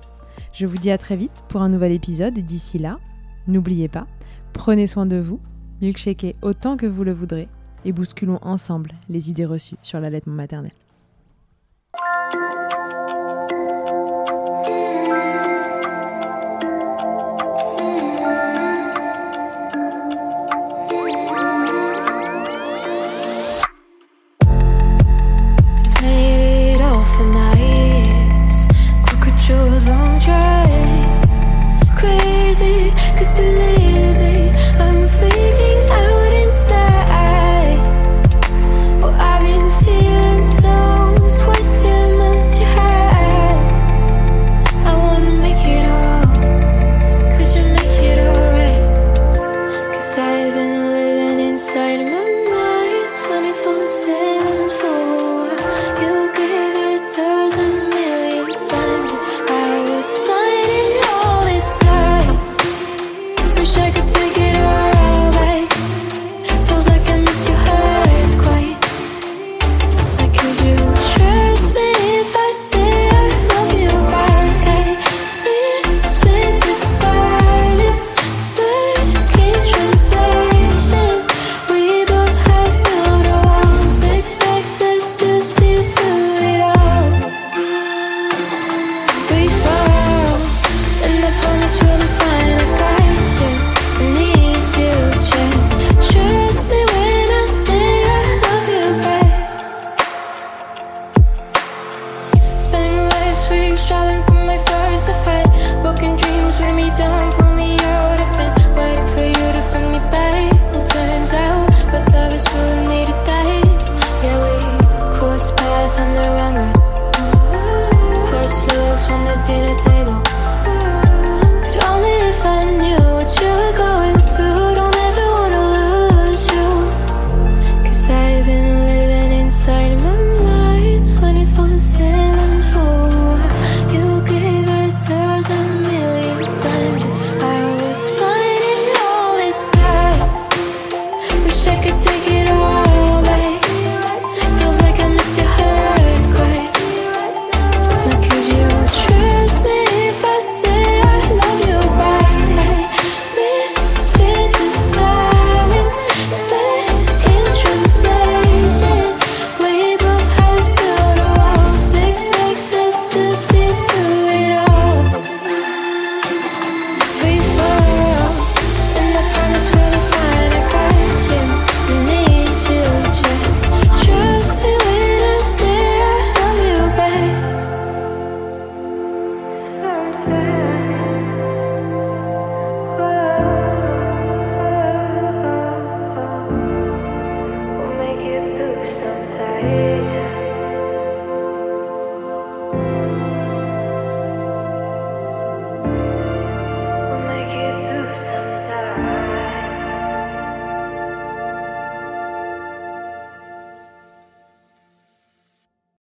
[0.52, 2.98] Je vous dis à très vite pour un nouvel épisode d'ici là,
[3.46, 4.06] n'oubliez pas,
[4.52, 5.40] prenez soin de vous,
[5.80, 7.48] milkshakez autant que vous le voudrez
[7.84, 10.72] et bousculons ensemble les idées reçues sur l'allaitement maternel.